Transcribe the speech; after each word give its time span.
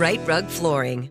Right 0.00 0.26
Rug 0.26 0.46
Flooring. 0.48 1.10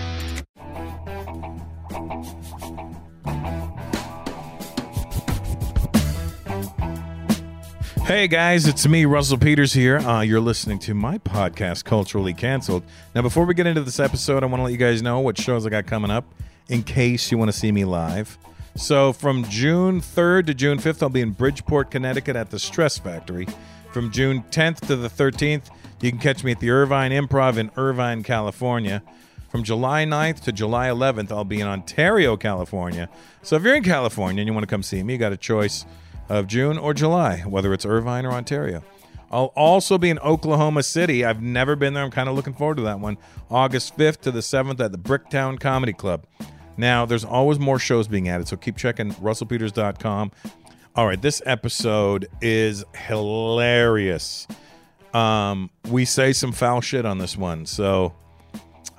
Hey 8.05 8.27
guys, 8.27 8.67
it's 8.67 8.87
me, 8.87 9.05
Russell 9.05 9.37
Peters 9.37 9.73
here. 9.73 9.99
Uh, 9.99 10.21
you're 10.21 10.41
listening 10.41 10.79
to 10.79 10.93
my 10.93 11.17
podcast, 11.19 11.85
Culturally 11.85 12.33
Cancelled. 12.33 12.83
Now, 13.15 13.21
before 13.21 13.45
we 13.45 13.53
get 13.53 13.67
into 13.67 13.81
this 13.83 13.99
episode, 13.99 14.43
I 14.43 14.47
want 14.47 14.59
to 14.59 14.63
let 14.63 14.71
you 14.71 14.77
guys 14.77 15.01
know 15.01 15.19
what 15.19 15.37
shows 15.37 15.65
I 15.65 15.69
got 15.69 15.85
coming 15.85 16.11
up 16.11 16.25
in 16.67 16.83
case 16.83 17.31
you 17.31 17.37
want 17.37 17.51
to 17.51 17.57
see 17.57 17.71
me 17.71 17.85
live. 17.85 18.37
So, 18.75 19.13
from 19.13 19.43
June 19.45 20.01
3rd 20.01 20.47
to 20.47 20.53
June 20.53 20.77
5th, 20.79 21.01
I'll 21.03 21.09
be 21.09 21.21
in 21.21 21.31
Bridgeport, 21.31 21.91
Connecticut 21.91 22.35
at 22.35 22.49
the 22.49 22.59
Stress 22.59 22.97
Factory. 22.97 23.47
From 23.91 24.11
June 24.11 24.43
10th 24.51 24.87
to 24.87 24.95
the 24.95 25.07
13th, 25.09 25.69
you 26.01 26.09
can 26.09 26.19
catch 26.19 26.43
me 26.43 26.51
at 26.51 26.59
the 26.59 26.71
Irvine 26.71 27.11
Improv 27.11 27.57
in 27.57 27.71
Irvine, 27.77 28.23
California. 28.23 29.03
From 29.49 29.63
July 29.63 30.05
9th 30.05 30.41
to 30.41 30.51
July 30.51 30.87
11th, 30.87 31.31
I'll 31.31 31.43
be 31.45 31.61
in 31.61 31.67
Ontario, 31.67 32.35
California. 32.35 33.09
So, 33.41 33.55
if 33.55 33.63
you're 33.63 33.75
in 33.75 33.83
California 33.83 34.41
and 34.41 34.47
you 34.47 34.53
want 34.53 34.63
to 34.63 34.69
come 34.73 34.83
see 34.83 35.01
me, 35.03 35.13
you 35.13 35.19
got 35.19 35.33
a 35.33 35.37
choice 35.37 35.85
of 36.31 36.47
June 36.47 36.77
or 36.77 36.93
July, 36.93 37.39
whether 37.41 37.73
it's 37.73 37.85
Irvine 37.85 38.25
or 38.25 38.31
Ontario. 38.31 38.81
I'll 39.31 39.53
also 39.55 39.97
be 39.97 40.09
in 40.09 40.17
Oklahoma 40.19 40.81
City. 40.83 41.25
I've 41.25 41.41
never 41.41 41.75
been 41.75 41.93
there. 41.93 42.03
I'm 42.03 42.11
kind 42.11 42.29
of 42.29 42.35
looking 42.35 42.53
forward 42.53 42.77
to 42.77 42.83
that 42.83 42.99
one. 43.01 43.17
August 43.49 43.97
5th 43.97 44.21
to 44.21 44.31
the 44.31 44.39
7th 44.39 44.79
at 44.79 44.93
the 44.93 44.97
Bricktown 44.97 45.59
Comedy 45.59 45.91
Club. 45.91 46.25
Now, 46.77 47.05
there's 47.05 47.25
always 47.25 47.59
more 47.59 47.79
shows 47.79 48.07
being 48.07 48.29
added, 48.29 48.47
so 48.47 48.55
keep 48.55 48.77
checking 48.77 49.11
russellpeters.com. 49.15 50.31
All 50.95 51.05
right, 51.05 51.21
this 51.21 51.41
episode 51.45 52.27
is 52.41 52.85
hilarious. 52.95 54.47
Um, 55.13 55.69
we 55.89 56.05
say 56.05 56.31
some 56.31 56.53
foul 56.53 56.79
shit 56.79 57.05
on 57.05 57.17
this 57.17 57.35
one, 57.35 57.65
so 57.65 58.13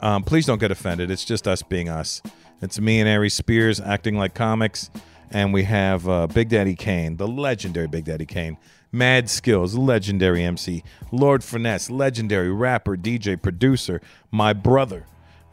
um, 0.02 0.22
please 0.22 0.44
don't 0.44 0.60
get 0.60 0.70
offended. 0.70 1.10
It's 1.10 1.24
just 1.24 1.48
us 1.48 1.62
being 1.62 1.88
us. 1.88 2.20
It's 2.60 2.78
me 2.78 3.00
and 3.00 3.08
Aries 3.08 3.34
Spears 3.34 3.80
acting 3.80 4.16
like 4.16 4.34
comics 4.34 4.90
and 5.32 5.52
we 5.52 5.64
have 5.64 6.08
uh, 6.08 6.26
Big 6.26 6.48
Daddy 6.48 6.74
Kane, 6.74 7.16
the 7.16 7.26
legendary 7.26 7.88
Big 7.88 8.04
Daddy 8.04 8.26
Kane, 8.26 8.56
Mad 8.92 9.26
Skillz, 9.26 9.76
legendary 9.76 10.44
MC, 10.44 10.84
Lord 11.10 11.42
Finesse, 11.42 11.90
legendary 11.90 12.52
rapper, 12.52 12.96
DJ, 12.96 13.40
producer, 13.40 14.00
my 14.30 14.52
brother. 14.52 15.06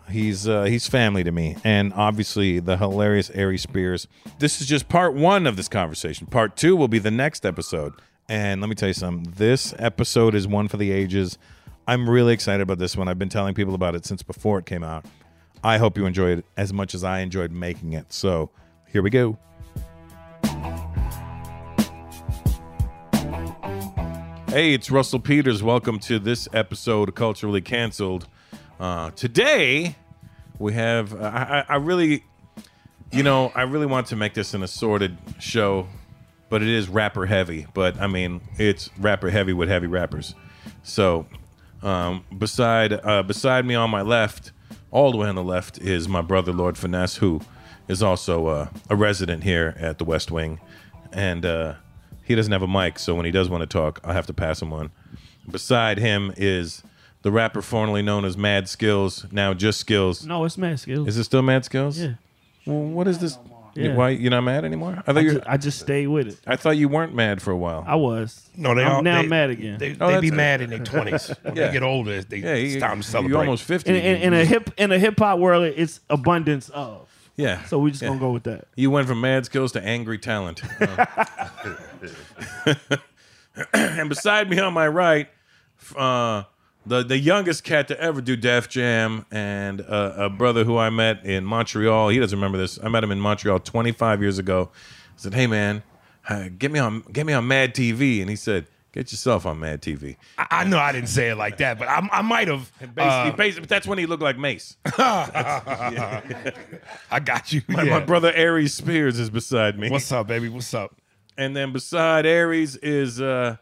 He's 0.09 0.47
uh, 0.47 0.63
he's 0.63 0.87
family 0.87 1.23
to 1.23 1.31
me, 1.31 1.55
and 1.63 1.93
obviously 1.93 2.59
the 2.59 2.77
hilarious 2.77 3.29
Aries 3.29 3.61
Spears. 3.61 4.07
This 4.39 4.59
is 4.59 4.67
just 4.67 4.89
part 4.89 5.13
one 5.13 5.45
of 5.47 5.55
this 5.55 5.67
conversation. 5.67 6.27
Part 6.27 6.57
two 6.57 6.75
will 6.75 6.87
be 6.87 6.99
the 6.99 7.11
next 7.11 7.45
episode. 7.45 7.93
And 8.27 8.61
let 8.61 8.69
me 8.69 8.75
tell 8.75 8.89
you 8.89 8.93
something. 8.93 9.33
This 9.37 9.73
episode 9.79 10.35
is 10.35 10.47
one 10.47 10.67
for 10.67 10.77
the 10.77 10.91
ages. 10.91 11.37
I'm 11.87 12.07
really 12.07 12.33
excited 12.33 12.61
about 12.61 12.77
this 12.77 12.95
one. 12.95 13.07
I've 13.07 13.17
been 13.17 13.29
telling 13.29 13.55
people 13.55 13.73
about 13.73 13.95
it 13.95 14.05
since 14.05 14.21
before 14.21 14.59
it 14.59 14.67
came 14.67 14.83
out. 14.83 15.05
I 15.63 15.77
hope 15.77 15.97
you 15.97 16.05
enjoy 16.05 16.31
it 16.33 16.45
as 16.55 16.71
much 16.71 16.93
as 16.93 17.03
I 17.03 17.19
enjoyed 17.19 17.51
making 17.51 17.93
it. 17.93 18.13
So 18.13 18.51
here 18.87 19.01
we 19.01 19.09
go. 19.09 19.37
Hey, 24.49 24.73
it's 24.73 24.89
Russell 24.89 25.19
Peters. 25.19 25.61
Welcome 25.61 25.99
to 25.99 26.17
this 26.17 26.47
episode 26.53 27.07
of 27.09 27.13
Culturally 27.13 27.61
Cancelled. 27.61 28.27
Uh, 28.79 29.11
today, 29.11 29.95
we 30.57 30.73
have. 30.73 31.13
Uh, 31.13 31.27
I, 31.27 31.65
I 31.69 31.75
really, 31.75 32.23
you 33.11 33.21
know, 33.21 33.51
I 33.53 33.61
really 33.61 33.85
want 33.85 34.07
to 34.07 34.15
make 34.15 34.33
this 34.33 34.55
an 34.55 34.63
assorted 34.63 35.15
show, 35.37 35.87
but 36.49 36.63
it 36.63 36.67
is 36.67 36.89
rapper 36.89 37.27
heavy. 37.27 37.67
But 37.75 38.01
I 38.01 38.07
mean, 38.07 38.41
it's 38.57 38.89
rapper 38.97 39.29
heavy 39.29 39.53
with 39.53 39.69
heavy 39.69 39.85
rappers. 39.85 40.33
So, 40.81 41.27
um, 41.83 42.25
beside 42.35 42.93
uh, 42.93 43.21
beside 43.21 43.67
me 43.67 43.75
on 43.75 43.91
my 43.91 44.01
left, 44.01 44.51
all 44.89 45.11
the 45.11 45.17
way 45.17 45.27
on 45.27 45.35
the 45.35 45.43
left, 45.43 45.77
is 45.77 46.09
my 46.09 46.23
brother 46.23 46.53
Lord 46.53 46.75
Finesse, 46.75 47.17
who 47.17 47.39
is 47.87 48.01
also 48.01 48.47
uh, 48.47 48.69
a 48.89 48.95
resident 48.95 49.43
here 49.43 49.75
at 49.77 49.99
the 49.99 50.05
West 50.05 50.31
Wing, 50.31 50.59
and 51.13 51.45
uh, 51.45 51.75
he 52.29 52.35
doesn't 52.35 52.53
have 52.53 52.61
a 52.61 52.67
mic, 52.67 52.97
so 52.99 53.13
when 53.15 53.25
he 53.25 53.31
does 53.31 53.49
want 53.49 53.61
to 53.61 53.67
talk, 53.67 53.99
I 54.05 54.13
have 54.13 54.27
to 54.27 54.33
pass 54.33 54.61
him 54.61 54.69
one. 54.69 54.91
Beside 55.51 55.97
him 55.97 56.31
is 56.37 56.83
the 57.23 57.31
rapper 57.31 57.61
formerly 57.61 58.01
known 58.01 58.23
as 58.23 58.37
Mad 58.37 58.65
Skillz, 58.65 59.29
now 59.33 59.53
just 59.53 59.85
Skillz. 59.85 60.25
No, 60.25 60.45
it's 60.45 60.57
Mad 60.57 60.77
Skillz. 60.77 61.07
Is 61.07 61.17
it 61.17 61.23
still 61.25 61.41
Mad 61.41 61.63
Skillz? 61.63 61.99
Yeah. 61.99 62.13
Well, 62.65 62.83
what 62.83 63.07
is 63.07 63.17
this? 63.19 63.37
Yeah. 63.75 63.95
Why 63.95 64.09
you're 64.09 64.31
not 64.31 64.41
mad 64.41 64.65
anymore? 64.65 64.97
I 65.07 65.13
thought 65.13 65.17
I, 65.17 65.21
you. 65.21 65.31
ju- 65.33 65.41
I 65.45 65.57
just 65.57 65.79
stayed 65.79 66.07
with 66.07 66.27
it. 66.27 66.37
I 66.45 66.55
thought 66.55 66.71
you 66.77 66.89
weren't 66.89 67.13
mad 67.13 67.41
for 67.41 67.51
a 67.51 67.57
while. 67.57 67.83
I 67.87 67.95
was. 67.95 68.49
No, 68.55 68.73
they 68.75 68.83
I'm, 68.83 68.91
all, 68.91 69.01
now 69.03 69.15
they, 69.15 69.19
I'm 69.23 69.29
mad 69.29 69.49
again. 69.51 69.77
They, 69.79 69.95
Oh, 70.01 70.11
they 70.11 70.19
be 70.19 70.29
that's- 70.29 70.37
mad 70.37 70.61
in 70.61 70.69
their 70.69 70.79
twenties. 70.79 71.27
When 71.43 71.55
Yeah. 71.55 71.67
they 71.67 71.73
get 71.73 71.83
older, 71.83 72.21
they, 72.21 72.37
yeah, 72.37 72.53
it's 72.55 72.81
time 72.81 73.01
to 73.01 73.07
celebrate. 73.07 73.29
You're 73.31 73.39
almost 73.39 73.63
fifty. 73.63 73.91
in, 73.91 73.95
in, 73.97 74.21
in 74.21 74.33
a 74.33 74.45
hip 74.45 74.71
in 74.77 74.91
a 74.91 74.99
hip 74.99 75.17
hop 75.17 75.39
world, 75.39 75.63
it's 75.75 75.99
abundance 76.09 76.69
of. 76.69 77.08
Yeah. 77.39 77.63
So 77.65 77.79
we 77.79 77.91
just 77.91 78.01
Yeah. 78.03 78.09
gonna 78.09 78.19
go 78.19 78.31
with 78.31 78.43
that. 78.43 78.67
You 78.75 78.91
went 78.91 79.07
from 79.07 79.21
mad 79.21 79.45
skills 79.45 79.71
to 79.73 79.81
angry 79.83 80.17
talent. 80.17 80.61
And 83.73 84.07
beside 84.07 84.49
me 84.49 84.57
on 84.59 84.73
my 84.73 84.87
right, 84.87 85.27
uh, 85.97 86.43
the 86.85 87.03
the 87.03 87.17
youngest 87.17 87.63
cat 87.65 87.87
to 87.89 87.99
ever 87.99 88.21
do 88.21 88.37
Def 88.37 88.69
Jam, 88.69 89.25
and 89.31 89.81
uh, 89.81 90.13
a 90.15 90.29
brother 90.29 90.63
who 90.63 90.77
I 90.77 90.89
met 90.89 91.25
in 91.25 91.43
Montreal. 91.43 92.09
He 92.09 92.19
doesn't 92.19 92.37
remember 92.37 92.57
this. 92.57 92.79
I 92.81 92.87
met 92.87 93.03
him 93.03 93.11
in 93.11 93.19
Montreal 93.19 93.59
25 93.59 94.21
years 94.21 94.37
ago. 94.37 94.69
I 94.73 94.77
said, 95.17 95.33
"Hey 95.33 95.45
man, 95.47 95.83
get 96.57 96.71
me 96.71 96.79
on 96.79 97.01
get 97.11 97.25
me 97.25 97.33
on 97.33 97.47
Mad 97.47 97.73
TV," 97.75 98.21
and 98.21 98.29
he 98.29 98.35
said. 98.37 98.65
Get 98.91 99.11
yourself 99.11 99.45
on 99.45 99.59
Mad 99.59 99.81
TV. 99.83 100.15
I, 100.37 100.47
I 100.49 100.63
know 100.63 100.79
I 100.79 100.91
didn't 100.91 101.09
say 101.09 101.29
it 101.29 101.35
like 101.35 101.57
that, 101.57 101.77
but 101.77 101.87
I, 101.87 102.07
I 102.11 102.21
might 102.23 102.47
have. 102.47 102.71
Basically, 102.79 103.03
uh, 103.03 103.31
basically, 103.33 103.67
that's 103.67 103.85
when 103.85 103.99
he 103.99 104.07
looked 104.07 104.23
like 104.23 104.37
Mase. 104.37 104.77
I 104.97 106.21
got 107.23 107.53
you. 107.53 107.61
My, 107.67 107.83
Yeah. 107.83 107.99
my 107.99 108.05
brother 108.05 108.31
Aries 108.33 108.73
Spears 108.73 109.19
is 109.19 109.29
beside 109.29 109.77
me. 109.77 109.89
What's 109.89 110.11
up, 110.11 110.27
baby? 110.27 110.49
What's 110.49 110.73
up? 110.73 110.95
and 111.37 111.55
then 111.55 111.71
beside 111.71 112.25
Aries 112.25 112.75
is 112.77 113.21
uh 113.21 113.55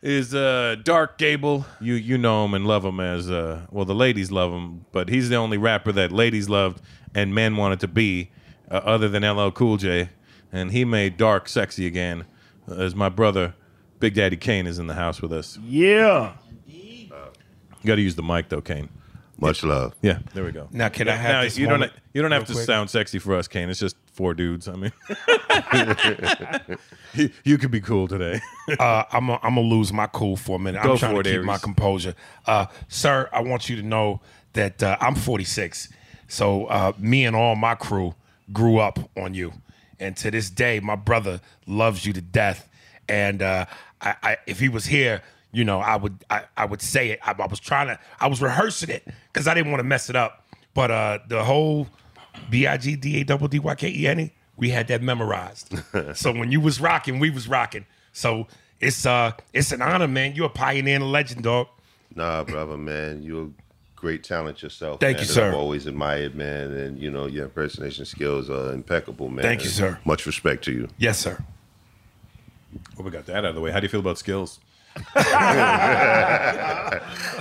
is 0.00 0.34
uh 0.34 0.76
Dark 0.84 1.18
Gable. 1.18 1.66
You 1.80 1.94
you 1.94 2.18
know 2.18 2.44
him 2.44 2.54
and 2.54 2.66
love 2.66 2.84
him 2.84 3.00
as 3.00 3.30
uh 3.30 3.66
well 3.70 3.84
the 3.84 3.94
ladies 3.94 4.30
love 4.30 4.52
him, 4.52 4.84
but 4.92 5.08
he's 5.08 5.28
the 5.28 5.36
only 5.36 5.58
rapper 5.58 5.92
that 5.92 6.12
ladies 6.12 6.48
loved 6.48 6.80
and 7.14 7.34
men 7.34 7.56
wanted 7.56 7.80
to 7.80 7.88
be, 7.88 8.30
uh, 8.70 8.74
other 8.74 9.08
than 9.08 9.22
LL 9.24 9.50
Cool 9.50 9.76
J, 9.76 10.10
and 10.52 10.72
he 10.72 10.84
made 10.84 11.16
Dark 11.16 11.48
sexy 11.48 11.86
again. 11.86 12.26
Uh, 12.70 12.74
as 12.76 12.94
my 12.94 13.08
brother 13.08 13.54
Big 14.04 14.12
Daddy 14.12 14.36
Kane 14.36 14.66
is 14.66 14.78
in 14.78 14.86
the 14.86 14.92
house 14.92 15.22
with 15.22 15.32
us. 15.32 15.58
Yeah. 15.64 16.34
You 16.66 17.08
got 17.86 17.94
to 17.94 18.02
use 18.02 18.16
the 18.16 18.22
mic 18.22 18.50
though, 18.50 18.60
Kane. 18.60 18.90
Much 19.38 19.64
love. 19.64 19.94
Yeah, 20.02 20.18
there 20.34 20.44
we 20.44 20.52
go. 20.52 20.68
Now, 20.72 20.90
can 20.90 21.08
I 21.08 21.12
have 21.16 21.32
Now, 21.32 21.40
this 21.40 21.56
you 21.56 21.64
don't 21.66 21.80
moment 21.80 21.94
you 22.12 22.20
don't 22.20 22.30
have 22.30 22.42
real 22.42 22.46
to 22.48 22.52
quick? 22.52 22.66
sound 22.66 22.90
sexy 22.90 23.18
for 23.18 23.34
us, 23.34 23.48
Kane. 23.48 23.70
It's 23.70 23.80
just 23.80 23.96
four 24.12 24.34
dudes. 24.34 24.68
I 24.68 24.74
mean, 24.74 24.92
you, 27.14 27.30
you 27.44 27.56
could 27.56 27.70
be 27.70 27.80
cool 27.80 28.06
today. 28.06 28.42
uh, 28.78 29.04
I'm 29.10 29.28
gonna 29.28 29.38
I'm 29.42 29.58
lose 29.58 29.90
my 29.90 30.06
cool 30.08 30.36
for 30.36 30.56
a 30.56 30.58
minute. 30.58 30.82
Go 30.82 30.92
I'm 30.92 30.98
trying 30.98 31.16
for 31.16 31.22
to 31.22 31.28
it, 31.30 31.32
keep 31.32 31.36
Aries. 31.36 31.46
my 31.46 31.56
composure. 31.56 32.14
Uh, 32.44 32.66
sir, 32.88 33.30
I 33.32 33.40
want 33.40 33.70
you 33.70 33.76
to 33.76 33.82
know 33.82 34.20
that 34.52 34.82
uh, 34.82 34.98
I'm 35.00 35.14
46. 35.14 35.88
So 36.28 36.66
uh, 36.66 36.92
me 36.98 37.24
and 37.24 37.34
all 37.34 37.56
my 37.56 37.74
crew 37.74 38.14
grew 38.52 38.80
up 38.80 38.98
on 39.16 39.32
you, 39.32 39.54
and 39.98 40.14
to 40.18 40.30
this 40.30 40.50
day, 40.50 40.78
my 40.80 40.94
brother 40.94 41.40
loves 41.66 42.04
you 42.04 42.12
to 42.12 42.20
death. 42.20 42.68
And 43.06 43.42
uh, 43.42 43.66
I, 44.04 44.16
I, 44.22 44.36
if 44.46 44.60
he 44.60 44.68
was 44.68 44.84
here, 44.86 45.22
you 45.52 45.64
know, 45.64 45.80
I 45.80 45.96
would 45.96 46.24
I, 46.30 46.42
I 46.56 46.66
would 46.66 46.82
say 46.82 47.10
it. 47.10 47.20
I, 47.24 47.34
I 47.38 47.46
was 47.46 47.60
trying 47.60 47.88
to 47.88 47.98
I 48.20 48.26
was 48.26 48.42
rehearsing 48.42 48.90
it 48.90 49.06
because 49.32 49.48
I 49.48 49.54
didn't 49.54 49.70
want 49.70 49.80
to 49.80 49.84
mess 49.84 50.10
it 50.10 50.16
up. 50.16 50.44
But 50.74 50.90
uh, 50.90 51.18
the 51.28 51.44
whole 51.44 51.88
B 52.50 52.66
I 52.66 52.76
G 52.76 52.96
D 52.96 53.20
A 53.20 53.24
double 53.24 53.48
D 53.48 53.58
Y 53.58 53.74
K 53.74 53.88
E 53.88 54.06
N 54.06 54.20
E, 54.20 54.32
we 54.56 54.70
had 54.70 54.88
that 54.88 55.02
memorized. 55.02 55.74
so 56.14 56.32
when 56.32 56.50
you 56.50 56.60
was 56.60 56.80
rocking, 56.80 57.18
we 57.18 57.30
was 57.30 57.48
rocking. 57.48 57.86
So 58.12 58.46
it's 58.80 59.06
uh 59.06 59.32
it's 59.52 59.72
an 59.72 59.80
honor, 59.80 60.08
man. 60.08 60.34
You're 60.34 60.46
a 60.46 60.50
pioneer 60.50 60.96
and 60.96 61.04
a 61.04 61.06
legend, 61.06 61.44
dog. 61.44 61.68
Nah, 62.14 62.44
brother, 62.44 62.76
man, 62.76 63.22
you're 63.22 63.46
a 63.46 63.50
great 63.96 64.22
talent 64.22 64.62
yourself. 64.62 65.00
Thank 65.00 65.18
man, 65.18 65.26
you, 65.26 65.32
sir. 65.32 65.48
I've 65.48 65.54
always 65.54 65.86
admired, 65.86 66.34
man, 66.34 66.72
and 66.72 66.98
you 66.98 67.10
know 67.10 67.26
your 67.26 67.44
impersonation 67.44 68.04
skills 68.04 68.50
are 68.50 68.72
impeccable, 68.72 69.28
man. 69.28 69.42
Thank 69.42 69.62
you, 69.62 69.70
sir. 69.70 69.98
Much 70.04 70.26
respect 70.26 70.64
to 70.64 70.72
you. 70.72 70.88
Yes, 70.98 71.18
sir. 71.18 71.42
Well, 72.96 73.04
we 73.04 73.10
got 73.10 73.26
that 73.26 73.36
out 73.38 73.44
of 73.46 73.54
the 73.54 73.60
way. 73.60 73.70
How 73.70 73.80
do 73.80 73.84
you 73.84 73.88
feel 73.90 74.00
about 74.00 74.18
skills? 74.18 74.60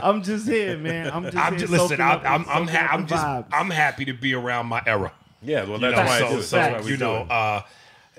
I'm 0.04 0.24
just 0.24 0.48
here, 0.48 0.78
man. 0.78 1.12
I'm 1.12 1.24
just 1.26 1.38
I'm 1.38 1.54
here 1.54 1.60
just 1.60 1.72
listen. 1.72 1.88
soaking 1.90 2.04
I'm 2.06 2.12
up- 2.12 2.26
I'm 2.26 2.42
I'm, 2.42 2.46
soaking 2.68 2.68
ha- 2.76 2.86
up 2.86 2.94
I'm 2.94 3.02
the 3.02 3.08
just 3.08 3.26
vibes. 3.26 3.46
I'm 3.52 3.70
happy 3.70 4.06
to 4.06 4.14
be 4.14 4.34
around 4.34 4.68
my 4.68 4.82
era. 4.86 5.12
Yeah, 5.42 5.64
well, 5.64 5.74
You 5.74 5.92
that's 5.92 5.98
know, 5.98 6.06
why. 6.06 6.20
so, 6.20 6.26
I 6.26 6.42
so, 6.42 6.56
That's 6.58 6.74
why 6.74 6.86
we 6.86 6.92
you 6.92 6.98
do 6.98 7.04
know, 7.04 7.16
it. 7.24 7.32
uh, 7.32 7.62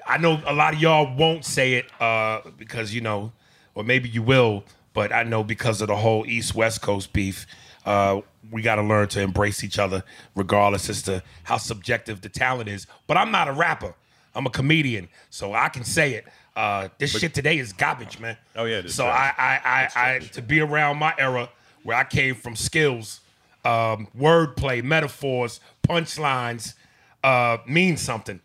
I 0.07 0.19
know 0.19 0.41
a 0.47 0.53
lot 0.53 0.75
of 0.75 0.81
y'all 0.81 1.17
won't 1.17 1.45
say 1.45 1.75
it 1.75 1.87
uh, 2.01 2.41
because 2.59 2.95
you 2.95 3.01
know, 3.01 3.33
or 3.75 3.83
maybe 3.83 4.09
you 4.09 4.23
will, 4.23 4.65
but 4.93 5.13
I 5.13 5.23
know 5.23 5.43
because 5.43 5.81
of 5.81 5.89
the 5.89 5.97
whole 5.97 6.27
East 6.27 6.55
West 6.55 6.83
Coast 6.83 7.13
beef, 7.15 7.47
uh, 7.87 8.21
we 8.51 8.61
got 8.63 8.75
to 8.77 8.83
learn 8.83 9.09
to 9.09 9.21
embrace 9.23 9.65
each 9.65 9.79
other, 9.79 10.05
regardless 10.35 10.91
as 10.91 11.01
to 11.03 11.23
how 11.45 11.57
subjective 11.57 12.21
the 12.21 12.29
talent 12.29 12.69
is. 12.69 12.87
But 13.07 13.17
I'm 13.17 13.31
not 13.31 13.49
a 13.49 13.53
rapper; 13.53 13.95
I'm 14.35 14.45
a 14.47 14.51
comedian, 14.51 15.09
so 15.31 15.55
I 15.55 15.71
can 15.71 15.85
say 15.85 16.13
it. 16.15 16.27
Uh, 16.57 16.89
this 16.99 17.19
shit 17.19 17.35
today 17.35 17.59
is 17.59 17.73
garbage, 17.73 18.21
man. 18.21 18.37
Oh, 18.55 18.65
yeah, 18.65 18.79
it 18.79 18.87
is 18.87 18.95
So 18.95 19.07
I, 19.07 19.09
trash. 19.09 19.35
I, 19.39 19.89
I, 19.97 20.15
I, 20.15 20.19
to 20.21 20.43
be 20.43 20.61
around 20.61 20.99
my 20.99 21.13
era 21.19 21.49
where 21.83 21.97
I 21.97 22.05
came 22.05 22.35
from 22.37 22.55
skills, 22.55 23.21
um, 23.65 24.09
wordplay, 24.17 24.83
metaphors, 24.83 25.59
punchlines, 25.87 26.75
uh, 27.25 27.59
means 27.67 28.01
something. 28.01 28.41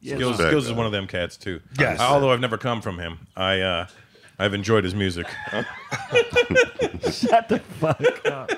Yeah. 0.00 0.14
Skills, 0.14 0.32
Respect, 0.32 0.48
Skills 0.50 0.66
is 0.66 0.72
one 0.72 0.86
of 0.86 0.92
them 0.92 1.06
cats 1.06 1.36
too. 1.36 1.60
Yes. 1.78 2.00
Although 2.00 2.32
I've 2.32 2.40
never 2.40 2.58
come 2.58 2.80
from 2.80 2.98
him, 2.98 3.26
I 3.36 3.60
uh, 3.60 3.86
I've 4.38 4.54
enjoyed 4.54 4.84
his 4.84 4.94
music. 4.94 5.26
Shut 7.10 7.48
the 7.48 7.60
fuck 7.80 8.26
up. 8.26 8.52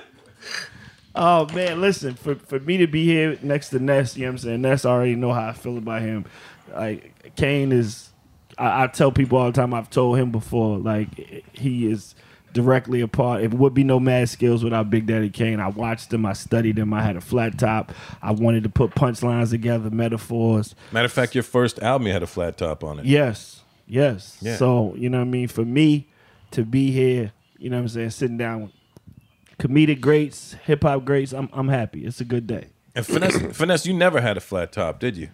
Oh 1.15 1.47
man, 1.55 1.81
listen, 1.81 2.15
for, 2.15 2.35
for 2.35 2.61
me 2.61 2.77
to 2.77 2.87
be 2.87 3.05
here 3.05 3.39
next 3.43 3.71
to 3.71 3.79
Ness, 3.79 4.17
you 4.17 4.23
know 4.23 4.29
what 4.29 4.33
I'm 4.33 4.39
saying? 4.39 4.61
Ness 4.63 4.85
already 4.85 5.17
know 5.17 5.33
how 5.33 5.49
I 5.49 5.53
feel 5.53 5.79
about 5.79 6.03
him. 6.03 6.27
Like 6.73 7.15
Kane 7.37 7.73
is 7.73 8.11
I, 8.59 8.85
I 8.85 8.87
tell 8.87 9.11
people 9.11 9.39
all 9.39 9.47
the 9.47 9.53
time, 9.53 9.75
I've 9.75 9.91
told 9.91 10.19
him 10.19 10.31
before, 10.31 10.79
like 10.79 11.45
he 11.53 11.91
is 11.91 12.15
directly 12.53 13.01
a 13.01 13.09
part. 13.09 13.43
It 13.43 13.55
would 13.55 13.75
be 13.75 13.85
no 13.85 13.99
mad 13.99 14.29
skills 14.29 14.63
without 14.63 14.91
Big 14.91 15.07
Daddy 15.07 15.31
Kane. 15.31 15.61
I 15.61 15.69
watched 15.69 16.13
him, 16.13 16.27
I 16.27 16.35
studied 16.35 16.79
him, 16.79 16.93
I 16.93 17.03
had 17.03 17.17
a 17.17 17.21
flat 17.21 17.59
top. 17.59 17.93
I 18.23 18.33
wanted 18.33 18.65
to 18.65 18.69
put 18.69 18.95
punchlines 18.95 19.51
together, 19.51 19.91
metaphors. 19.91 20.75
Matter 20.93 21.07
of 21.07 21.13
fact, 21.13 21.35
your 21.35 21.45
first 21.45 21.79
album 21.81 22.07
you 22.07 22.13
had 22.13 22.23
a 22.23 22.29
flat 22.29 22.59
top 22.59 22.85
on 22.85 22.99
it. 22.99 23.07
Yes, 23.07 23.63
yes. 23.87 24.37
Yeah. 24.41 24.57
So, 24.57 24.95
you 24.97 25.09
know 25.09 25.19
what 25.19 25.29
I 25.29 25.31
mean? 25.31 25.49
For 25.49 25.65
me 25.65 26.09
to 26.51 26.65
be 26.65 26.91
here, 26.91 27.33
you 27.59 27.71
know 27.71 27.77
what 27.77 27.83
I'm 27.83 27.89
saying, 27.89 28.11
sitting 28.11 28.37
down 28.37 28.63
with 28.63 28.73
comedic 29.59 30.01
greats, 30.01 30.55
hip 30.65 30.83
hop 30.83 31.05
greats, 31.05 31.33
I'm 31.33 31.49
I'm 31.53 31.69
happy. 31.69 32.05
It's 32.05 32.21
a 32.21 32.25
good 32.25 32.47
day. 32.47 32.69
And 32.95 33.07
finesse, 33.07 33.57
finesse, 33.57 33.87
you 33.87 33.95
never 33.95 34.21
had 34.21 34.37
a 34.37 34.41
flat 34.41 34.73
top, 34.73 34.99
did 34.99 35.17
you? 35.17 35.29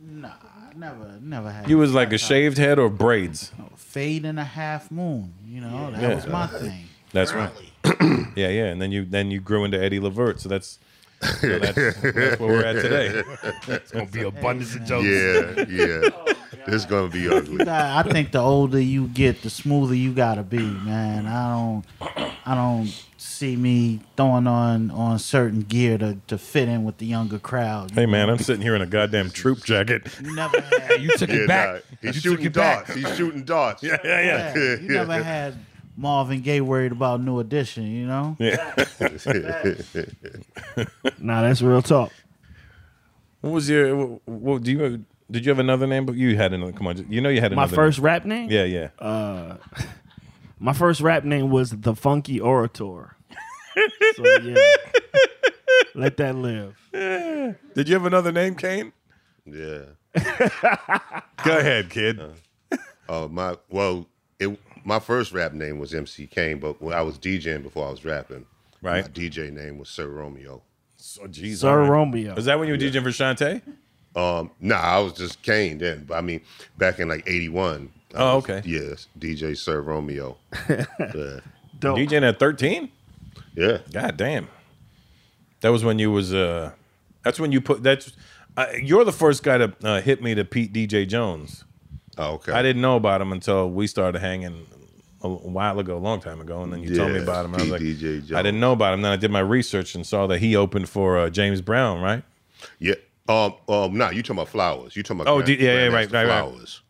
Nah, 0.00 0.28
I 0.28 0.43
never, 0.76 1.18
never 1.20 1.50
had. 1.50 1.68
You 1.68 1.78
was 1.78 1.92
like 1.94 2.12
a 2.12 2.18
shaved 2.18 2.58
head 2.58 2.78
or 2.78 2.88
braids. 2.90 3.52
fade 3.76 4.24
and 4.24 4.38
a 4.40 4.44
half 4.44 4.90
moon. 4.90 5.32
You 5.46 5.60
know, 5.60 5.90
that 5.92 6.02
Yeah. 6.02 6.14
was 6.14 6.26
my 6.26 6.46
thing. 6.46 6.86
That's 7.12 7.32
right. 7.32 7.50
yeah, 8.34 8.48
yeah. 8.48 8.64
And 8.66 8.80
then 8.82 8.90
you 8.92 9.04
then 9.04 9.30
you 9.30 9.40
grew 9.40 9.64
into 9.64 9.80
Eddie 9.82 10.00
Levert. 10.00 10.40
So 10.40 10.48
that's 10.48 10.78
so 11.40 11.58
that's, 11.58 11.74
that's 11.74 12.40
where 12.40 12.48
we're 12.48 12.64
at 12.64 12.82
today. 12.82 13.22
It's 13.68 13.92
gonna 13.92 14.06
be 14.06 14.22
abundance 14.22 14.74
of 14.74 14.84
jokes. 14.84 15.06
Yeah, 15.06 15.64
yeah. 15.68 16.10
Oh, 16.66 16.70
this 16.70 16.76
is 16.76 16.86
gonna 16.86 17.08
be 17.10 17.28
ugly. 17.28 17.66
I 17.68 18.00
I 18.00 18.02
think 18.04 18.32
the 18.32 18.38
older 18.40 18.80
you 18.80 19.08
get, 19.08 19.42
the 19.42 19.50
smoother 19.50 19.94
you 19.94 20.12
gotta 20.14 20.42
be, 20.42 20.58
man. 20.58 21.26
I 21.26 21.82
don't, 22.00 22.24
I 22.46 22.54
don't 22.54 23.04
see 23.24 23.56
me 23.56 24.00
throwing 24.16 24.46
on 24.46 24.90
on 24.90 25.18
certain 25.18 25.60
gear 25.62 25.96
to, 25.98 26.18
to 26.26 26.36
fit 26.38 26.68
in 26.68 26.84
with 26.84 26.98
the 26.98 27.06
younger 27.06 27.38
crowd. 27.38 27.90
Hey 27.90 28.06
man, 28.06 28.28
I'm 28.28 28.38
sitting 28.38 28.62
here 28.62 28.74
in 28.76 28.82
a 28.82 28.86
goddamn 28.86 29.30
troop 29.30 29.64
jacket. 29.64 30.06
You 30.22 30.34
never 30.34 30.60
had, 30.60 31.00
You 31.02 31.08
took 31.16 31.30
Yeah, 31.30 31.36
it 31.36 31.48
back. 31.48 31.68
nah, 31.68 31.74
You 31.74 32.12
he's 32.12 32.14
took 32.14 32.22
shooting 32.22 32.46
it 32.46 32.52
back. 32.54 32.86
darts. 32.86 32.94
He's 33.00 33.16
shooting 33.16 33.44
darts. 33.44 33.82
Yeah, 33.82 33.96
yeah, 34.04 34.20
yeah, 34.54 34.76
you 34.80 34.88
never 34.88 35.22
had 35.22 35.54
Marvin 35.96 36.42
Gaye 36.42 36.60
worried 36.60 36.92
about 36.92 37.20
New 37.22 37.38
Edition. 37.40 37.84
You 37.90 38.06
know, 38.06 38.36
Yeah. 38.38 38.74
Nah, 41.18 41.42
that's 41.42 41.62
real 41.62 41.82
talk. 41.82 42.12
What 43.40 43.50
was 43.52 43.68
your? 43.68 43.96
What, 43.96 44.20
what 44.28 44.62
do 44.62 44.70
you? 44.72 45.04
Did 45.30 45.44
you 45.46 45.50
have 45.50 45.58
another 45.58 45.86
name? 45.86 46.04
But 46.06 46.16
you 46.16 46.36
had 46.36 46.52
another. 46.52 46.72
Come 46.72 46.86
on, 46.86 47.06
you 47.10 47.20
know 47.20 47.28
you 47.28 47.40
had 47.40 47.52
another. 47.52 47.56
My 47.56 47.62
another. 47.64 47.74
first 47.76 47.98
rap 47.98 48.24
name? 48.24 48.48
Name. 48.48 48.50
Yeah, 48.50 48.64
yeah. 49.00 49.06
Uh, 49.06 49.56
My 50.64 50.72
first 50.72 51.02
rap 51.02 51.24
name 51.24 51.50
was 51.50 51.72
The 51.72 51.94
Funky 51.94 52.40
Orator. 52.40 53.16
so 54.16 54.24
yeah. 54.42 54.56
Let 55.94 56.16
that 56.16 56.34
live. 56.36 56.74
Did 56.90 57.86
you 57.86 57.94
have 57.94 58.06
another 58.06 58.32
name, 58.32 58.54
Kane? 58.54 58.94
yeah. 59.44 59.80
Go 61.44 61.58
ahead, 61.58 61.90
kid. 61.90 62.18
Uh, 63.06 63.28
my 63.30 63.58
well, 63.68 64.06
it 64.38 64.58
my 64.86 65.00
first 65.00 65.32
rap 65.32 65.52
name 65.52 65.78
was 65.78 65.92
MC 65.92 66.26
Kane, 66.26 66.60
but 66.60 66.80
when 66.80 66.94
I 66.94 67.02
was 67.02 67.18
DJing 67.18 67.62
before 67.62 67.86
I 67.86 67.90
was 67.90 68.02
rapping, 68.02 68.46
Right. 68.80 69.04
My 69.04 69.10
DJ 69.10 69.52
name 69.52 69.76
was 69.76 69.90
Sir 69.90 70.08
Romeo. 70.08 70.62
So, 70.96 71.26
geez, 71.26 71.60
Sir 71.60 71.68
all 71.68 71.76
right. 71.76 71.90
Romeo. 71.90 72.34
Was 72.34 72.46
that 72.46 72.58
when 72.58 72.68
you 72.68 72.74
were 72.74 72.78
DJing 72.78 73.02
for 73.02 73.10
Shanté? 73.10 73.60
Um, 74.16 74.50
nah, 74.60 74.76
I 74.76 74.98
was 75.00 75.12
just 75.12 75.42
Kane 75.42 75.76
then. 75.76 76.04
But 76.04 76.14
I 76.16 76.22
mean, 76.22 76.40
back 76.78 77.00
in 77.00 77.08
like 77.08 77.24
'81. 77.26 77.90
I 78.14 78.18
Oh, 78.22 78.36
was- 78.36 78.44
okay. 78.44 78.62
Yes, 78.68 79.08
DJ 79.18 79.56
Sir 79.56 79.80
Romeo. 79.80 80.36
yeah. 80.68 81.40
Dope. 81.78 81.98
DJing 81.98 82.22
at 82.28 82.38
13? 82.38 82.90
yeah. 83.56 83.78
God 83.92 84.16
damn. 84.16 84.48
That 85.60 85.70
was 85.70 85.82
when 85.84 85.98
you 85.98 86.10
was 86.12 86.32
uh 86.34 86.72
that's 87.22 87.40
when 87.40 87.50
you 87.52 87.60
put 87.60 87.82
that's 87.82 88.12
uh, 88.56 88.66
you're 88.80 89.04
the 89.04 89.12
first 89.12 89.42
guy 89.42 89.58
to 89.58 89.72
uh, 89.82 90.00
hit 90.00 90.22
me 90.22 90.34
to 90.34 90.44
Pete 90.44 90.72
DJ 90.72 91.08
Jones. 91.08 91.64
Oh, 92.16 92.34
okay. 92.34 92.52
I 92.52 92.62
didn't 92.62 92.82
know 92.82 92.94
about 92.96 93.20
him 93.20 93.32
until 93.32 93.68
we 93.70 93.86
started 93.88 94.20
hanging 94.20 94.66
a 95.22 95.28
while 95.28 95.78
ago, 95.80 95.96
a 95.96 95.98
long 95.98 96.20
time 96.20 96.40
ago, 96.40 96.62
and 96.62 96.72
then 96.72 96.80
you 96.82 96.94
told 96.94 97.10
me 97.12 97.18
about 97.18 97.46
him. 97.46 97.54
I 97.54 97.58
was 97.58 97.70
like, 97.70 97.80
DJ 97.80 98.18
Jones. 98.20 98.32
I 98.34 98.42
didn't 98.42 98.60
know 98.60 98.72
about 98.72 98.94
him. 98.94 99.02
Then 99.02 99.10
I 99.10 99.16
did 99.16 99.30
my 99.32 99.40
research 99.40 99.94
and 99.96 100.06
saw 100.06 100.26
that 100.28 100.38
he 100.38 100.54
opened 100.54 100.88
for 100.88 101.18
uh, 101.18 101.30
James 101.30 101.60
Brown, 101.62 102.00
right? 102.02 102.22
Yeah. 102.78 102.94
Um. 103.28 103.54
Um. 103.68 103.96
Nah, 103.98 104.10
you 104.10 104.22
talking 104.22 104.36
about 104.36 104.50
flowers? 104.50 104.94
You 104.94 105.02
talking 105.02 105.22
about? 105.22 105.32
Oh, 105.32 105.42
Grand- 105.42 105.58
D- 105.58 105.64
yeah, 105.64 105.72
yeah, 105.72 105.88
Grandmaster 105.88 105.92
right, 105.92 106.12
right, 106.12 106.26
right. 106.26 106.26
Flowers. 106.50 106.82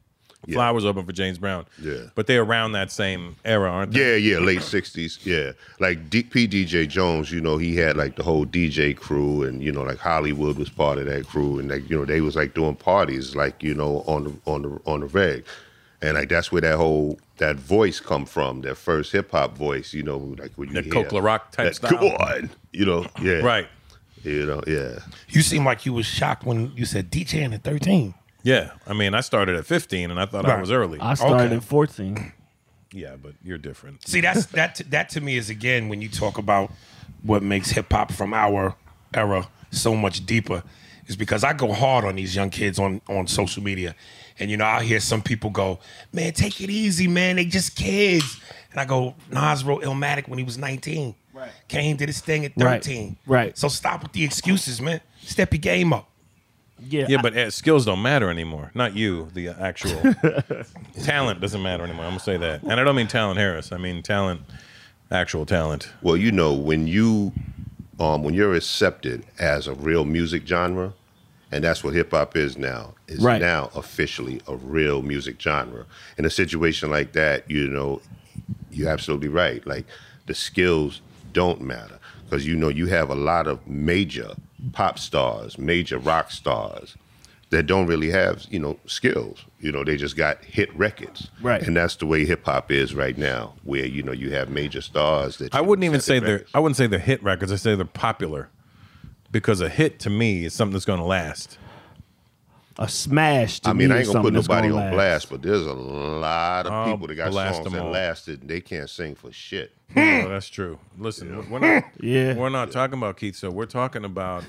Yeah. 0.47 0.55
Flowers 0.55 0.85
open 0.85 1.05
for 1.07 1.13
James 1.13 1.39
Brown. 1.39 1.67
Yeah. 1.81 2.09
but 2.15 2.27
they're 2.27 2.43
around 2.43 2.73
that 2.73 2.91
same 2.91 3.37
era, 3.45 3.71
aren't 3.71 3.93
they? 3.93 4.19
Yeah, 4.21 4.35
yeah, 4.35 4.39
late 4.45 4.61
'60s. 4.61 5.25
Yeah, 5.25 5.53
like 5.81 6.11
D- 6.11 6.23
P. 6.25 6.47
DJ 6.47 6.89
Jones. 6.89 7.31
You 7.33 7.41
know, 7.41 7.57
he 7.59 7.77
had 7.77 7.97
like 7.97 8.17
the 8.17 8.23
whole 8.23 8.45
DJ 8.47 8.97
crew, 8.97 9.43
and 9.43 9.63
you 9.63 9.73
know, 9.73 9.83
like 9.83 9.99
Hollywood 9.99 10.57
was 10.57 10.69
part 10.71 10.99
of 10.99 11.07
that 11.07 11.27
crew, 11.27 11.59
and 11.59 11.71
like 11.71 11.89
you 11.89 11.97
know, 11.99 12.05
they 12.05 12.21
was 12.21 12.37
like 12.37 12.55
doing 12.55 12.75
parties, 12.75 13.35
like 13.37 13.63
you 13.63 13.75
know, 13.75 14.03
on 14.07 14.25
the 14.25 14.33
on 14.45 14.63
the 14.63 14.81
on 14.87 15.01
the 15.01 15.07
reg, 15.07 15.45
and 16.03 16.15
like 16.17 16.29
that's 16.29 16.51
where 16.53 16.61
that 16.63 16.77
whole 16.77 17.19
that 17.39 17.57
voice 17.57 17.99
come 18.01 18.25
from, 18.27 18.61
that 18.63 18.77
first 18.77 19.13
hip 19.13 19.31
hop 19.31 19.57
voice. 19.57 19.93
You 19.95 20.03
know, 20.03 20.19
like 20.39 20.53
when 20.57 20.69
you 20.69 20.75
That 20.75 20.85
hear 20.85 20.93
Coke 20.93 21.13
La 21.13 21.21
Rock 21.21 21.53
type 21.53 21.67
that, 21.67 21.75
style. 21.77 21.91
Come 21.91 22.05
on, 22.09 22.51
you 22.73 22.85
know, 22.85 23.07
yeah, 23.23 23.39
Right. 23.41 23.67
You 24.23 24.47
know, 24.47 24.63
yeah. 24.67 25.01
You 25.29 25.43
seem 25.43 25.67
like 25.67 25.85
you 25.85 25.93
was 25.93 26.07
shocked 26.07 26.45
when 26.47 26.73
you 26.75 26.87
said 26.87 27.11
DJing 27.11 27.53
at 27.55 27.63
13. 27.63 28.15
Yeah. 28.45 28.71
I 28.87 28.93
mean, 28.93 29.15
I 29.15 29.21
started 29.21 29.57
at 29.57 29.67
15, 29.67 30.11
and 30.13 30.21
I 30.21 30.27
thought 30.27 30.45
I 30.47 30.51
Right. 30.51 30.61
was 30.61 30.71
early. 30.71 31.01
I 31.01 31.15
started 31.15 31.47
Okay. 31.47 31.57
at 31.57 31.65
14. 31.65 32.33
yeah, 32.93 33.17
but 33.21 33.33
you're 33.43 33.59
different. 33.59 34.07
See, 34.07 34.21
that's 34.21 34.47
that. 34.47 34.81
That 34.91 35.09
to 35.11 35.21
me 35.21 35.37
is 35.37 35.51
again 35.51 35.89
when 35.89 36.01
you 36.01 36.09
talk 36.09 36.39
about 36.39 36.71
what 37.23 37.43
makes 37.43 37.71
hip 37.71 37.91
hop 37.93 38.13
from 38.13 38.33
our 38.33 38.77
era 39.13 39.49
so 39.73 39.97
much 39.97 40.25
deeper, 40.25 40.63
is 41.09 41.17
because 41.17 41.43
I 41.43 41.55
go 41.55 41.73
hard 41.73 42.05
on 42.05 42.15
these 42.15 42.37
young 42.37 42.51
kids 42.51 42.79
on 42.79 43.01
on 43.09 43.27
social 43.27 43.63
media, 43.65 43.97
and 44.39 44.49
you 44.51 44.57
know 44.57 44.65
I 44.67 44.85
hear 44.85 45.01
some 45.01 45.23
people 45.23 45.51
go, 45.51 45.81
"Man, 46.13 46.33
take 46.35 46.61
it 46.61 46.71
easy, 46.71 47.09
man. 47.09 47.35
They 47.37 47.47
just 47.47 47.75
kids," 47.75 48.39
and 48.71 48.79
I 48.79 48.85
go, 48.85 49.15
"Nas 49.31 49.65
wrote 49.65 49.83
Illmatic 49.83 50.29
when 50.29 50.39
he 50.39 50.45
was 50.45 50.57
19." 50.59 51.17
Right. 51.33 51.51
Kane 51.67 51.97
did 51.97 52.09
his 52.09 52.21
thing 52.21 52.45
at 52.45 52.53
Right. 52.57 52.75
13. 52.85 53.17
Right. 53.27 53.59
So 53.59 53.67
stop 53.69 54.05
with 54.05 54.13
the 54.13 54.23
excuses, 54.23 54.81
man. 54.81 55.01
Step 55.25 55.53
your 55.53 55.59
game 55.59 55.93
up. 55.93 56.09
Yeah, 56.81 57.07
Yeah, 57.09 57.23
but 57.23 57.37
uh, 57.37 57.51
skills 57.51 57.85
don't 57.87 58.03
matter 58.03 58.29
anymore. 58.31 58.71
Not 58.75 58.95
you, 58.97 59.29
the 59.33 59.49
actual 59.49 60.01
talent 61.03 61.41
doesn't 61.41 61.63
matter 61.63 61.85
anymore. 61.85 62.05
I'm 62.05 62.11
gonna 62.13 62.21
say 62.21 62.37
that, 62.37 62.63
and 62.63 62.73
I 62.81 62.85
don't 62.85 62.97
mean 62.97 63.07
talent 63.09 63.39
Harris. 63.39 63.73
I 63.73 63.77
mean 63.79 64.03
talent, 64.03 64.43
actual 65.11 65.47
talent. 65.47 65.91
Well, 66.03 66.17
you 66.17 66.33
know, 66.33 66.53
when 66.53 66.87
you 66.87 67.33
um, 68.01 68.23
when 68.25 68.35
you're 68.35 68.55
accepted 68.55 69.25
as 69.39 69.67
a 69.67 69.75
real 69.75 70.05
music 70.05 70.47
genre, 70.47 70.93
and 71.53 71.63
that's 71.63 71.85
what 71.85 71.95
hip 71.95 72.11
hop 72.11 72.37
is 72.37 72.57
now. 72.59 72.95
Is 73.07 73.21
Right. 73.21 73.41
now 73.41 73.71
officially 73.75 74.41
a 74.49 74.57
real 74.57 75.03
music 75.03 75.41
genre. 75.41 75.87
In 76.19 76.25
a 76.25 76.31
situation 76.31 76.91
like 76.91 77.13
that, 77.13 77.49
you 77.51 77.69
know, 77.69 78.01
you're 78.71 78.89
absolutely 78.89 79.29
right. 79.29 79.65
Like 79.67 79.87
the 80.27 80.35
skills 80.35 81.01
don't 81.33 81.61
matter 81.61 81.99
because 82.25 82.47
you 82.47 82.57
know 82.57 82.69
you 82.69 82.87
have 82.87 83.11
a 83.11 83.15
lot 83.15 83.47
of 83.47 83.65
major 83.67 84.35
pop 84.73 84.99
stars, 84.99 85.59
major 85.59 85.99
rock 85.99 86.31
stars 86.31 86.97
that 87.51 87.65
don't 87.65 87.87
really 87.87 88.11
have 88.11 88.45
you 88.51 88.59
know 88.59 88.79
skills. 88.87 89.45
You 89.61 89.73
know, 89.73 89.85
they 89.85 89.97
just 89.97 90.17
got 90.17 90.45
hit 90.45 90.75
records. 90.77 91.31
Right. 91.41 91.63
And 91.63 91.77
that's 91.77 91.97
the 91.97 92.07
way 92.07 92.25
hip 92.27 92.45
hop 92.45 92.71
is 92.71 92.95
right 92.95 93.17
now, 93.17 93.55
where 93.63 93.87
you 93.87 94.03
know 94.03 94.13
you 94.13 94.33
have 94.33 94.49
major 94.49 94.81
stars 94.81 95.39
that 95.39 95.55
I 95.55 95.61
wouldn't 95.61 95.85
even 95.85 96.01
say 96.01 96.19
the 96.19 96.27
they're. 96.27 96.35
records. 96.35 96.51
I 96.55 96.59
wouldn't 96.61 96.77
say 96.77 96.87
they're 96.87 96.99
hit 96.99 97.23
records. 97.23 97.53
I 97.53 97.57
say 97.57 97.75
they're 97.75 97.85
popular, 97.85 98.49
because 99.31 99.61
a 99.61 99.69
hit 99.69 99.99
to 100.01 100.11
me 100.11 100.45
is 100.45 100.53
something 100.55 100.73
that's 100.73 100.85
going 100.85 101.01
to 101.01 101.07
last. 101.07 101.59
A 102.79 102.89
smash. 102.89 103.61
To 103.61 103.71
I 103.71 103.73
mean, 103.73 103.89
me 103.91 103.95
I 103.95 103.99
ain't 103.99 104.07
gonna 104.09 104.23
put 104.23 104.33
nobody 104.33 104.69
gonna 104.69 104.81
on 104.81 104.87
last. 104.91 105.29
blast, 105.29 105.31
but 105.31 105.43
there's 105.43 105.67
a 105.67 105.73
lot 105.73 106.67
of 106.67 106.73
Oh, 106.73 106.93
people 106.93 107.07
that 107.09 107.15
got 107.15 107.31
blast 107.31 107.57
songs 107.63 107.73
that 107.73 107.83
all. 107.83 107.91
lasted. 107.91 108.41
and 108.43 108.51
They 108.51 108.61
can't 108.61 108.91
sing 108.91 109.15
for 109.15 109.31
shit. 109.33 109.73
oh, 109.97 110.29
that's 110.29 110.49
true. 110.49 110.79
Listen, 110.99 111.49
we're 111.51 111.59
not. 111.61 111.85
Yeah. 112.01 112.35
we're 112.35 112.49
not 112.49 112.73
talking 112.73 112.99
about 112.99 113.17
Keith. 113.17 113.37
So 113.37 113.51
we're 113.51 113.67
talking 113.67 114.05
about. 114.05 114.45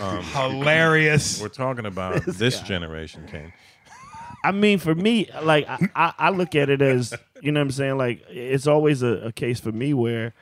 Um, 0.00 0.22
Hilarious. 0.34 1.40
We're 1.40 1.48
talking 1.48 1.86
about 1.86 2.22
this 2.26 2.60
generation, 2.60 3.26
Kane. 3.30 3.52
I 4.44 4.52
mean, 4.52 4.78
for 4.78 4.94
me, 4.94 5.28
like 5.42 5.68
I, 5.68 5.78
I, 5.94 6.12
I 6.18 6.30
look 6.30 6.54
at 6.54 6.70
it 6.70 6.80
as 6.80 7.12
you 7.42 7.50
know 7.52 7.60
what 7.60 7.64
I'm 7.64 7.70
saying. 7.72 7.98
Like 7.98 8.24
it's 8.28 8.66
always 8.66 9.02
a, 9.02 9.26
a 9.26 9.32
case 9.32 9.60
for 9.60 9.72
me 9.72 9.92
where 9.94 10.32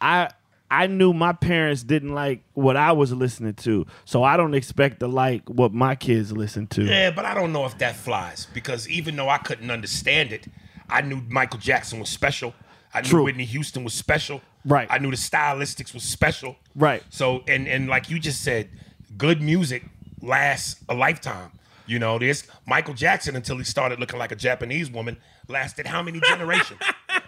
I 0.00 0.30
I 0.70 0.86
knew 0.86 1.12
my 1.12 1.32
parents 1.32 1.82
didn't 1.82 2.14
like 2.14 2.42
what 2.54 2.76
I 2.76 2.92
was 2.92 3.12
listening 3.12 3.54
to, 3.54 3.86
so 4.04 4.22
I 4.22 4.36
don't 4.36 4.54
expect 4.54 5.00
to 5.00 5.08
like 5.08 5.48
what 5.48 5.72
my 5.72 5.94
kids 5.94 6.32
listen 6.32 6.66
to. 6.68 6.84
Yeah, 6.84 7.10
but 7.10 7.24
I 7.24 7.34
don't 7.34 7.52
know 7.52 7.64
if 7.64 7.78
that 7.78 7.96
flies 7.96 8.46
because 8.52 8.88
even 8.88 9.16
though 9.16 9.28
I 9.28 9.38
couldn't 9.38 9.70
understand 9.70 10.32
it, 10.32 10.46
I 10.90 11.00
knew 11.00 11.22
Michael 11.28 11.58
Jackson 11.58 12.00
was 12.00 12.08
special. 12.08 12.54
I 12.92 13.00
knew 13.00 13.08
True. 13.08 13.24
Whitney 13.24 13.44
Houston 13.44 13.84
was 13.84 13.94
special. 13.94 14.40
Right. 14.64 14.88
I 14.90 14.98
knew 14.98 15.10
the 15.10 15.16
stylistics 15.16 15.94
was 15.94 16.02
special. 16.02 16.56
Right. 16.74 17.02
So 17.10 17.44
and 17.48 17.66
and 17.66 17.88
like 17.88 18.10
you 18.10 18.18
just 18.18 18.42
said, 18.42 18.68
good 19.16 19.40
music 19.40 19.84
lasts 20.20 20.82
a 20.88 20.94
lifetime. 20.94 21.52
You 21.86 21.98
know, 21.98 22.18
this 22.18 22.46
Michael 22.66 22.92
Jackson 22.92 23.34
until 23.36 23.56
he 23.56 23.64
started 23.64 23.98
looking 23.98 24.18
like 24.18 24.32
a 24.32 24.36
Japanese 24.36 24.90
woman 24.90 25.16
lasted 25.48 25.86
how 25.86 26.02
many 26.02 26.20
generations? 26.20 26.80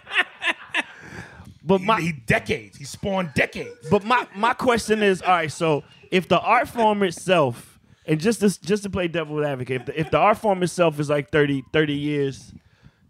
But 1.63 1.81
my 1.81 2.01
he 2.01 2.11
decades. 2.11 2.77
He 2.77 2.85
spawned 2.85 3.33
decades. 3.35 3.87
but 3.89 4.03
my 4.03 4.27
my 4.35 4.53
question 4.53 5.03
is, 5.03 5.21
all 5.21 5.29
right, 5.29 5.51
so 5.51 5.83
if 6.09 6.27
the 6.27 6.39
art 6.39 6.67
form 6.67 7.03
itself, 7.03 7.79
and 8.05 8.19
just 8.19 8.39
to, 8.39 8.61
just 8.61 8.83
to 8.83 8.89
play 8.89 9.07
devil's 9.07 9.45
advocate, 9.45 9.81
if 9.81 9.85
the, 9.85 9.99
if 9.99 10.11
the 10.11 10.17
art 10.17 10.37
form 10.39 10.63
itself 10.63 10.99
is 10.99 11.09
like 11.09 11.29
30, 11.31 11.63
30 11.71 11.93
years, 11.93 12.53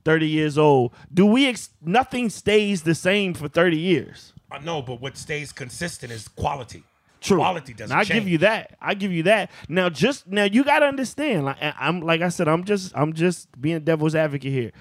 thirty 0.03 0.27
years 0.27 0.57
old, 0.57 0.93
do 1.13 1.25
we 1.25 1.47
ex- 1.47 1.69
nothing 1.81 2.29
stays 2.29 2.81
the 2.83 2.95
same 2.95 3.33
for 3.33 3.47
thirty 3.47 3.77
years? 3.79 4.33
I 4.51 4.59
know, 4.59 4.81
but 4.81 4.99
what 4.99 5.15
stays 5.15 5.53
consistent 5.53 6.11
is 6.11 6.27
quality. 6.27 6.83
True. 7.21 7.37
Quality 7.37 7.73
doesn't 7.73 7.95
I 7.95 8.03
give 8.03 8.27
you 8.27 8.39
that. 8.39 8.75
I 8.81 8.95
give 8.95 9.11
you 9.13 9.23
that. 9.23 9.51
Now, 9.69 9.89
just 9.89 10.27
now, 10.27 10.43
you 10.43 10.63
got 10.63 10.79
to 10.79 10.87
understand. 10.87 11.45
Like 11.45 11.61
I- 11.61 11.75
I'm, 11.79 12.01
like 12.01 12.21
I 12.21 12.29
said, 12.29 12.47
I'm 12.47 12.63
just, 12.65 12.91
I'm 12.95 13.13
just 13.13 13.47
being 13.61 13.79
devil's 13.81 14.15
advocate 14.15 14.51
here. 14.51 14.71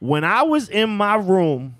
When 0.00 0.24
I 0.24 0.42
was 0.42 0.68
in 0.68 0.90
my 0.90 1.14
room 1.14 1.76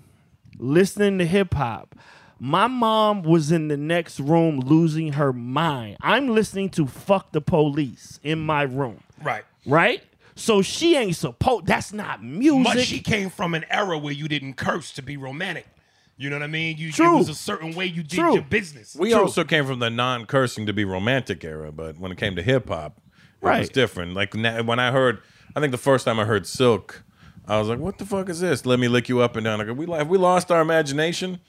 listening 0.57 1.17
to 1.19 1.25
hip 1.25 1.53
hop, 1.53 1.95
my 2.39 2.67
mom 2.67 3.23
was 3.23 3.51
in 3.51 3.67
the 3.69 3.77
next 3.77 4.19
room 4.19 4.59
losing 4.59 5.13
her 5.13 5.31
mind. 5.31 5.97
I'm 6.01 6.27
listening 6.29 6.69
to 6.71 6.85
"Fuck 6.85 7.31
the 7.31 7.41
Police" 7.41 8.19
in 8.23 8.39
my 8.39 8.63
room, 8.63 9.01
Right. 9.23 9.43
right? 9.65 10.03
So 10.35 10.61
she 10.61 10.97
ain't 10.97 11.15
supposed. 11.15 11.65
That's 11.65 11.93
not 11.93 12.21
music. 12.21 12.73
But 12.73 12.81
she 12.83 12.99
came 12.99 13.29
from 13.29 13.53
an 13.53 13.63
era 13.69 13.97
where 13.97 14.13
you 14.13 14.27
didn't 14.27 14.55
curse 14.55 14.91
to 14.93 15.01
be 15.01 15.15
romantic. 15.15 15.65
You 16.17 16.29
know 16.29 16.35
what 16.37 16.43
I 16.43 16.47
mean? 16.47 16.77
You 16.77 16.91
True. 16.91 17.15
it 17.15 17.19
was 17.19 17.29
a 17.29 17.35
certain 17.35 17.73
way 17.73 17.85
you 17.85 18.03
did 18.03 18.19
True. 18.19 18.33
your 18.35 18.43
business. 18.43 18.95
We 18.99 19.11
True. 19.11 19.21
also 19.21 19.43
came 19.45 19.65
from 19.65 19.79
the 19.79 19.89
non-cursing 19.89 20.65
to 20.65 20.73
be 20.73 20.83
romantic 20.85 21.43
era, 21.43 21.71
but 21.71 21.97
when 21.99 22.11
it 22.11 22.17
came 22.17 22.35
to 22.35 22.41
hip 22.41 22.67
hop, 22.69 22.99
it 23.41 23.45
was 23.59 23.69
different. 23.69 24.13
Like 24.13 24.33
when 24.33 24.79
I 24.79 24.91
heard, 24.91 25.19
I 25.55 25.61
think 25.61 25.71
the 25.71 25.77
first 25.77 26.03
time 26.05 26.19
I 26.19 26.25
heard 26.25 26.45
Silk, 26.45 27.03
I 27.47 27.59
was 27.59 27.67
like, 27.67 27.79
"What 27.79 27.97
the 27.97 28.05
fuck 28.05 28.29
is 28.29 28.39
this? 28.39 28.65
Let 28.65 28.79
me 28.79 28.87
lick 28.87 29.07
you 29.09 29.19
up 29.21 29.35
and 29.35 29.43
down." 29.45 29.59
Like, 29.59 29.75
we 29.77 29.85
have 29.95 30.07
we 30.09 30.17
lost 30.17 30.51
our 30.51 30.61
imagination? 30.61 31.39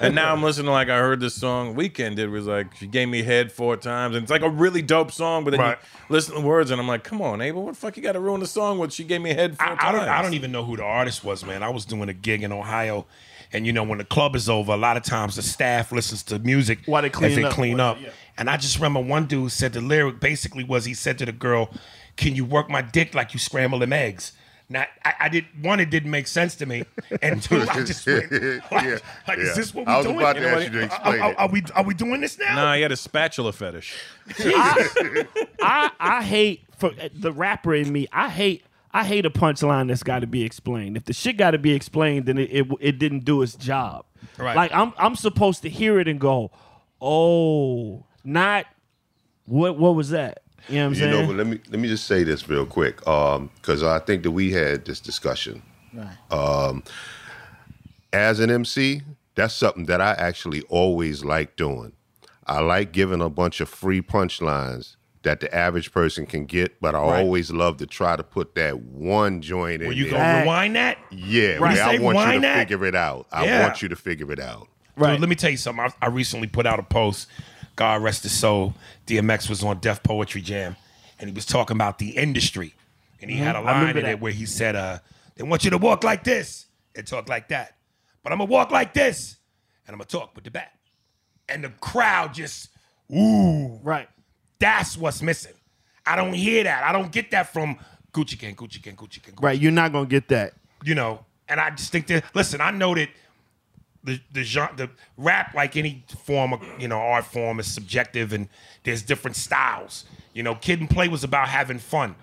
and 0.00 0.14
now 0.14 0.32
I'm 0.32 0.42
listening 0.42 0.66
to 0.66 0.72
like 0.72 0.88
I 0.88 0.96
heard 0.98 1.20
this 1.20 1.34
song 1.34 1.76
Weeknd 1.76 2.16
did 2.16 2.30
was 2.30 2.46
like 2.46 2.74
she 2.76 2.86
gave 2.86 3.08
me 3.08 3.22
head 3.22 3.52
four 3.52 3.76
times, 3.76 4.16
and 4.16 4.22
it's 4.22 4.30
like 4.30 4.42
a 4.42 4.48
really 4.48 4.80
dope 4.82 5.12
song. 5.12 5.44
But 5.44 5.50
then 5.50 5.60
Right. 5.60 5.78
you 6.08 6.14
listen 6.14 6.34
to 6.34 6.40
the 6.40 6.46
words, 6.46 6.70
and 6.70 6.80
I'm 6.80 6.88
like, 6.88 7.04
"Come 7.04 7.20
on, 7.20 7.40
Abel, 7.40 7.64
what 7.64 7.74
the 7.74 7.80
fuck 7.80 7.96
you 7.96 8.02
got 8.02 8.12
to 8.12 8.20
ruin 8.20 8.40
the 8.40 8.46
song 8.46 8.78
with? 8.78 8.92
She 8.92 9.04
gave 9.04 9.20
me 9.20 9.34
head 9.34 9.56
four 9.58 9.66
I, 9.68 9.72
I 9.72 9.76
times." 9.76 9.98
don't 9.98 10.08
I 10.08 10.22
don't 10.22 10.34
even 10.34 10.52
know 10.52 10.64
who 10.64 10.76
the 10.76 10.84
artist 10.84 11.22
was, 11.24 11.44
man. 11.44 11.62
I 11.62 11.68
was 11.68 11.84
doing 11.84 12.08
a 12.08 12.14
gig 12.14 12.42
in 12.42 12.50
Ohio. 12.52 13.06
And 13.52 13.66
you 13.66 13.72
know, 13.72 13.84
when 13.84 13.98
the 13.98 14.04
club 14.04 14.34
is 14.34 14.48
over, 14.48 14.72
a 14.72 14.76
lot 14.76 14.96
of 14.96 15.04
times 15.04 15.36
the 15.36 15.42
staff 15.42 15.92
listens 15.92 16.24
to 16.24 16.40
music 16.40 16.80
While 16.86 17.02
they 17.02 17.08
as 17.10 17.14
clean 17.14 17.36
they 17.36 17.44
up. 17.44 17.52
clean 17.52 17.76
Well, 17.76 17.90
up. 17.92 17.98
yeah. 18.00 18.08
And 18.36 18.50
I 18.50 18.56
just 18.56 18.76
remember 18.78 19.00
one 19.00 19.26
dude 19.26 19.52
said 19.52 19.74
the 19.74 19.80
lyric 19.80 20.18
basically 20.18 20.64
was 20.64 20.86
he 20.86 20.94
said 20.94 21.18
to 21.18 21.26
the 21.26 21.30
girl, 21.30 21.70
Can 22.16 22.34
you 22.34 22.44
work 22.44 22.68
my 22.68 22.82
dick 22.82 23.14
like 23.14 23.32
you 23.32 23.38
scramble 23.38 23.78
them 23.78 23.92
eggs? 23.92 24.32
Now 24.68 24.86
I, 25.04 25.14
I 25.20 25.28
did 25.28 25.44
one, 25.60 25.78
it 25.78 25.90
didn't 25.90 26.10
make 26.10 26.26
sense 26.26 26.54
to 26.56 26.66
me. 26.66 26.84
And 27.22 27.42
two, 27.42 27.60
I 27.70 27.84
just 27.84 28.06
went, 28.06 28.32
like, 28.32 28.62
Yeah, 28.70 28.98
like, 29.28 29.38
is 29.38 29.54
this 29.56 29.74
what 29.74 29.86
we're 29.86 29.92
I 29.92 29.96
was 29.98 30.06
doing? 30.06 30.18
about 30.18 30.32
to 30.36 30.40
You 30.40 30.46
know 30.46 30.54
ask 30.54 30.64
you 30.64 30.70
to 30.72 30.78
Are- 30.78 30.82
explain 30.84 31.20
are, 31.20 31.30
it. 31.32 31.38
are 31.38 31.48
we 31.48 31.62
are 31.74 31.84
we 31.84 31.94
doing 31.94 32.20
this 32.22 32.38
now? 32.38 32.54
Nah, 32.56 32.74
he 32.74 32.82
had 32.82 32.90
a 32.92 32.96
spatula 32.96 33.52
fetish. 33.52 33.94
I 34.38 35.90
I 36.00 36.22
hate 36.22 36.64
for 36.78 36.90
the 37.14 37.32
rapper 37.32 37.74
in 37.74 37.92
me. 37.92 38.06
I 38.12 38.28
hate 38.28 38.64
I 38.92 39.04
hate 39.04 39.26
a 39.26 39.30
punchline 39.30 39.88
that's 39.88 40.02
got 40.02 40.20
to 40.20 40.26
be 40.26 40.44
explained. 40.44 40.96
If 40.96 41.04
the 41.04 41.12
shit 41.12 41.36
got 41.36 41.50
to 41.52 41.58
be 41.58 41.72
explained, 41.74 42.26
then 42.26 42.38
it, 42.38 42.50
it 42.50 42.66
it 42.80 42.98
didn't 42.98 43.24
do 43.24 43.42
its 43.42 43.54
job. 43.56 44.04
Right. 44.38 44.56
Like 44.56 44.72
I'm 44.72 44.92
I'm 44.98 45.16
supposed 45.16 45.62
to 45.62 45.68
hear 45.68 45.98
it 46.00 46.08
and 46.08 46.20
go, 46.20 46.50
oh, 47.00 48.06
not 48.24 48.66
what 49.46 49.78
what 49.78 49.94
was 49.94 50.10
that? 50.10 50.42
You 50.68 50.76
know 50.76 50.80
what 50.80 50.86
I'm 50.86 50.92
You 50.92 50.98
saying? 50.98 51.10
know, 51.10 51.26
but 51.26 51.36
let 51.36 51.46
me 51.46 51.60
let 51.70 51.78
me 51.80 51.88
just 51.88 52.06
say 52.06 52.24
this 52.24 52.48
real 52.48 52.64
quick, 52.66 53.06
um, 53.06 53.50
because 53.56 53.82
I 53.82 53.98
think 53.98 54.22
that 54.22 54.30
we 54.30 54.52
had 54.52 54.84
this 54.84 55.00
discussion. 55.00 55.62
Right. 55.92 56.16
Um, 56.32 56.82
as 58.12 58.40
an 58.40 58.50
MC, 58.50 59.02
that's 59.34 59.54
something 59.54 59.86
that 59.86 60.00
I 60.00 60.12
actually 60.12 60.62
always 60.62 61.24
like 61.24 61.56
doing. 61.56 61.92
I 62.46 62.60
like 62.60 62.92
giving 62.92 63.20
a 63.20 63.28
bunch 63.30 63.60
of 63.60 63.68
free 63.68 64.00
punchlines 64.02 64.96
that 65.22 65.40
the 65.40 65.52
average 65.54 65.90
person 65.90 66.26
can 66.26 66.44
get, 66.44 66.78
but 66.80 66.94
I 66.94 66.98
Right. 66.98 67.20
always 67.20 67.50
love 67.50 67.78
to 67.78 67.86
try 67.86 68.14
to 68.14 68.22
put 68.22 68.54
that 68.56 68.78
one 68.80 69.40
joint 69.40 69.80
in 69.80 69.88
Were 69.88 69.94
you 69.94 70.04
there. 70.04 70.12
gonna 70.20 70.40
rewind 70.40 70.76
that? 70.76 70.98
Yeah, 71.10 71.56
Right. 71.58 71.74
where 71.74 71.82
I 71.88 71.98
want 71.98 72.26
you 72.28 72.32
to 72.34 72.40
that? 72.40 72.58
figure 72.58 72.84
it 72.84 72.94
out. 72.94 73.26
I 73.32 73.44
Yeah. 73.46 73.62
want 73.62 73.80
you 73.82 73.88
to 73.88 73.96
figure 73.96 74.30
it 74.32 74.38
out. 74.40 74.68
right. 74.96 75.12
Dude, 75.12 75.20
let 75.20 75.28
me 75.30 75.34
tell 75.34 75.50
you 75.50 75.56
something. 75.56 75.84
I, 75.84 76.06
I 76.06 76.08
recently 76.08 76.46
put 76.46 76.66
out 76.66 76.78
a 76.78 76.82
post. 76.82 77.28
God 77.76 78.02
rest 78.02 78.22
his 78.22 78.32
soul. 78.32 78.74
DMX 79.06 79.48
was 79.48 79.62
on 79.64 79.80
Def 79.80 80.02
Poetry 80.02 80.40
Jam, 80.40 80.76
and 81.18 81.28
he 81.28 81.34
was 81.34 81.46
talking 81.46 81.76
about 81.76 81.98
the 81.98 82.10
industry, 82.10 82.74
and 83.20 83.30
he 83.30 83.36
had 83.36 83.56
a 83.56 83.60
line 83.60 83.96
in 83.96 84.02
that. 84.04 84.12
it 84.12 84.20
where 84.20 84.32
he 84.32 84.46
said, 84.46 84.76
uh, 84.76 84.98
"They 85.36 85.42
want 85.44 85.64
you 85.64 85.70
to 85.70 85.78
walk 85.78 86.04
like 86.04 86.24
this 86.24 86.66
and 86.94 87.06
talk 87.06 87.28
like 87.28 87.48
that, 87.48 87.76
but 88.22 88.32
I'm 88.32 88.38
gonna 88.38 88.50
walk 88.50 88.70
like 88.70 88.94
this, 88.94 89.36
and 89.86 89.94
I'm 89.94 89.98
gonna 89.98 90.06
talk 90.08 90.34
with 90.34 90.44
the 90.44 90.50
bat," 90.50 90.72
And 91.48 91.62
the 91.64 91.68
crowd 91.80 92.32
just, 92.34 92.70
ooh, 93.14 93.78
right. 93.82 94.08
that's 94.58 94.96
what's 94.96 95.20
missing. 95.20 95.52
I 96.06 96.16
don't 96.16 96.32
hear 96.34 96.64
that. 96.64 96.84
I 96.84 96.92
don't 96.92 97.10
get 97.12 97.30
that 97.32 97.52
from 97.52 97.78
Gucci 98.12 98.38
Gang, 98.38 98.54
Gucci 98.54 98.80
Gang, 98.80 98.96
Gucci 98.96 99.22
Gang, 99.22 99.34
Gucci 99.34 99.42
Right. 99.42 99.58
You're 99.60 99.72
not 99.72 99.92
gonna 99.92 100.06
get 100.06 100.28
that. 100.28 100.54
you 100.84 100.94
know, 100.94 101.24
and 101.48 101.60
I 101.60 101.70
just 101.70 101.90
think 101.92 102.06
that 102.08 102.24
listen, 102.34 102.60
I 102.60 102.70
know 102.70 102.94
that 102.94 103.08
the 104.04 104.20
the 104.32 104.42
genre, 104.44 104.76
the 104.76 104.90
rap, 105.16 105.54
like 105.54 105.76
any 105.76 106.04
form 106.24 106.52
of 106.52 106.60
you 106.78 106.88
know 106.88 106.98
art 106.98 107.24
form, 107.24 107.58
is 107.58 107.66
subjective, 107.66 108.32
and 108.32 108.48
there's 108.84 109.02
different 109.02 109.36
styles. 109.36 110.04
You 110.32 110.42
know, 110.42 110.54
Kid 110.54 110.80
'n 110.80 110.88
Play 110.88 111.08
was 111.08 111.24
about 111.24 111.48
having 111.48 111.78
fun, 111.78 112.14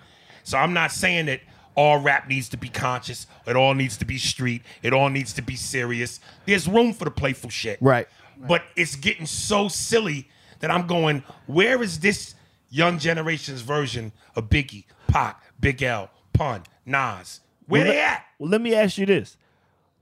so 0.44 0.58
I'm 0.58 0.72
not 0.72 0.92
saying 0.92 1.26
that 1.26 1.40
all 1.74 1.98
rap 1.98 2.28
needs 2.28 2.48
to 2.50 2.56
be 2.56 2.68
conscious. 2.68 3.26
It 3.46 3.56
all 3.56 3.74
needs 3.74 3.96
to 3.96 4.04
be 4.04 4.18
street. 4.18 4.62
It 4.82 4.92
all 4.92 5.08
needs 5.08 5.32
to 5.34 5.42
be 5.42 5.56
serious. 5.56 6.20
There's 6.46 6.68
room 6.68 6.92
for 6.92 7.04
the 7.04 7.10
playful 7.10 7.50
shit, 7.50 7.78
Right. 7.80 8.06
But 8.38 8.62
it's 8.76 8.96
getting 8.96 9.26
so 9.26 9.68
silly 9.68 10.28
that 10.60 10.70
I'm 10.70 10.86
going, 10.86 11.22
where 11.46 11.82
is 11.82 12.00
this 12.00 12.34
young 12.70 12.98
generation's 12.98 13.60
version 13.60 14.12
of 14.34 14.48
Biggie, 14.50 14.84
Pac, 15.08 15.42
Big 15.60 15.82
L, 15.82 16.10
Pun, 16.32 16.62
Nas? 16.84 17.40
Where 17.66 17.84
Well, 17.84 17.92
they 17.92 18.00
at? 18.00 18.24
Well, 18.38 18.50
let 18.50 18.60
me 18.60 18.74
ask 18.74 18.98
you 18.98 19.06
this: 19.06 19.36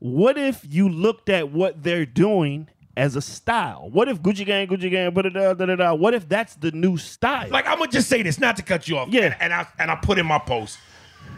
What 0.01 0.37
if 0.39 0.65
you 0.69 0.89
looked 0.89 1.29
at 1.29 1.51
what 1.53 1.83
they're 1.83 2.07
doing 2.07 2.69
as 2.97 3.17
a 3.17 3.21
style? 3.23 3.89
What 3.93 4.09
if 4.09 4.21
Gucci 4.21 4.45
Gang, 4.45 4.67
Gucci 4.67 4.91
Gang, 4.91 5.13
da 5.15 5.23
da 5.23 5.55
da 5.67 5.77
da? 5.77 5.95
What 5.95 6.15
if 6.15 6.29
that's 6.29 6.55
the 6.57 6.71
new 6.73 6.97
style? 6.97 7.49
Like 7.51 7.67
I'm 7.67 7.79
gonna 7.79 7.91
just 7.91 8.09
say 8.09 8.23
this, 8.23 8.39
not 8.41 8.57
to 8.57 8.63
cut 8.63 8.89
you 8.89 8.97
off. 8.99 9.09
Yeah. 9.11 9.27
And, 9.27 9.37
and 9.41 9.53
I 9.55 9.67
and 9.79 9.91
I 9.91 9.97
put 9.97 10.19
in 10.19 10.27
my 10.27 10.39
post. 10.39 10.79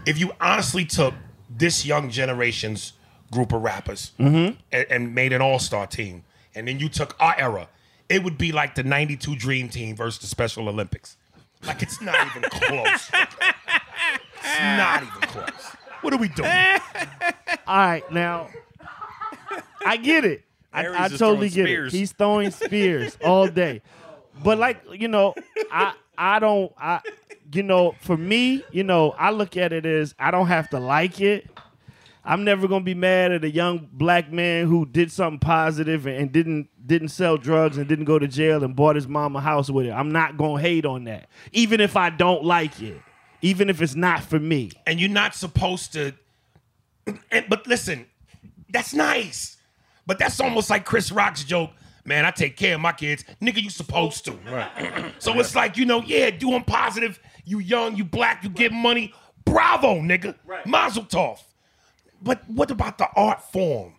If 0.06 0.18
you 0.18 0.32
honestly 0.40 0.84
took 0.84 1.12
this 1.50 1.84
young 1.84 2.08
generation's 2.10 2.92
group 3.30 3.52
of 3.52 3.62
rappers 3.62 4.12
Mm-hmm. 4.18 4.56
and, 4.72 4.86
and 4.90 5.14
made 5.14 5.32
an 5.32 5.40
all-star 5.42 5.86
team, 5.86 6.22
and 6.54 6.68
then 6.68 6.78
you 6.78 6.88
took 6.88 7.16
our 7.20 7.34
era, 7.38 7.68
it 8.08 8.22
would 8.22 8.38
be 8.38 8.52
like 8.52 8.74
the 8.74 8.82
'92 8.84 9.36
Dream 9.36 9.68
Team 9.68 9.96
versus 9.96 10.20
the 10.20 10.26
Special 10.28 10.68
Olympics. 10.68 11.16
Like 11.64 11.82
it's 11.82 12.00
not 12.00 12.26
even 12.36 12.42
close. 12.50 13.10
It's 14.44 14.60
not 14.60 15.02
even 15.02 15.20
close. 15.28 15.76
What 16.02 16.12
are 16.12 16.18
we 16.18 16.28
doing? 16.28 16.50
All 17.66 17.76
right, 17.76 18.10
now 18.12 18.48
I 19.84 19.96
get 19.96 20.24
it. 20.24 20.44
I, 20.72 20.84
Aries 20.84 20.96
I 20.98 21.06
is 21.06 21.10
totally 21.12 21.48
throwing 21.48 21.50
get 21.50 21.64
spears. 21.64 21.94
it. 21.94 21.96
He's 21.96 22.12
throwing 22.12 22.50
spears 22.50 23.18
all 23.24 23.46
day. 23.46 23.82
But 24.42 24.58
like, 24.58 24.82
you 24.92 25.08
know, 25.08 25.34
I 25.70 25.94
I 26.16 26.38
don't 26.38 26.72
I 26.78 27.00
you 27.52 27.62
know, 27.62 27.94
for 28.00 28.16
me, 28.16 28.64
you 28.70 28.84
know, 28.84 29.10
I 29.18 29.30
look 29.30 29.56
at 29.56 29.72
it 29.72 29.84
as 29.84 30.14
I 30.18 30.30
don't 30.30 30.46
have 30.46 30.70
to 30.70 30.80
like 30.80 31.20
it. 31.20 31.48
I'm 32.24 32.44
never 32.44 32.68
gonna 32.68 32.84
be 32.84 32.94
mad 32.94 33.32
at 33.32 33.44
a 33.44 33.50
young 33.50 33.88
black 33.92 34.30
man 34.32 34.68
who 34.68 34.86
did 34.86 35.10
something 35.10 35.40
positive 35.40 36.06
and, 36.06 36.16
and 36.16 36.32
didn't 36.32 36.68
didn't 36.86 37.08
sell 37.08 37.36
drugs 37.36 37.78
and 37.78 37.88
didn't 37.88 38.04
go 38.04 38.18
to 38.18 38.28
jail 38.28 38.62
and 38.62 38.76
bought 38.76 38.94
his 38.96 39.08
mom 39.08 39.34
a 39.34 39.40
house 39.40 39.68
with 39.70 39.86
it. 39.86 39.90
I'm 39.90 40.12
not 40.12 40.36
gonna 40.36 40.60
hate 40.62 40.86
on 40.86 41.04
that, 41.04 41.28
even 41.52 41.80
if 41.80 41.96
I 41.96 42.10
don't 42.10 42.44
like 42.44 42.80
it, 42.80 43.00
even 43.42 43.68
if 43.68 43.82
it's 43.82 43.94
not 43.94 44.22
for 44.22 44.38
me. 44.38 44.70
and 44.86 44.98
you're 45.00 45.10
not 45.10 45.34
supposed 45.34 45.92
to. 45.94 46.12
And, 47.32 47.46
but 47.48 47.66
listen, 47.66 48.06
that's 48.70 48.94
nice. 48.94 49.56
But 50.06 50.18
that's 50.20 50.40
almost 50.40 50.70
like 50.70 50.84
Chris 50.84 51.10
Rock's 51.10 51.42
joke. 51.44 51.70
Man, 52.04 52.24
I 52.24 52.30
take 52.30 52.56
care 52.56 52.74
of 52.76 52.80
my 52.80 52.92
kids. 52.92 53.24
Nigga, 53.40 53.62
you 53.62 53.70
supposed 53.70 54.24
to. 54.26 54.32
Right. 54.50 55.12
so 55.18 55.38
it's 55.40 55.54
like, 55.54 55.76
you 55.76 55.84
know, 55.84 56.00
yeah, 56.02 56.30
doing 56.30 56.62
positive. 56.64 57.18
You 57.44 57.58
young, 57.58 57.96
you 57.96 58.04
black, 58.04 58.42
you 58.44 58.50
get 58.50 58.72
money. 58.72 59.12
Bravo, 59.44 59.96
nigga. 60.00 60.34
Right. 60.46 60.64
Mazel 60.66 61.04
tov. 61.04 61.38
But 62.22 62.48
what 62.48 62.70
about 62.70 62.98
the 62.98 63.08
art 63.16 63.42
form? 63.52 63.94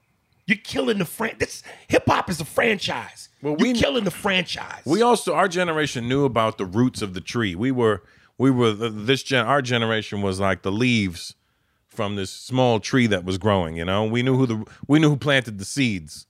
You're 0.46 0.58
killing 0.64 0.98
the 0.98 1.06
fran. 1.06 1.36
This 1.40 1.64
hip 1.88 2.04
hop 2.08 2.30
is 2.30 2.40
a 2.42 2.46
franchise. 2.46 3.30
Well, 3.42 3.56
You're 3.60 3.74
we- 3.74 3.80
killing 3.80 4.04
the 4.06 4.12
franchise. 4.12 4.82
We 4.86 5.02
also 5.02 5.34
our 5.34 5.48
generation 5.50 6.08
knew 6.08 6.24
about 6.26 6.58
the 6.58 6.66
roots 6.66 7.02
of 7.02 7.14
the 7.14 7.22
tree. 7.22 7.56
We 7.56 7.72
were 7.72 8.04
we 8.38 8.52
were 8.52 8.72
this 8.74 9.24
gen 9.24 9.46
our 9.46 9.62
generation 9.62 10.22
was 10.22 10.40
like 10.40 10.62
the 10.64 10.72
leaves 10.72 11.36
from 11.88 12.16
this 12.16 12.32
small 12.32 12.80
tree 12.80 13.06
that 13.08 13.24
was 13.24 13.38
growing, 13.38 13.78
you 13.78 13.86
know. 13.86 14.04
We 14.06 14.24
knew 14.24 14.36
who 14.38 14.46
the 14.48 14.66
we 14.88 15.00
knew 15.00 15.10
who 15.10 15.18
planted 15.18 15.58
the 15.60 15.66
seeds. 15.66 16.26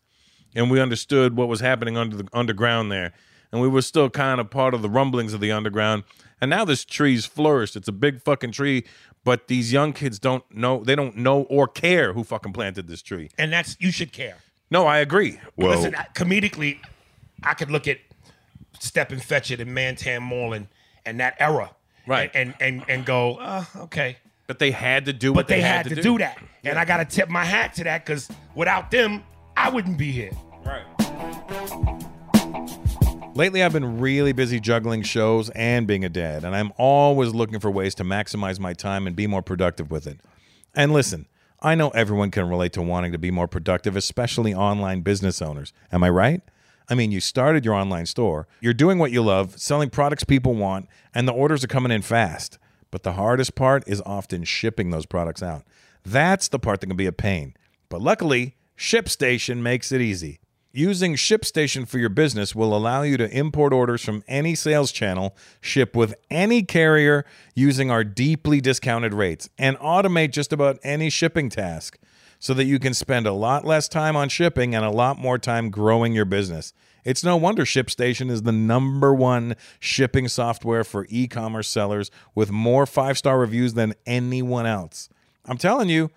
And 0.55 0.69
we 0.69 0.79
understood 0.79 1.35
what 1.35 1.47
was 1.47 1.61
happening 1.61 1.97
under 1.97 2.15
the 2.15 2.27
underground 2.31 2.91
there. 2.91 3.11
And 3.51 3.59
we 3.59 3.67
were 3.67 3.81
still 3.81 4.11
kind 4.11 4.39
of 4.39 4.51
part 4.51 4.75
of 4.75 4.83
the 4.83 4.89
rumblings 4.89 5.33
of 5.33 5.39
the 5.39 5.51
underground. 5.51 6.03
And 6.39 6.49
now 6.49 6.63
this 6.63 6.85
tree's 6.85 7.25
flourished. 7.25 7.75
It's 7.75 7.87
a 7.87 7.91
big 7.91 8.21
fucking 8.21 8.51
tree, 8.51 8.83
but 9.23 9.47
these 9.47 9.73
young 9.73 9.93
kids 9.93 10.19
don't 10.19 10.43
know 10.55 10.83
they 10.83 10.95
don't 10.95 11.17
know 11.17 11.43
or 11.43 11.67
care 11.67 12.13
who 12.13 12.23
fucking 12.23 12.53
planted 12.53 12.87
this 12.87 13.01
tree. 13.01 13.29
and 13.37 13.51
that's 13.51 13.75
you 13.79 13.91
should 13.91 14.11
care. 14.13 14.37
No, 14.69 14.85
I 14.85 14.99
agree. 14.99 15.39
Well, 15.55 15.69
Listen, 15.77 15.95
I- 15.95 16.07
comedically, 16.13 16.79
I 17.43 17.53
could 17.55 17.71
look 17.71 17.87
at 17.87 17.97
Stepin 18.79 19.19
Fetchit 19.19 19.59
and 19.59 19.73
Mantan 19.73 20.21
Moreland 20.23 20.67
and 21.05 21.19
that 21.19 21.35
era, 21.39 21.71
Right. 22.07 22.31
And 22.33 22.53
and 22.59 22.83
and 22.87 23.05
go, 23.05 23.35
uh, 23.35 23.65
okay. 23.77 24.17
But 24.47 24.59
they 24.59 24.71
had 24.71 25.05
to 25.05 25.13
do 25.13 25.31
But 25.31 25.35
what 25.35 25.47
they, 25.47 25.61
had, 25.61 25.87
to 25.87 25.95
do, 25.95 26.17
that, 26.17 26.37
and 26.65 26.77
I 26.77 26.83
got 26.83 26.97
to 26.97 27.05
tip 27.05 27.29
my 27.29 27.45
hat 27.45 27.75
to 27.75 27.85
that 27.85 28.05
because 28.05 28.29
without 28.55 28.91
them, 28.91 29.23
I 29.55 29.69
wouldn't 29.69 29.97
be 29.97 30.11
here. 30.11 30.31
Right 30.65 30.83
Lately, 33.35 33.63
I've 33.63 33.73
been 33.73 33.99
really 33.99 34.31
busy 34.31 34.59
juggling 34.59 35.01
shows 35.01 35.49
and 35.51 35.87
being 35.87 36.05
a 36.05 36.09
dad, 36.09 36.43
and 36.43 36.55
I'm 36.55 36.71
always 36.77 37.33
looking 37.33 37.59
for 37.59 37.71
ways 37.71 37.95
to 37.95 38.03
maximize 38.03 38.59
my 38.59 38.73
time 38.73 39.07
and 39.07 39.15
be 39.15 39.25
more 39.25 39.41
productive 39.41 39.89
with 39.89 40.05
it. 40.05 40.19
And 40.75 40.93
listen, 40.93 41.25
I 41.59 41.73
know 41.73 41.89
everyone 41.89 42.29
can 42.29 42.47
relate 42.47 42.73
to 42.73 42.81
wanting 42.83 43.11
to 43.13 43.17
be 43.17 43.31
more 43.31 43.47
productive, 43.47 43.95
especially 43.95 44.53
online 44.53 45.01
business 45.01 45.41
owners. 45.41 45.73
Am 45.91 46.03
I 46.03 46.09
right? 46.09 46.41
I 46.93 46.95
mean, 46.95 47.11
you 47.11 47.21
started 47.21 47.65
your 47.65 47.73
online 47.73 48.05
store, 48.05 48.47
you're 48.61 48.71
doing 48.71 48.99
what 48.99 49.11
you 49.11 49.23
love, 49.23 49.57
selling 49.59 49.89
products 49.89 50.23
people 50.23 50.53
want, 50.53 50.87
and 51.11 51.27
the 51.27 51.31
orders 51.31 51.63
are 51.63 51.67
coming 51.67 51.91
in 51.91 52.03
fast. 52.03 52.59
But 52.91 53.01
the 53.01 53.13
hardest 53.13 53.55
part 53.55 53.83
is 53.87 53.99
often 54.05 54.43
shipping 54.43 54.91
those 54.91 55.07
products 55.07 55.41
out. 55.41 55.63
That's 56.03 56.49
the 56.49 56.59
part 56.59 56.81
that 56.81 56.85
can 56.85 56.95
be 56.95 57.07
a 57.07 57.11
pain. 57.11 57.55
But 57.89 58.03
luckily, 58.03 58.57
ShipStation 58.77 59.57
makes 59.63 59.91
it 59.91 60.01
easy. 60.01 60.39
Using 60.71 61.15
ShipStation 61.15 61.87
for 61.87 61.97
your 61.97 62.09
business 62.09 62.53
will 62.53 62.77
allow 62.77 63.01
you 63.01 63.17
to 63.17 63.35
import 63.35 63.73
orders 63.73 64.05
from 64.05 64.23
any 64.27 64.53
sales 64.53 64.91
channel, 64.91 65.35
ship 65.61 65.95
with 65.95 66.13
any 66.29 66.61
carrier 66.61 67.25
using 67.55 67.89
our 67.89 68.03
deeply 68.03 68.61
discounted 68.61 69.15
rates, 69.15 69.49
and 69.57 69.77
automate 69.79 70.29
just 70.29 70.53
about 70.53 70.77
any 70.83 71.09
shipping 71.09 71.49
task 71.49 71.97
so 72.43 72.53
that 72.53 72.65
you 72.65 72.77
can 72.77 72.93
spend 72.93 73.25
a 73.25 73.31
lot 73.31 73.63
less 73.63 73.87
time 73.87 74.17
on 74.17 74.27
shipping 74.27 74.75
and 74.75 74.83
a 74.83 74.89
lot 74.89 75.17
more 75.17 75.37
time 75.37 75.69
growing 75.69 76.11
your 76.11 76.25
business. 76.25 76.73
It's 77.05 77.23
no 77.23 77.37
wonder 77.37 77.63
ShipStation 77.63 78.29
is 78.29 78.41
the 78.41 78.51
number 78.51 79.13
one 79.13 79.55
shipping 79.79 80.27
software 80.27 80.83
for 80.83 81.07
e 81.07 81.25
commerce 81.29 81.69
sellers 81.69 82.11
with 82.35 82.51
more 82.51 82.85
five 82.85 83.17
star 83.17 83.39
reviews 83.39 83.75
than 83.75 83.93
anyone 84.05 84.65
else. 84.65 85.07
I'm 85.45 85.57
telling 85.57 85.87
you, 85.87 86.11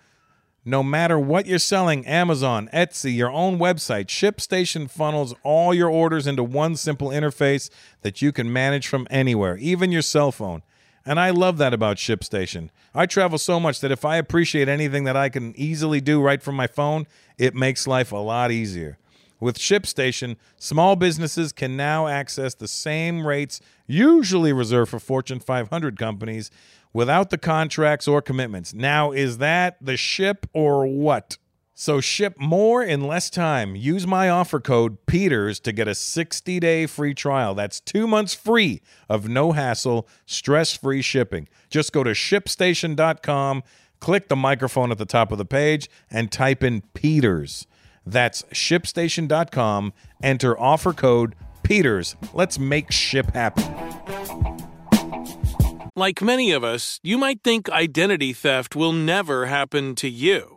no 0.65 0.83
matter 0.83 1.17
what 1.17 1.45
you're 1.45 1.59
selling, 1.59 2.05
Amazon, 2.05 2.69
Etsy, 2.73 3.15
your 3.15 3.31
own 3.31 3.57
website, 3.57 4.07
ShipStation 4.07 4.89
funnels 4.89 5.33
all 5.43 5.73
your 5.73 5.89
orders 5.89 6.27
into 6.27 6.43
one 6.43 6.75
simple 6.75 7.07
interface 7.07 7.69
that 8.01 8.21
you 8.21 8.33
can 8.33 8.51
manage 8.51 8.85
from 8.85 9.07
anywhere, 9.09 9.55
even 9.59 9.93
your 9.93 10.01
cell 10.01 10.33
phone. 10.33 10.61
And 11.07 11.21
I 11.21 11.29
love 11.29 11.57
that 11.59 11.73
about 11.73 11.95
ShipStation. 11.95 12.69
I 12.93 13.05
travel 13.05 13.37
so 13.37 13.61
much 13.61 13.79
that 13.79 13.93
if 13.93 14.03
I 14.03 14.17
appreciate 14.17 14.67
anything 14.67 15.05
that 15.05 15.15
I 15.15 15.29
can 15.29 15.55
easily 15.55 16.01
do 16.01 16.21
right 16.21 16.43
from 16.43 16.55
my 16.55 16.67
phone, 16.67 17.07
it 17.37 17.55
makes 17.55 17.87
life 17.87 18.11
a 18.11 18.17
lot 18.17 18.51
easier. 18.51 18.97
With 19.39 19.57
ShipStation, 19.57 20.35
small 20.57 20.97
businesses 20.97 21.53
can 21.53 21.77
now 21.77 22.07
access 22.07 22.53
the 22.55 22.67
same 22.67 23.25
rates 23.25 23.61
usually 23.87 24.51
reserved 24.51 24.91
for 24.91 24.99
Fortune 24.99 25.39
500 25.39 25.97
companies 25.97 26.51
without 26.91 27.29
the 27.29 27.37
contracts 27.37 28.05
or 28.05 28.21
commitments. 28.21 28.73
Now, 28.73 29.13
is 29.13 29.37
that 29.37 29.77
the 29.79 29.95
ship 29.95 30.45
or 30.51 30.85
what? 30.85 31.37
So 31.79 32.01
ship 32.01 32.39
more 32.39 32.81
in 32.81 33.01
less 33.01 33.29
time. 33.29 33.75
Use 33.75 34.07
my 34.07 34.29
offer 34.29 34.59
code 34.59 34.97
PETERS 35.05 35.59
to 35.59 35.71
get 35.71 35.87
a 35.87 35.91
60-day 35.91 36.87
free 36.87 37.13
trial. 37.13 37.53
That's 37.53 37.79
2 37.79 38.07
months 38.07 38.33
free 38.33 38.81
of 39.07 39.29
no 39.29 39.51
hassle, 39.51 40.07
stress-free 40.25 41.03
shipping. 41.03 41.47
Just 41.69 41.93
go 41.93 42.03
to 42.03 42.13
shipstation.com, 42.13 43.61
click 43.99 44.27
the 44.27 44.35
microphone 44.35 44.89
at 44.89 44.97
the 44.97 45.05
top 45.05 45.31
of 45.31 45.37
the 45.37 45.45
page 45.45 45.87
and 46.09 46.31
type 46.31 46.63
in 46.63 46.81
PETERS. 46.95 47.67
That's 48.03 48.41
shipstation.com, 48.51 49.93
enter 50.23 50.59
offer 50.59 50.93
code 50.93 51.35
PETERS. 51.61 52.15
Let's 52.33 52.57
make 52.57 52.91
ship 52.91 53.35
happen. 53.35 53.65
Like 55.95 56.23
many 56.23 56.51
of 56.51 56.63
us, 56.63 56.99
you 57.03 57.19
might 57.19 57.43
think 57.43 57.69
identity 57.69 58.33
theft 58.33 58.75
will 58.75 58.93
never 58.93 59.45
happen 59.45 59.93
to 59.97 60.09
you. 60.09 60.56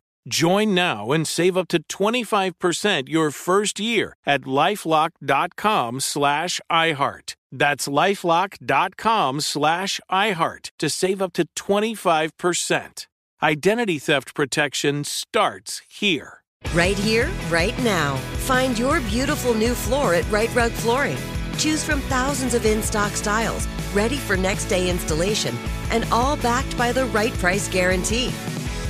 Join 0.27 0.75
now 0.75 1.11
and 1.11 1.27
save 1.27 1.57
up 1.57 1.67
to 1.69 1.81
25% 1.83 3.09
your 3.09 3.31
first 3.31 3.79
year 3.79 4.15
at 4.25 4.41
lifelock.com 4.41 5.99
slash 5.99 6.61
iHeart. 6.71 7.35
That's 7.51 7.87
lifelock.com 7.87 9.41
slash 9.41 9.99
iHeart 10.11 10.71
to 10.79 10.89
save 10.89 11.21
up 11.21 11.33
to 11.33 11.45
25%. 11.57 13.07
Identity 13.43 13.97
theft 13.97 14.35
protection 14.35 15.03
starts 15.03 15.81
here. 15.89 16.43
Right 16.73 16.97
here, 16.97 17.29
right 17.49 17.77
now. 17.83 18.17
Find 18.45 18.77
your 18.77 19.01
beautiful 19.01 19.55
new 19.55 19.73
floor 19.73 20.13
at 20.13 20.29
Right 20.31 20.53
Rug 20.53 20.71
Flooring. 20.71 21.17
Choose 21.57 21.83
from 21.83 22.01
thousands 22.01 22.53
of 22.53 22.65
in 22.65 22.83
stock 22.83 23.11
styles, 23.13 23.67
ready 23.93 24.17
for 24.17 24.37
next 24.37 24.65
day 24.65 24.89
installation, 24.89 25.55
and 25.89 26.05
all 26.11 26.37
backed 26.37 26.77
by 26.77 26.91
the 26.91 27.05
right 27.07 27.33
price 27.33 27.67
guarantee. 27.67 28.31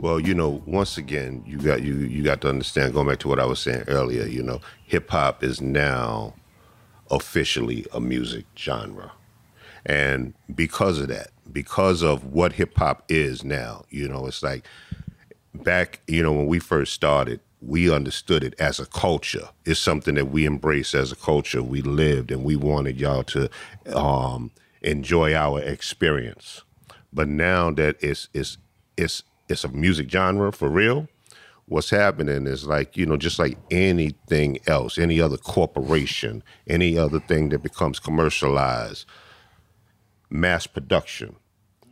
Well, 0.00 0.20
you 0.20 0.34
know, 0.34 0.62
once 0.66 0.96
again, 0.98 1.42
you 1.46 1.58
got 1.58 1.82
you 1.82 1.94
you 1.96 2.22
got 2.22 2.40
to 2.42 2.48
understand. 2.48 2.94
Going 2.94 3.08
back 3.08 3.18
to 3.20 3.28
what 3.28 3.40
I 3.40 3.46
was 3.46 3.58
saying 3.60 3.84
earlier, 3.88 4.26
you 4.26 4.42
know, 4.42 4.60
hip 4.84 5.10
hop 5.10 5.42
is 5.42 5.60
now 5.60 6.34
officially 7.10 7.86
a 7.92 8.00
music 8.00 8.46
genre, 8.56 9.12
and 9.86 10.34
because 10.54 11.00
of 11.00 11.08
that, 11.08 11.30
because 11.52 12.02
of 12.02 12.24
what 12.32 12.52
hip 12.54 12.76
hop 12.78 13.04
is 13.08 13.44
now, 13.44 13.84
you 13.90 14.08
know, 14.08 14.26
it's 14.26 14.42
like 14.42 14.64
back, 15.54 16.00
you 16.06 16.22
know, 16.22 16.32
when 16.32 16.46
we 16.46 16.60
first 16.60 16.92
started, 16.92 17.40
we 17.60 17.92
understood 17.92 18.44
it 18.44 18.54
as 18.60 18.78
a 18.80 18.86
culture. 18.86 19.48
It's 19.64 19.80
something 19.80 20.14
that 20.16 20.26
we 20.30 20.46
embraced 20.46 20.94
as 20.94 21.12
a 21.12 21.16
culture. 21.16 21.62
We 21.62 21.82
lived, 21.82 22.30
and 22.30 22.44
we 22.44 22.56
wanted 22.56 23.00
y'all 23.00 23.24
to 23.24 23.50
um, 23.94 24.52
enjoy 24.82 25.34
our 25.34 25.60
experience. 25.60 26.62
But 27.12 27.28
now 27.28 27.70
that 27.72 27.96
it's 28.00 28.28
it's 28.34 28.58
it's 28.96 29.22
it's 29.48 29.64
a 29.64 29.68
music 29.68 30.10
genre 30.10 30.52
for 30.52 30.68
real. 30.68 31.08
What's 31.66 31.90
happening 31.90 32.46
is 32.46 32.66
like, 32.66 32.96
you 32.96 33.04
know, 33.04 33.18
just 33.18 33.38
like 33.38 33.58
anything 33.70 34.58
else, 34.66 34.96
any 34.96 35.20
other 35.20 35.36
corporation, 35.36 36.42
any 36.66 36.96
other 36.96 37.20
thing 37.20 37.50
that 37.50 37.62
becomes 37.62 37.98
commercialized, 37.98 39.04
mass 40.30 40.66
production. 40.66 41.36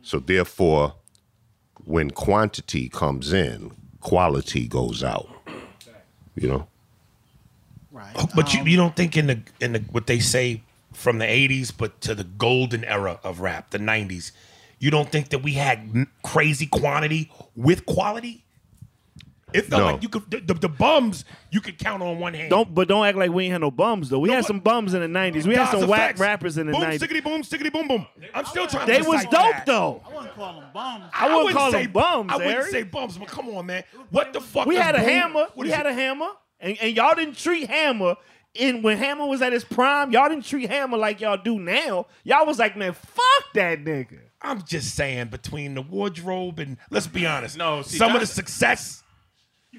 So 0.01 0.19
therefore, 0.19 0.95
when 1.85 2.11
quantity 2.11 2.89
comes 2.89 3.33
in, 3.33 3.71
quality 4.01 4.67
goes 4.67 5.03
out. 5.03 5.29
You 6.35 6.47
know? 6.47 6.67
Right. 7.91 8.13
Oh, 8.15 8.27
But 8.35 8.53
you, 8.53 8.61
um, 8.61 8.67
you 8.67 8.77
don't 8.77 8.95
think 8.95 9.17
in 9.17 9.27
the 9.27 9.39
in 9.59 9.73
the 9.73 9.79
what 9.91 10.07
they 10.07 10.19
say 10.19 10.61
from 10.93 11.17
the 11.17 11.25
'80s, 11.25 11.71
but 11.75 11.99
to 12.01 12.13
the 12.13 12.23
golden 12.23 12.83
era 12.83 13.19
of 13.23 13.39
rap, 13.39 13.71
the 13.71 13.79
'90s, 13.79 14.31
you 14.79 14.91
don't 14.91 15.09
think 15.11 15.29
that 15.29 15.39
we 15.39 15.53
had 15.53 16.07
crazy 16.23 16.65
quantity 16.67 17.31
with 17.55 17.85
quality? 17.85 18.43
It 19.53 19.61
felt 19.61 19.81
No. 19.81 19.91
like 19.93 20.03
you 20.03 20.09
could 20.09 20.29
the, 20.29 20.41
the, 20.41 20.53
the 20.55 20.67
bums 20.69 21.23
you 21.51 21.61
could 21.61 21.77
count 21.79 22.03
on 22.03 22.19
one 22.19 22.33
hand. 22.33 22.49
Don't, 22.49 22.75
but 22.75 22.89
don't 22.89 23.05
act 23.05 23.17
like 23.17 23.31
we 23.31 23.45
ain't 23.45 23.53
had 23.53 23.61
no 23.61 23.71
bums 23.71 24.09
though. 24.09 24.19
We 24.19 24.27
No, 24.27 24.35
had 24.35 24.39
what- 24.41 24.47
some 24.47 24.59
bums 24.59 24.93
in 24.93 24.99
the 25.01 25.07
'90s. 25.07 25.45
We 25.45 25.53
had 25.55 25.67
That's 25.67 25.71
some 25.71 25.83
a 25.83 25.87
whack 25.87 25.99
fact. 26.09 26.19
rappers 26.19 26.57
in 26.57 26.67
the 26.67 26.73
boom, 26.73 26.81
'90s. 26.81 26.99
Stickety 26.99 27.23
boom, 27.23 27.41
stickety 27.43 27.71
boom, 27.71 27.87
boom. 27.87 28.05
I'm 28.33 28.43
still 28.45 28.67
trying. 28.67 28.87
They 28.87 28.99
to 28.99 29.07
was 29.07 29.21
decipher 29.23 29.31
dope 29.35 29.51
that. 29.55 29.65
though. 29.65 30.01
I 30.05 30.13
wouldn't 30.15 30.35
call 30.35 30.53
them 30.59 30.69
bums. 30.73 31.03
I 31.13 31.33
wouldn't 31.35 31.55
call 31.55 31.71
say 31.71 31.83
them 31.83 31.91
bums, 31.93 32.29
I 32.31 32.35
wouldn't 32.35 32.53
Eric. 32.55 32.71
say 32.71 32.83
bums, 32.83 33.17
but 33.17 33.29
come 33.29 33.47
on, 33.49 33.65
man. 33.65 33.83
What 34.09 34.33
the 34.33 34.41
fuck? 34.41 34.65
We 34.67 34.75
is 34.75 34.81
had 34.81 34.95
a 34.95 34.99
boom? 34.99 35.07
hammer. 35.07 35.39
What 35.39 35.57
We 35.57 35.69
is 35.69 35.73
had 35.73 35.85
it? 35.85 35.91
a 35.91 35.93
hammer, 35.93 36.27
and, 36.59 36.77
and 36.81 36.93
y'all 36.95 37.15
didn't 37.15 37.37
treat 37.37 37.67
hammer. 37.69 38.15
In 38.53 38.81
when 38.81 38.97
Hammer 38.97 39.27
was 39.27 39.41
at 39.43 39.53
his 39.53 39.63
prime, 39.63 40.11
y'all 40.11 40.27
didn't 40.29 40.45
treat 40.45 40.67
Hammer 40.67 40.97
like 40.97 41.21
y'all 41.21 41.37
do 41.37 41.59
now. 41.59 42.07
Y'all 42.23 42.43
was 42.47 42.57
like, 42.57 42.75
man, 42.75 42.93
fuck 42.93 43.53
that 43.53 43.83
nigga. 43.83 44.17
I'm 44.41 44.63
just 44.63 44.95
saying, 44.95 45.27
between 45.29 45.73
the 45.73 45.81
wardrobe 45.81 46.59
and 46.59 46.77
let's 46.91 47.07
be 47.07 47.25
honest, 47.25 47.57
No, 47.57 47.81
see, 47.81 47.97
some 47.97 48.13
of 48.13 48.21
the 48.21 48.27
success 48.27 49.03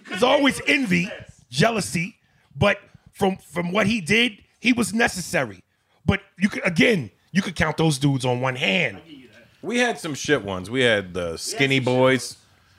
there's 0.08 0.22
always 0.22 0.60
envy, 0.66 1.10
jealousy, 1.50 2.16
but 2.56 2.78
from 3.12 3.36
from 3.36 3.72
what 3.72 3.86
he 3.86 4.00
did, 4.00 4.38
he 4.60 4.72
was 4.72 4.92
necessary. 4.94 5.62
But 6.06 6.20
you 6.38 6.48
could 6.48 6.66
again, 6.66 7.10
you 7.32 7.42
could 7.42 7.56
count 7.56 7.76
those 7.76 7.98
dudes 7.98 8.24
on 8.24 8.40
one 8.40 8.56
hand. 8.56 9.00
We 9.62 9.78
had 9.78 9.98
some 9.98 10.14
shit 10.14 10.44
ones. 10.44 10.70
We 10.70 10.82
had 10.82 11.14
the 11.14 11.36
Skinny 11.36 11.80
Boys. 11.80 12.36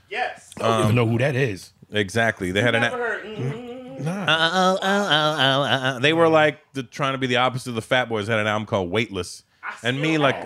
Yes. 0.09 0.51
I 0.59 0.67
don't 0.67 0.83
even 0.85 0.95
know 0.95 1.05
who 1.07 1.17
that 1.17 1.35
is. 1.35 1.71
Exactly. 1.91 2.51
They 2.51 2.61
had 2.61 2.73
an. 2.75 2.81
Never 2.81 2.97
heard. 2.97 3.25
mm, 3.25 4.07
Uh, 4.07 4.11
uh, 4.11 4.77
uh, 4.81 4.85
uh, 4.85 5.67
uh, 5.67 5.99
They 5.99 6.13
were 6.13 6.29
like 6.29 6.59
the, 6.73 6.83
trying 6.83 7.13
to 7.13 7.17
be 7.17 7.27
the 7.27 7.35
opposite 7.37 7.69
of 7.69 7.75
the 7.75 7.81
Fat 7.81 8.07
Boys. 8.09 8.27
Had 8.27 8.39
an 8.39 8.47
album 8.47 8.65
called 8.65 8.89
Weightless, 8.89 9.43
and 9.83 10.01
me 10.01 10.17
like, 10.17 10.41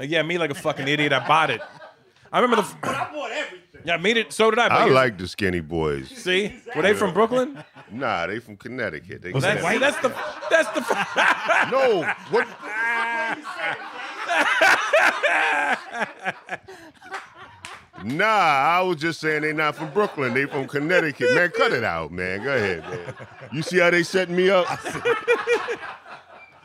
yeah, 0.00 0.22
me 0.22 0.38
like 0.38 0.50
a 0.50 0.54
fucking 0.54 0.88
idiot. 0.88 1.12
I 1.12 1.26
bought 1.26 1.50
it. 1.50 1.60
I 2.32 2.40
remember 2.40 2.62
the. 2.62 2.74
But 2.80 2.90
I 2.96 3.12
bought 3.12 3.30
everything. 3.30 3.82
Yeah, 3.84 3.94
I 3.94 3.96
made 3.98 4.16
it. 4.16 4.32
So 4.32 4.50
did 4.50 4.58
I. 4.58 4.66
I 4.66 4.84
like 4.86 5.18
the 5.18 5.28
skinny 5.28 5.60
boys. 5.60 6.08
See, 6.08 6.52
were 6.74 6.82
they 6.82 6.94
from 6.94 7.12
Brooklyn? 7.14 7.62
Nah, 7.90 8.26
they 8.26 8.40
from 8.40 8.56
Connecticut. 8.56 9.22
They 9.22 9.30
Was 9.30 9.42
That's, 9.44 9.62
that 9.62 9.64
white? 9.64 9.80
that's 9.80 9.98
the. 9.98 10.08
That's 10.50 10.68
the. 10.70 10.80
No, 11.70 12.02
what? 12.30 12.48
nah, 18.04 18.24
I 18.24 18.80
was 18.82 18.96
just 18.96 19.20
saying 19.20 19.42
they 19.42 19.52
not 19.52 19.76
from 19.76 19.90
Brooklyn. 19.92 20.34
They 20.34 20.46
from 20.46 20.66
Connecticut. 20.66 21.34
Man, 21.34 21.50
cut 21.50 21.72
it 21.72 21.84
out, 21.84 22.10
man. 22.10 22.42
Go 22.42 22.54
ahead, 22.54 22.80
man. 22.82 23.14
You 23.52 23.62
see 23.62 23.78
how 23.78 23.90
they 23.90 24.02
setting 24.02 24.34
me 24.34 24.50
up? 24.50 24.66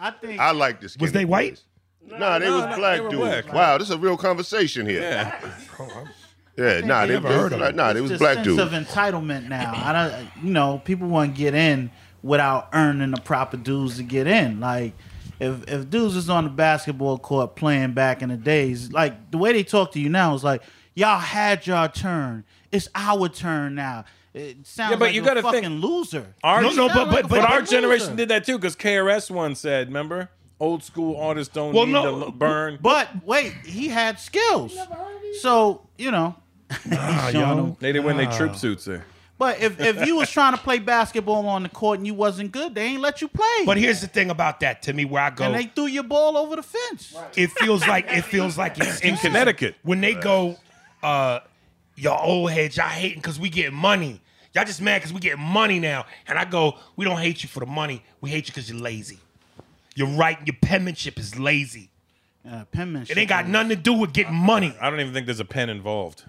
I 0.02 0.12
think 0.20 0.40
I 0.40 0.52
like 0.52 0.80
this. 0.82 0.98
Was 0.98 1.12
they 1.12 1.26
white? 1.26 1.62
Nah, 2.18 2.40
they 2.40 2.46
No, 2.48 2.56
was 2.58 2.66
no, 2.72 2.76
black 2.78 3.02
they 3.02 3.10
dudes. 3.10 3.16
black. 3.18 3.54
Wow, 3.54 3.78
this 3.78 3.90
is 3.90 3.94
a 3.96 3.98
real 3.98 4.18
conversation 4.18 4.86
here. 4.88 5.02
Yeah, 5.02 5.40
Yeah. 6.58 6.82
nah, 6.82 7.06
they, 7.06 7.14
never 7.14 7.28
they- 7.30 7.34
heard 7.36 7.54
of 7.54 7.62
it. 7.62 7.76
nah, 7.76 7.94
they 7.94 8.02
was 8.02 8.12
this 8.12 8.20
black 8.20 8.36
sense 8.36 8.48
dudes. 8.48 8.60
of 8.60 8.70
entitlement 8.72 9.48
now. 9.48 9.72
I 9.76 9.94
don't, 9.94 10.28
you 10.44 10.52
know, 10.52 10.82
people 10.84 11.08
want 11.08 11.36
to 11.36 11.38
get 11.42 11.54
in 11.54 11.92
without 12.24 12.70
earning 12.74 13.12
the 13.12 13.22
proper 13.22 13.58
dues 13.58 13.98
to 13.98 14.04
get 14.04 14.28
in. 14.28 14.60
Like, 14.60 14.94
if 15.40 15.68
if 15.70 15.90
dudes 15.90 16.16
is 16.16 16.30
on 16.30 16.44
the 16.46 16.50
basketball 16.50 17.18
court 17.18 17.56
playing 17.56 17.94
back 17.94 18.22
in 18.22 18.30
the 18.30 18.38
days, 18.38 18.92
like 18.92 19.32
the 19.32 19.38
way 19.38 19.54
they 19.54 19.64
talk 19.64 19.94
to 19.94 20.00
you 20.00 20.10
now 20.10 20.34
is 20.36 20.44
like, 20.44 20.62
y'all 20.96 21.20
had 21.20 21.66
your 21.66 21.88
turn. 21.88 22.44
It's 22.72 22.90
our 22.94 23.30
turn 23.30 23.76
now. 23.76 24.04
It 24.34 24.68
sounds 24.68 24.92
Yeah, 24.92 24.98
but 24.98 25.06
like 25.06 25.14
you 25.16 25.22
a 25.22 25.26
gotta 25.26 25.42
fucking 25.42 25.62
think- 25.64 25.84
loser. 25.84 26.26
Our, 26.44 26.62
No, 26.62 26.70
no, 26.72 26.88
but- 26.88 26.94
Sound 26.96 27.12
but- 27.12 27.22
but 27.24 27.30
But 27.30 27.40
our 27.50 27.62
generation 27.62 28.08
loser. 28.08 28.18
did 28.18 28.30
that 28.30 28.44
too, 28.46 28.58
because 28.60 28.76
KRS 28.76 29.32
One 29.32 29.56
said, 29.56 29.88
remember, 29.88 30.30
old 30.60 30.84
school 30.84 31.18
artists 31.18 31.54
don't 31.54 31.74
Well, 31.74 31.86
need 31.86 31.94
no, 31.94 32.26
to 32.26 32.32
burn. 32.32 32.80
But 32.82 33.26
wait, 33.26 33.54
he 33.66 33.88
had 33.88 34.20
skills. 34.20 34.78
So 35.42 35.82
you 35.98 36.12
know, 36.12 36.36
Nah, 36.86 37.30
showing 37.32 37.36
yo. 37.36 37.56
them. 37.56 37.78
they 37.80 37.92
didn't 37.92 38.06
win 38.06 38.18
their 38.18 38.32
troop 38.32 38.56
suits 38.56 38.86
there. 38.86 39.06
But 39.38 39.62
if, 39.62 39.80
if 39.80 40.06
you 40.06 40.18
was 40.18 40.30
trying 40.30 40.54
to 40.54 40.60
play 40.62 40.80
basketball 40.80 41.48
on 41.48 41.64
the 41.64 41.70
court 41.70 41.98
and 42.00 42.06
you 42.06 42.14
wasn't 42.14 42.52
good, 42.52 42.76
they 42.76 42.84
ain't 42.84 43.02
let 43.02 43.22
you 43.22 43.30
play. 43.30 43.64
But 43.66 43.78
here's 43.78 44.02
the 44.02 44.08
thing 44.08 44.30
about 44.30 44.60
that. 44.60 44.82
To 44.82 44.94
me, 44.94 45.06
where 45.06 45.24
I 45.24 45.30
go, 45.30 45.46
and 45.46 45.56
they 45.56 45.64
threw 45.64 45.86
your 45.86 46.04
ball 46.04 46.36
over 46.36 46.58
the 46.58 46.62
fence. 46.64 47.16
it 47.38 47.50
feels 47.52 47.88
like 47.88 48.06
it 48.10 48.24
feels 48.26 48.58
like 48.58 48.78
In. 49.04 49.16
Connecticut. 49.16 49.76
when 49.84 50.02
they 50.02 50.14
go, 50.14 50.58
uh, 51.02 51.40
y'all 51.96 52.30
old 52.30 52.52
heads, 52.52 52.76
y'all 52.76 52.88
hating 52.90 53.20
because 53.20 53.40
we 53.40 53.50
get 53.50 53.72
money. 53.72 54.20
Y'all 54.54 54.66
just 54.66 54.82
mad 54.82 54.98
because 55.00 55.14
we 55.14 55.22
get 55.22 55.40
money 55.40 55.80
now. 55.80 56.06
And 56.28 56.38
I 56.38 56.44
go, 56.44 56.76
we 56.98 57.06
don't 57.06 57.20
hate 57.20 57.42
you 57.42 57.48
for 57.48 57.62
the 57.62 57.66
money. 57.66 58.04
We 58.20 58.30
hate 58.32 58.48
you 58.48 58.54
because 58.54 58.70
you're 58.70 58.80
lazy. 58.82 59.20
Your 60.00 60.08
writing, 60.08 60.46
your 60.46 60.56
penmanship 60.62 61.20
is 61.20 61.38
lazy. 61.38 61.92
Uh, 62.50 62.64
penmanship. 62.72 63.18
It 63.18 63.20
ain't 63.20 63.28
got 63.28 63.50
nothing 63.50 63.68
to 63.72 63.76
do 63.76 63.92
with 63.92 64.14
getting 64.14 64.34
money. 64.34 64.74
I 64.80 64.90
don't 64.90 65.02
even 65.02 65.14
think 65.14 65.26
there's 65.26 65.42
a 65.42 65.46
pen 65.46 65.70
involved. 65.70 66.24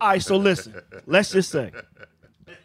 All 0.00 0.08
right, 0.08 0.22
so 0.22 0.38
listen. 0.38 0.74
Let's 1.04 1.30
just 1.30 1.50
say, 1.50 1.72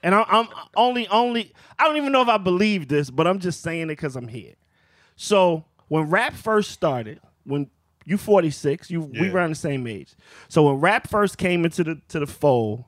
and 0.01 0.15
I, 0.15 0.23
I'm 0.29 0.47
only 0.77 1.05
only. 1.09 1.51
I 1.77 1.83
don't 1.85 1.97
even 1.97 2.13
know 2.13 2.21
if 2.21 2.29
I 2.29 2.37
believe 2.37 2.87
this, 2.87 3.09
but 3.09 3.27
I'm 3.27 3.39
just 3.39 3.61
saying 3.61 3.83
it 3.83 3.87
because 3.87 4.15
I'm 4.15 4.29
here. 4.29 4.53
So 5.17 5.65
when 5.89 6.09
rap 6.09 6.33
first 6.33 6.71
started, 6.71 7.19
when 7.43 7.69
you 8.05 8.15
46, 8.17 8.89
you 8.89 9.01
we 9.01 9.27
Yeah. 9.27 9.33
around 9.33 9.49
the 9.49 9.55
same 9.57 9.85
age. 9.85 10.13
So 10.47 10.63
when 10.67 10.75
rap 10.79 11.09
first 11.09 11.37
came 11.37 11.65
into 11.65 11.83
the 11.83 12.01
to 12.07 12.19
the 12.21 12.27
fold, 12.27 12.85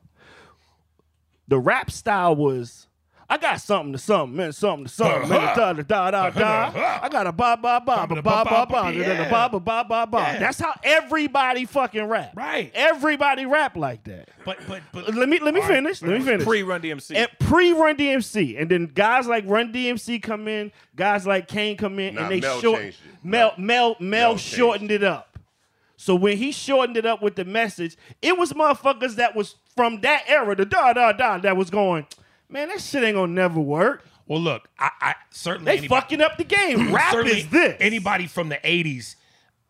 the 1.46 1.58
rap 1.58 1.90
style 1.90 2.34
was. 2.34 2.86
I 3.34 3.36
got 3.36 3.60
something 3.60 3.90
to 3.90 3.98
something 3.98 4.38
and 4.38 4.54
something 4.54 4.86
to 4.86 4.92
something. 4.92 5.22
and 5.22 5.28
da 5.28 5.72
da 5.72 6.10
da 6.12 6.30
da. 6.30 7.00
I 7.02 7.08
got 7.08 7.26
a 7.26 7.32
ba 7.32 7.58
ba 7.60 7.82
ba 7.84 8.06
ba 8.06 8.22
ba 8.22 8.22
ba 8.22 8.44
ba 8.64 8.92
da 8.92 9.28
ba 9.28 9.48
ba 9.50 9.60
ba 9.60 9.84
ba 9.88 10.06
ba. 10.06 10.36
That's 10.38 10.60
how 10.60 10.72
everybody 10.84 11.64
fucking 11.64 12.04
rap. 12.04 12.30
Right. 12.36 12.70
Everybody 12.72 13.44
rap 13.44 13.76
like 13.76 14.04
that. 14.04 14.28
But 14.44 14.58
but 14.68 14.82
but 14.92 15.12
let 15.16 15.28
me 15.28 15.40
let 15.40 15.52
me 15.52 15.62
finish. 15.62 16.00
Let 16.00 16.20
me 16.20 16.24
finish. 16.24 16.46
Pre 16.46 16.62
Run 16.62 16.80
DMC. 16.80 17.26
Pre 17.40 17.72
Run 17.72 17.96
DMC, 17.96 18.60
and 18.60 18.70
then 18.70 18.86
guys 18.86 19.26
like 19.26 19.42
Run 19.48 19.72
DMC 19.72 20.22
come 20.22 20.46
in. 20.46 20.70
Guys 20.94 21.26
like 21.26 21.48
Kane 21.48 21.76
come 21.76 21.98
in, 21.98 22.16
and 22.16 22.30
they 22.30 22.40
short 22.60 22.94
Mel 23.24 23.52
Mel 23.58 23.96
Mel 23.98 24.36
shortened 24.36 24.92
it 24.92 25.02
up. 25.02 25.40
So 25.96 26.14
when 26.14 26.36
he 26.36 26.52
shortened 26.52 26.96
it 26.96 27.04
up 27.04 27.20
with 27.20 27.34
the 27.34 27.44
message, 27.44 27.96
it 28.22 28.38
was 28.38 28.52
motherfuckers 28.52 29.16
that 29.16 29.34
was 29.34 29.56
from 29.74 30.02
that 30.02 30.22
era, 30.28 30.54
the 30.54 30.64
da 30.66 30.92
da 30.92 31.10
da, 31.10 31.38
that 31.38 31.56
was 31.56 31.68
going 31.68 32.06
man, 32.48 32.68
that 32.68 32.80
shit 32.80 33.02
ain't 33.02 33.14
gonna 33.16 33.32
never 33.32 33.60
work. 33.60 34.04
well, 34.26 34.40
look, 34.40 34.68
I, 34.78 34.90
I 35.00 35.14
certainly 35.30 35.72
They 35.72 35.78
anybody- 35.78 36.00
fucking 36.00 36.20
up 36.20 36.36
the 36.38 36.44
game. 36.44 36.92
Rap 36.94 37.14
is 37.26 37.48
this. 37.48 37.76
Anybody 37.80 38.26
from 38.26 38.48
the 38.48 38.56
'80s, 38.56 39.16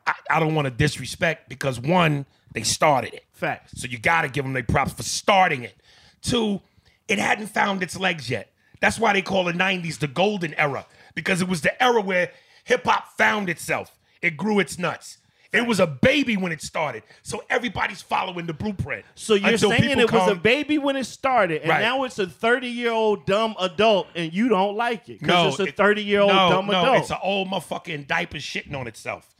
I, 0.06 0.14
I 0.30 0.40
don't 0.40 0.54
want 0.54 0.66
to 0.66 0.70
disrespect 0.70 1.48
because 1.48 1.80
one, 1.80 2.26
they 2.52 2.62
started 2.62 3.14
it. 3.14 3.24
Facts. 3.32 3.80
So 3.80 3.86
you 3.88 3.98
got 3.98 4.22
to 4.22 4.28
give 4.28 4.44
them 4.44 4.52
their 4.52 4.62
props 4.62 4.92
for 4.92 5.02
starting 5.02 5.62
it. 5.64 5.74
Two, 6.22 6.60
it 7.08 7.18
hadn't 7.18 7.48
found 7.48 7.82
its 7.82 7.98
legs 7.98 8.30
yet. 8.30 8.50
That's 8.80 8.98
why 8.98 9.12
they 9.12 9.22
call 9.22 9.44
the 9.44 9.52
90s 9.52 9.98
the 9.98 10.06
golden 10.08 10.54
era 10.54 10.86
because 11.14 11.40
it 11.42 11.48
was 11.48 11.62
the 11.62 11.82
era 11.82 12.00
where 12.00 12.30
hip 12.64 12.84
hop 12.84 13.08
found 13.16 13.48
itself. 13.48 13.98
It 14.22 14.36
grew 14.36 14.58
its 14.60 14.78
nuts. 14.78 15.18
It 15.54 15.66
was 15.66 15.80
a 15.80 15.86
baby 15.86 16.36
when 16.36 16.52
it 16.52 16.60
started. 16.60 17.02
So 17.22 17.42
everybody's 17.48 18.02
following 18.02 18.46
the 18.46 18.52
blueprint. 18.52 19.04
So 19.14 19.34
you're 19.34 19.50
Until 19.50 19.70
saying 19.70 19.82
people 19.82 20.00
it 20.00 20.12
was 20.12 20.30
a 20.30 20.34
baby 20.34 20.78
when 20.78 20.96
it 20.96 21.04
started, 21.04 21.62
and 21.62 21.70
Right. 21.70 21.80
now 21.80 22.04
it's 22.04 22.18
a 22.18 22.26
30 22.26 22.68
year 22.68 22.90
old 22.92 23.26
dumb 23.26 23.54
adult, 23.58 24.08
and 24.14 24.32
you 24.32 24.48
don't 24.48 24.76
like 24.76 25.08
it 25.08 25.20
because 25.20 25.58
No, 25.58 25.64
it's 25.64 25.72
a 25.72 25.72
30 25.72 26.02
year 26.02 26.20
old 26.20 26.32
no, 26.32 26.50
dumb 26.50 26.66
no, 26.66 26.80
adult. 26.80 26.98
It's 26.98 27.10
an 27.10 27.18
old 27.22 27.48
motherfucker 27.48 28.06
diaper 28.06 28.38
shitting 28.38 28.74
on 28.74 28.86
itself. 28.86 29.34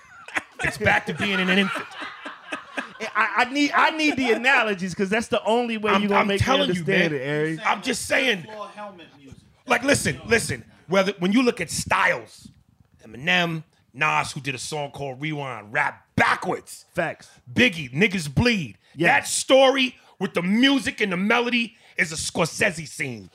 it's 0.64 0.78
back 0.78 1.06
to 1.06 1.14
being 1.14 1.38
an 1.40 1.48
infant. 1.48 1.86
I, 3.14 3.44
I 3.46 3.52
need 3.52 3.72
I 3.74 3.90
need 3.90 4.16
the 4.16 4.30
analogies 4.32 4.94
because 4.94 5.10
that's 5.10 5.28
the 5.28 5.42
only 5.44 5.76
way 5.76 5.92
I'm, 5.92 6.02
you're 6.02 6.08
gonna 6.08 6.20
I'm 6.20 6.26
make 6.28 6.40
me 6.40 6.44
telling 6.44 6.72
you, 6.74 6.80
understand 6.82 7.12
man. 7.12 7.20
it, 7.20 7.28
Ari. 7.28 7.60
I'm 7.64 7.82
just 7.82 8.06
saying. 8.06 8.42
Floor 8.44 8.68
helmet 8.68 9.08
music. 9.18 9.38
Like, 9.66 9.82
listen, 9.84 10.20
listen. 10.26 10.64
Whether 10.88 11.12
when 11.18 11.32
you 11.32 11.42
look 11.42 11.60
at 11.60 11.70
Styles, 11.70 12.48
Eminem, 13.04 13.64
Nas, 13.94 14.32
who 14.32 14.40
did 14.40 14.54
a 14.54 14.58
song 14.58 14.90
called 14.90 15.20
Rewind, 15.20 15.72
rap 15.72 16.06
backwards. 16.16 16.86
Facts. 16.94 17.28
Biggie, 17.52 17.92
niggas 17.92 18.32
bleed. 18.32 18.78
Yes. 18.94 19.08
That 19.08 19.26
story 19.28 19.96
with 20.18 20.34
the 20.34 20.42
music 20.42 21.00
and 21.00 21.12
the 21.12 21.16
melody 21.16 21.76
is 21.96 22.12
a 22.12 22.16
Scorsese 22.16 22.88
scene. 22.88 23.30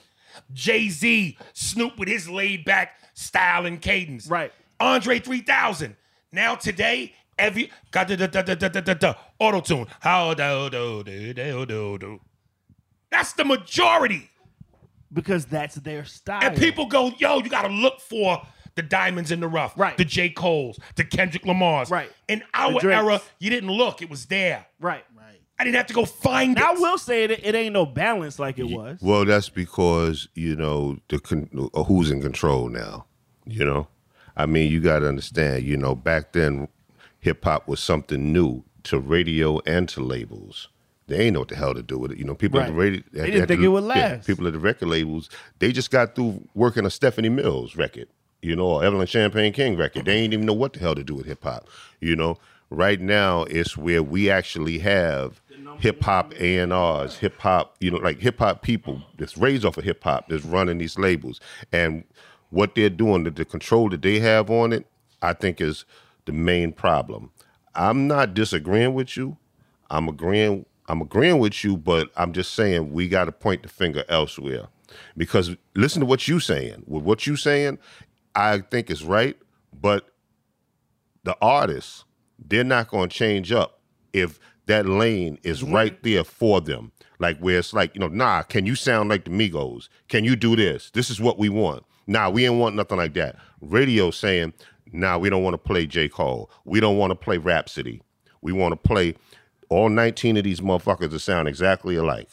Jay 0.54 0.90
Z, 0.90 1.38
Snoop 1.54 1.98
with 2.00 2.08
his 2.10 2.30
laid 2.30 2.66
back 2.66 3.00
style 3.14 3.66
and 3.66 3.82
cadence. 3.82 4.28
Right. 4.28 4.52
Andre 4.80 5.20
3000. 5.20 5.96
Now 6.32 6.56
today, 6.56 7.14
every 7.38 7.72
auto 9.40 9.62
tune. 9.62 9.88
How 10.00 10.34
do 10.34 10.70
do 10.70 11.04
do 11.04 11.34
do 11.34 11.66
do 11.66 11.98
do. 11.98 12.22
That's 13.12 13.34
the 13.34 13.46
majority. 13.46 14.30
Because 15.14 15.46
that's 15.46 15.76
their 15.76 16.04
style. 16.04 16.42
And 16.44 16.58
people 16.58 16.86
go, 16.86 17.14
yo, 17.18 17.40
you 17.40 17.50
gotta 17.50 17.74
look 17.74 18.02
for 18.02 18.42
the 18.78 18.82
diamonds 18.84 19.30
in 19.32 19.42
the 19.42 19.48
rough. 19.50 19.74
Right. 19.78 19.98
The 19.98 20.06
J. 20.06 20.30
Cole's, 20.30 20.80
the 20.96 21.04
Kendrick 21.04 21.46
Lamar's. 21.46 21.92
Right. 21.92 22.10
In 22.30 22.42
our 22.54 22.80
The 22.80 22.94
era, 22.96 23.22
you 23.40 23.50
didn't 23.50 23.72
look, 23.72 24.02
it 24.02 24.10
was 24.10 24.28
there. 24.28 24.66
right. 24.80 25.04
Right. 25.16 25.42
I 25.60 25.64
didn't 25.64 25.76
have 25.78 25.88
to 25.88 25.94
go 25.96 26.06
find 26.06 26.54
Now, 26.56 26.70
I 26.70 26.74
will 26.80 27.00
say 27.00 27.26
that 27.28 27.46
it 27.48 27.56
ain't 27.56 27.74
no 27.74 27.86
balance 27.88 28.38
like 28.38 28.60
it 28.60 28.66
was. 28.70 29.00
Well, 29.02 29.26
that's 29.26 29.50
because 29.50 30.28
you 30.36 30.56
know 30.56 31.00
the 31.10 31.20
con- 31.20 31.50
uh, 31.74 31.84
who's 31.84 32.12
in 32.12 32.22
control 32.22 32.70
now. 32.70 33.06
You 33.46 33.66
know, 33.66 33.88
I 34.36 34.46
mean, 34.46 34.72
you 34.72 34.80
got 34.80 35.00
to 35.00 35.08
understand. 35.08 35.64
You 35.64 35.76
know, 35.76 35.96
back 35.96 36.34
then, 36.34 36.68
hip 37.20 37.44
hop 37.44 37.68
was 37.68 37.80
something 37.80 38.32
new 38.32 38.64
to 38.84 39.00
radio 39.00 39.60
and 39.66 39.90
to 39.90 40.02
labels. 40.04 40.70
They 41.08 41.22
ain't 41.22 41.34
know 41.34 41.40
what 41.40 41.48
the 41.48 41.56
hell 41.56 41.74
to 41.74 41.82
do 41.82 41.98
with 41.98 42.12
it. 42.12 42.18
You 42.20 42.26
know, 42.26 42.36
people 42.36 42.60
at 42.60 42.68
the 42.68 42.74
radio 42.74 43.02
They 43.12 43.22
at- 43.22 43.26
didn't 43.26 43.42
at 43.44 43.48
think 43.48 43.62
the- 43.62 43.66
it 43.66 43.70
would 43.70 43.84
yeah, 43.86 43.88
last. 43.90 44.28
people 44.28 44.46
at 44.46 44.54
the 44.54 44.60
record 44.60 44.90
labels, 44.90 45.30
they 45.58 45.72
just 45.72 45.90
got 45.90 46.14
through 46.14 46.48
working 46.54 46.86
a 46.86 46.90
Stephanie 46.92 47.30
Mills 47.30 47.76
record. 47.76 48.10
You 48.42 48.56
know, 48.56 48.66
or 48.66 48.84
Evelyn 48.84 49.08
Champagne 49.08 49.52
King 49.52 49.78
record. 49.78 50.06
They 50.06 50.14
ain't 50.18 50.34
even 50.34 50.46
know 50.46 50.54
what 50.54 50.74
the 50.74 50.80
hell 50.80 50.96
to 50.96 51.04
do 51.04 51.16
with 51.16 51.26
hip 51.26 51.44
hop. 51.44 51.68
You 52.00 52.16
know, 52.16 52.38
right 52.70 53.00
now 53.00 53.44
it's 53.44 53.76
where 53.76 54.04
we 54.04 54.30
actually 54.30 54.80
have 54.80 55.42
hip 55.80 56.02
hop 56.04 56.34
A 56.40 56.60
and 56.60 56.74
R's, 56.74 57.18
hip 57.18 57.40
hop, 57.40 57.76
you 57.80 57.92
know, 57.92 57.98
like 57.98 58.20
hip 58.20 58.40
hop 58.40 58.62
people 58.62 59.02
that's 59.18 59.38
raised 59.38 59.66
off 59.66 59.78
of 59.78 59.84
hip 59.84 60.04
hop 60.04 60.30
that's 60.30 60.46
running 60.46 60.78
these 60.78 60.98
labels. 60.98 61.40
And 61.72 62.04
what 62.50 62.76
they're 62.76 62.90
doing, 62.90 63.24
the, 63.24 63.32
the 63.32 63.46
control 63.46 63.90
that 63.90 64.02
they 64.02 64.20
have 64.20 64.50
on 64.50 64.74
it, 64.74 64.88
I 65.22 65.34
think 65.34 65.60
is 65.60 65.86
the 66.26 66.32
main 66.32 66.74
problem. 66.74 67.32
I'm 67.76 68.08
not 68.08 68.34
disagreeing 68.34 68.94
with 68.94 69.18
you. 69.18 69.38
I'm 69.90 70.08
agreeing 70.08 70.66
I'm 70.90 71.02
agreeing 71.02 71.40
with 71.40 71.64
you, 71.64 71.76
but 71.76 72.12
I'm 72.16 72.32
just 72.32 72.54
saying 72.54 72.94
we 72.94 73.10
got 73.10 73.26
to 73.26 73.32
point 73.32 73.64
the 73.64 73.70
finger 73.70 74.04
elsewhere. 74.08 74.68
Because 75.18 75.56
listen 75.76 76.00
to 76.00 76.06
what 76.06 76.28
you're 76.28 76.40
saying. 76.40 76.84
With 76.88 77.04
what 77.04 77.28
you're 77.28 77.36
saying, 77.36 77.78
I 78.38 78.60
think 78.60 78.92
is 78.92 79.04
right, 79.04 79.36
but 79.74 80.10
the 81.24 81.36
artists, 81.42 82.06
they're 82.38 82.64
not 82.64 82.88
going 82.88 83.10
to 83.10 83.16
change 83.16 83.52
up 83.52 83.82
if 84.14 84.40
that 84.68 84.86
lane 84.86 85.40
is 85.44 85.64
right 85.64 86.02
there 86.04 86.24
for 86.24 86.62
them. 86.62 86.92
Like 87.20 87.40
where 87.40 87.58
it's 87.58 87.74
like, 87.74 87.96
you 87.96 88.00
know, 88.00 88.08
nah, 88.08 88.44
can 88.44 88.68
you 88.68 88.76
sound 88.76 89.10
like 89.10 89.26
the 89.26 89.32
Migos? 89.32 89.90
Can 90.08 90.24
you 90.24 90.36
do 90.36 90.56
this? 90.56 90.92
This 90.92 91.10
is 91.10 91.20
what 91.20 91.40
we 91.40 91.50
want. 91.50 91.84
Nah, 92.06 92.30
we 92.30 92.46
ain't 92.46 92.60
want 92.60 92.76
nothing 92.76 92.98
like 92.98 93.16
that. 93.16 93.38
Radio 93.60 94.12
saying, 94.12 94.54
nah, 94.94 95.18
we 95.18 95.30
don't 95.32 95.44
want 95.44 95.56
to 95.56 95.58
play 95.58 95.88
J. 95.88 96.08
Cole. 96.08 96.52
We 96.64 96.80
don't 96.80 96.98
want 96.98 97.12
to 97.12 97.16
play 97.16 97.40
Rapsody. 97.40 98.04
We 98.42 98.52
want 98.52 98.72
to 98.72 98.78
play 98.78 99.16
all 99.70 99.90
19 99.90 100.38
of 100.38 100.44
these 100.44 100.62
motherfuckers 100.62 101.10
that 101.10 101.20
sound 101.20 101.48
exactly 101.48 101.96
alike. 101.96 102.30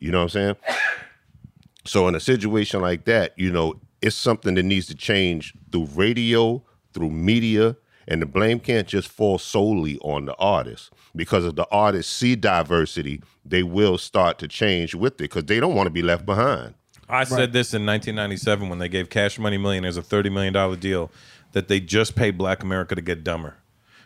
You 0.00 0.10
know 0.10 0.18
what 0.18 0.34
I'm 0.34 0.56
saying? 0.56 0.56
So 1.86 2.08
in 2.08 2.14
a 2.14 2.20
situation 2.20 2.80
like 2.80 3.04
that, 3.04 3.38
you 3.38 3.52
know, 3.52 3.80
it's 4.04 4.14
something 4.14 4.54
that 4.54 4.64
needs 4.64 4.86
to 4.86 4.94
change 4.94 5.54
through 5.72 5.86
radio, 5.94 6.62
through 6.92 7.08
media, 7.08 7.74
and 8.06 8.20
the 8.20 8.26
blame 8.26 8.60
can't 8.60 8.86
just 8.86 9.08
fall 9.08 9.38
solely 9.38 9.98
on 10.00 10.26
the 10.26 10.34
artist. 10.34 10.92
Because 11.16 11.46
if 11.46 11.54
the 11.54 11.66
artists 11.70 12.12
see 12.12 12.36
diversity, 12.36 13.22
they 13.46 13.62
will 13.62 13.96
start 13.96 14.38
to 14.40 14.48
change 14.48 14.94
with 14.94 15.14
it 15.14 15.18
because 15.18 15.44
they 15.44 15.58
don't 15.58 15.74
want 15.74 15.86
to 15.86 15.90
be 15.90 16.02
left 16.02 16.26
behind. 16.26 16.74
I 17.08 17.24
said 17.24 17.54
this 17.54 17.72
in 17.72 17.86
1997 17.86 18.68
when 18.68 18.78
they 18.78 18.90
gave 18.90 19.08
Cash 19.08 19.38
Money 19.38 19.56
Millionaires 19.56 19.96
a 19.96 20.02
$30 20.02 20.30
million 20.30 20.78
deal 20.78 21.10
that 21.52 21.68
they 21.68 21.80
just 21.80 22.14
paid 22.14 22.36
Black 22.36 22.62
America 22.62 22.94
to 22.94 23.00
get 23.00 23.24
dumber. 23.24 23.56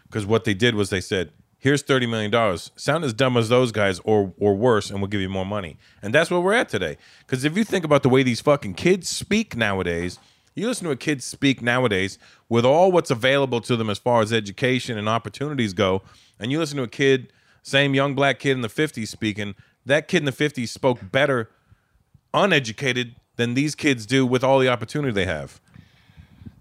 Because 0.04 0.24
what 0.24 0.44
they 0.44 0.54
did 0.54 0.76
was 0.76 0.90
they 0.90 1.00
said, 1.00 1.32
here's 1.58 1.82
$30 1.82 2.08
million. 2.08 2.58
Sound 2.76 3.04
as 3.04 3.12
dumb 3.12 3.36
as 3.36 3.48
those 3.48 3.72
guys 3.72 4.00
or, 4.04 4.32
or 4.38 4.54
worse, 4.54 4.90
and 4.90 5.00
we'll 5.00 5.08
give 5.08 5.20
you 5.20 5.28
more 5.28 5.46
money. 5.46 5.76
And 6.00 6.14
that's 6.14 6.30
where 6.30 6.40
we're 6.40 6.54
at 6.54 6.68
today. 6.68 6.96
Because 7.20 7.44
if 7.44 7.56
you 7.56 7.64
think 7.64 7.84
about 7.84 8.02
the 8.02 8.08
way 8.08 8.22
these 8.22 8.40
fucking 8.40 8.74
kids 8.74 9.08
speak 9.08 9.56
nowadays, 9.56 10.18
you 10.54 10.66
listen 10.66 10.86
to 10.86 10.90
a 10.90 10.96
kid 10.96 11.22
speak 11.22 11.62
nowadays 11.62 12.18
with 12.48 12.64
all 12.64 12.90
what's 12.90 13.10
available 13.10 13.60
to 13.60 13.76
them 13.76 13.90
as 13.90 13.98
far 13.98 14.22
as 14.22 14.32
education 14.32 14.98
and 14.98 15.08
opportunities 15.08 15.72
go, 15.72 16.02
and 16.38 16.50
you 16.50 16.58
listen 16.58 16.76
to 16.78 16.82
a 16.82 16.88
kid, 16.88 17.32
same 17.62 17.94
young 17.94 18.14
black 18.14 18.38
kid 18.38 18.52
in 18.52 18.62
the 18.62 18.68
50s 18.68 19.08
speaking, 19.08 19.54
that 19.86 20.08
kid 20.08 20.18
in 20.18 20.24
the 20.24 20.32
50s 20.32 20.68
spoke 20.68 20.98
better 21.10 21.50
uneducated 22.34 23.16
than 23.36 23.54
these 23.54 23.74
kids 23.74 24.04
do 24.04 24.26
with 24.26 24.42
all 24.42 24.58
the 24.58 24.68
opportunity 24.68 25.12
they 25.12 25.26
have. 25.26 25.60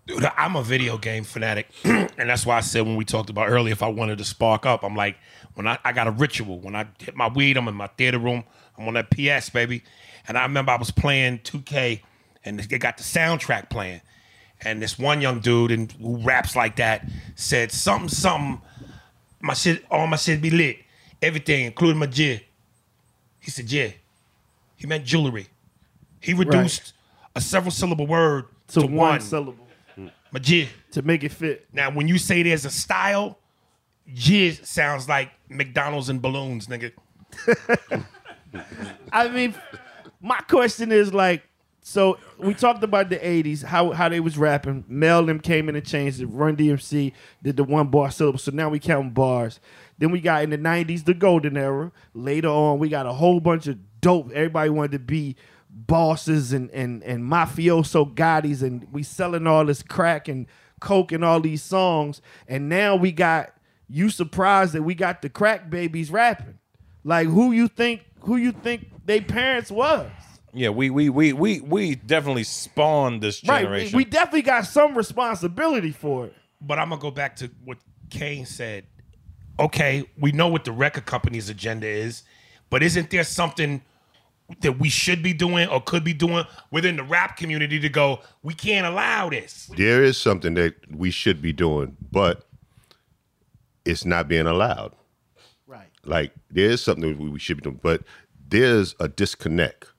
Dude, 0.08 0.26
I'm 0.38 0.56
a 0.56 0.64
video 0.64 0.98
game 0.98 1.26
fanatic. 1.26 1.68
and 1.84 2.10
that's 2.30 2.46
why 2.46 2.58
I 2.58 2.62
said 2.62 2.86
when 2.86 2.96
we 2.96 3.04
talked 3.04 3.30
about 3.30 3.50
earlier, 3.50 3.74
if 3.74 3.84
I 3.84 3.90
wanted 3.90 4.18
to 4.20 4.24
spark 4.24 4.66
up, 4.66 4.84
I'm 4.84 4.96
like, 4.96 5.18
when 5.56 5.68
I, 5.68 5.78
I 5.84 5.92
got 5.92 6.08
a 6.08 6.12
ritual. 6.12 6.60
When 6.60 6.76
I 6.76 6.88
hit 6.98 7.16
my 7.16 7.28
weed, 7.28 7.58
I'm 7.58 7.68
in 7.68 7.76
my 7.76 7.88
theater 7.88 8.18
room. 8.18 8.46
I'm 8.78 8.88
on 8.88 8.94
that 8.94 9.10
PS, 9.12 9.50
baby. 9.50 9.84
And 10.28 10.38
I 10.38 10.44
remember 10.44 10.72
I 10.72 10.78
was 10.78 10.92
playing 10.92 11.40
2K 11.40 12.02
and 12.46 12.58
they 12.60 12.78
got 12.78 12.96
the 12.98 13.04
soundtrack 13.04 13.70
playing. 13.70 14.00
And 14.62 14.82
this 14.82 14.98
one 14.98 15.20
young 15.22 15.42
dude 15.42 15.72
and 15.72 15.92
who 15.92 16.18
raps 16.18 16.56
like 16.56 16.78
that 16.78 17.06
said 17.36 17.72
something, 17.72 18.08
something, 18.10 18.62
my 19.42 19.54
shit, 19.54 19.86
all 19.92 20.08
my 20.08 20.16
shit 20.18 20.42
be 20.42 20.50
lit. 20.50 20.78
Everything, 21.22 21.66
including 21.66 21.98
my 22.00 22.06
jit. 22.08 22.46
He 23.42 23.52
said, 23.52 23.70
yeah, 23.72 23.90
He 24.78 24.88
meant 24.88 25.04
jewelry. 25.06 25.48
He 26.22 26.34
reduced 26.34 26.94
a 27.36 27.42
several 27.42 27.72
syllable 27.72 28.08
word 28.08 28.46
To, 28.70 28.82
to, 28.82 28.86
one, 28.88 28.96
one. 28.96 29.22
syllable 29.22 29.67
Majid. 30.32 30.70
to 30.92 31.02
make 31.02 31.24
it 31.24 31.32
fit. 31.32 31.68
Now, 31.74 31.92
when 31.92 32.08
you 32.08 32.18
say 32.18 32.44
there's 32.44 32.66
a 32.66 32.70
style, 32.70 33.38
jizz 34.14 34.66
sounds 34.66 35.08
like 35.08 35.32
McDonald's 35.50 36.10
and 36.10 36.22
balloons, 36.22 36.68
nigga. 36.68 36.92
I 39.12 39.28
mean, 39.30 39.54
my 40.22 40.40
question 40.42 40.92
is 40.92 41.14
like, 41.14 41.44
so 41.82 42.18
we 42.38 42.54
talked 42.54 42.84
about 42.84 43.10
the 43.10 43.16
'80s, 43.18 43.64
how 43.64 43.92
how 43.92 44.10
they 44.10 44.20
was 44.20 44.38
rapping. 44.38 44.84
Mel 44.90 45.26
them 45.26 45.40
came 45.40 45.70
in 45.70 45.76
and 45.76 45.86
changed 45.86 46.20
it. 46.20 46.26
Run 46.26 46.58
DMC 46.58 47.14
did 47.42 47.56
the 47.56 47.64
one 47.64 47.88
bar 47.88 48.12
syllable, 48.12 48.40
so 48.40 48.52
now 48.52 48.68
we 48.68 48.78
count 48.78 49.14
bars. 49.14 49.62
Then 49.98 50.12
we 50.12 50.20
got 50.20 50.44
in 50.44 50.50
the 50.50 50.58
'90s 50.58 51.06
the 51.06 51.14
golden 51.14 51.56
era. 51.56 51.94
Later 52.14 52.50
on, 52.50 52.80
we 52.80 52.90
got 52.90 53.06
a 53.06 53.14
whole 53.14 53.40
bunch 53.40 53.68
of 53.68 53.78
dope. 54.02 54.32
Everybody 54.32 54.70
wanted 54.70 54.92
to 54.94 55.00
be 55.00 55.38
bosses 55.86 56.54
and 56.54 56.70
and 56.72 57.04
and 57.04 57.24
mafioso 57.24 58.14
gottis, 58.14 58.62
and 58.62 58.88
we 58.92 59.04
selling 59.04 59.46
all 59.46 59.66
this 59.66 59.84
crack 59.84 60.28
and 60.28 60.48
coke 60.80 61.12
and 61.12 61.24
all 61.24 61.40
these 61.40 61.64
songs. 61.64 62.22
And 62.48 62.70
now 62.70 62.96
we 62.96 63.12
got 63.12 63.54
you 63.88 64.10
surprised 64.10 64.74
that 64.74 64.84
we 64.84 64.96
got 64.96 65.22
the 65.22 65.30
crack 65.30 65.70
babies 65.70 66.10
rapping. 66.10 66.58
Like 67.04 67.28
who 67.28 67.52
you 67.52 67.68
think 67.68 68.02
who 68.22 68.38
you 68.38 68.52
think 68.52 68.88
they 69.06 69.22
parents 69.22 69.72
was? 69.72 70.10
Yeah, 70.54 70.70
we 70.70 70.90
we 70.90 71.10
we 71.10 71.34
we 71.34 71.62
we 71.62 71.96
definitely 71.96 72.44
spawned 72.44 73.22
this 73.22 73.42
generation. 73.42 73.96
We, 73.96 74.04
we 74.04 74.10
definitely 74.10 74.42
got 74.42 74.66
some 74.66 74.98
responsibility 74.98 75.92
for 75.92 76.28
it. 76.28 76.34
But 76.60 76.80
I'm 76.80 76.90
gonna 76.90 77.02
go 77.02 77.12
back 77.12 77.36
to 77.38 77.52
what 77.64 77.78
Kane 78.10 78.46
said. 78.46 78.86
Okay, 79.60 80.10
we 80.20 80.32
know 80.32 80.48
what 80.48 80.66
the 80.66 80.72
record 80.72 81.06
company's 81.06 81.50
agenda 81.50 81.88
is, 81.88 82.24
but 82.70 82.84
isn't 82.84 83.10
there 83.10 83.24
something 83.24 83.82
that 84.62 84.80
we 84.80 84.90
should 84.90 85.22
be 85.22 85.34
doing 85.34 85.68
or 85.68 85.82
could 85.82 86.04
be 86.04 86.14
doing 86.14 86.46
within 86.72 86.96
the 86.96 87.04
rap 87.04 87.38
community 87.38 87.80
to 87.80 87.90
go, 87.90 88.20
we 88.44 88.54
can't 88.54 88.86
allow 88.86 89.30
this? 89.30 89.70
There 89.76 90.04
is 90.04 90.18
something 90.18 90.54
that 90.54 90.76
we 90.90 91.12
should 91.12 91.42
be 91.42 91.54
doing, 91.54 91.98
but 92.12 92.48
it's 93.86 94.06
not 94.06 94.28
being 94.28 94.48
allowed. 94.48 94.94
Right. 95.66 95.90
Like 96.04 96.34
there 96.50 96.70
is 96.70 96.82
something 96.82 97.18
that 97.18 97.20
we 97.20 97.40
should 97.40 97.58
be 97.58 97.64
doing, 97.64 97.80
but 97.82 98.04
there's 98.50 98.96
a 99.00 99.08
disconnect 99.08 99.92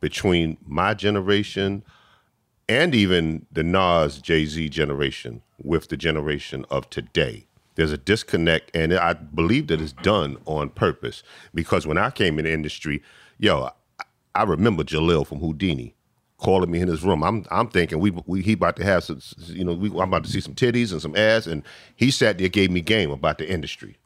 between 0.00 0.56
my 0.66 0.94
generation 0.94 1.84
and 2.68 2.94
even 2.94 3.46
the 3.52 3.62
Nas 3.62 4.18
Jay 4.18 4.44
Z 4.44 4.68
generation 4.70 5.42
with 5.62 5.88
the 5.88 5.96
generation 5.96 6.64
of 6.70 6.90
today. 6.90 7.46
There's 7.76 7.92
a 7.92 7.98
disconnect, 7.98 8.70
and 8.74 8.94
I 8.94 9.14
believe 9.14 9.66
that 9.66 9.80
it's 9.80 9.92
done 9.92 10.36
on 10.46 10.70
purpose 10.70 11.22
because 11.52 11.86
when 11.86 11.98
I 11.98 12.10
came 12.10 12.38
in 12.38 12.44
the 12.44 12.52
industry, 12.52 13.02
yo, 13.38 13.70
I, 14.34 14.40
I 14.40 14.44
remember 14.44 14.84
Jalil 14.84 15.26
from 15.26 15.40
Whodini 15.40 15.92
calling 16.38 16.70
me 16.70 16.80
in 16.80 16.88
his 16.88 17.02
room. 17.02 17.22
I'm 17.22 17.44
I'm 17.50 17.68
thinking 17.68 18.00
we, 18.00 18.10
we 18.26 18.42
he 18.42 18.52
about 18.52 18.76
to 18.76 18.84
have 18.84 19.04
some, 19.04 19.20
you 19.46 19.64
know, 19.64 19.72
we, 19.72 19.88
I'm 19.90 20.08
about 20.08 20.24
to 20.24 20.30
see 20.30 20.40
some 20.40 20.54
titties 20.54 20.92
and 20.92 21.00
some 21.00 21.16
ass, 21.16 21.46
and 21.46 21.62
he 21.96 22.10
sat 22.10 22.38
there 22.38 22.48
gave 22.48 22.70
me 22.70 22.80
game 22.80 23.10
about 23.10 23.38
the 23.38 23.48
industry. 23.48 23.96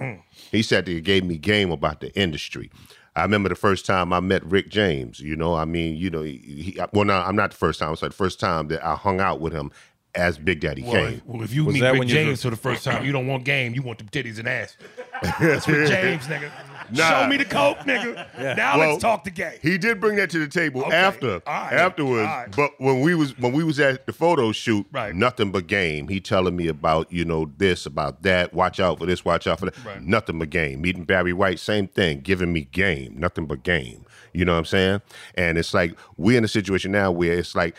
Mm. 0.00 0.22
He 0.50 0.62
sat 0.62 0.86
there 0.86 1.00
gave 1.00 1.24
me 1.24 1.38
game 1.38 1.70
about 1.70 2.00
the 2.00 2.12
industry. 2.18 2.70
I 3.14 3.22
remember 3.22 3.48
the 3.48 3.54
first 3.54 3.86
time 3.86 4.12
I 4.12 4.20
met 4.20 4.44
Rick 4.44 4.68
James. 4.68 5.20
You 5.20 5.36
know, 5.36 5.54
I 5.54 5.64
mean, 5.64 5.96
you 5.96 6.10
know, 6.10 6.22
he, 6.22 6.36
he 6.74 6.80
well, 6.92 7.04
no, 7.04 7.14
I'm 7.14 7.36
not 7.36 7.52
the 7.52 7.56
first 7.56 7.80
time. 7.80 7.92
It's 7.92 8.02
like 8.02 8.10
the 8.10 8.16
first 8.16 8.38
time 8.38 8.68
that 8.68 8.84
I 8.84 8.94
hung 8.94 9.20
out 9.20 9.40
with 9.40 9.54
him 9.54 9.70
as 10.14 10.38
Big 10.38 10.60
Daddy 10.60 10.82
Well, 10.82 10.92
Kane. 10.92 11.22
well, 11.24 11.42
if 11.42 11.52
you 11.52 11.64
Was 11.64 11.74
meet 11.74 11.80
that 11.80 11.92
Rick 11.92 11.98
when 12.00 12.08
James 12.08 12.42
for 12.42 12.50
the 12.50 12.56
first 12.56 12.84
time, 12.84 13.04
you 13.04 13.12
don't 13.12 13.26
want 13.26 13.44
game. 13.44 13.74
You 13.74 13.82
want 13.82 13.98
the 13.98 14.04
titties 14.04 14.38
and 14.38 14.48
ass. 14.48 14.76
That's 15.40 15.68
Rick 15.68 15.88
James, 15.88 16.24
nigga. 16.26 16.50
Show 16.94 17.26
me 17.28 17.36
the 17.36 17.44
coke, 17.44 17.78
nigga. 17.78 18.26
Now 18.56 18.78
Well, 18.78 18.90
let's 18.90 19.02
talk 19.02 19.24
the 19.24 19.30
game. 19.30 19.58
He 19.62 19.78
did 19.78 20.00
bring 20.00 20.16
that 20.16 20.30
to 20.30 20.38
the 20.38 20.46
table 20.48 20.82
Okay. 20.84 20.94
after, 20.94 21.42
right. 21.46 21.72
afterwards. 21.72 22.26
Right. 22.26 22.54
But 22.56 22.72
when 22.78 23.00
we 23.00 23.14
was 23.14 23.36
when 23.38 23.52
we 23.52 23.64
was 23.64 23.80
at 23.80 24.06
the 24.06 24.12
photo 24.12 24.52
shoot, 24.52 24.86
Right. 24.92 25.14
nothing 25.14 25.50
but 25.52 25.66
game. 25.66 26.08
He 26.08 26.20
telling 26.20 26.56
me 26.56 26.68
about 26.68 27.10
you 27.12 27.24
know 27.24 27.50
this, 27.56 27.86
about 27.86 28.22
that. 28.22 28.52
Watch 28.54 28.78
out 28.80 28.98
for 28.98 29.06
this. 29.06 29.24
Watch 29.24 29.46
out 29.46 29.58
for 29.60 29.66
that. 29.66 29.84
Right. 29.84 30.02
Nothing 30.02 30.38
but 30.38 30.50
game. 30.50 30.80
Meeting 30.82 31.04
Barry 31.04 31.32
White, 31.32 31.58
same 31.58 31.88
thing. 31.88 32.20
Giving 32.20 32.52
me 32.52 32.62
game. 32.72 33.14
Nothing 33.18 33.46
but 33.46 33.62
game. 33.62 34.04
You 34.32 34.44
know 34.44 34.52
what 34.52 34.58
I'm 34.58 34.64
saying? 34.66 35.00
And 35.34 35.56
it's 35.58 35.72
like 35.74 35.96
we're 36.16 36.36
in 36.38 36.44
a 36.44 36.48
situation 36.48 36.92
now 36.92 37.10
where 37.10 37.32
it's 37.32 37.54
like 37.54 37.74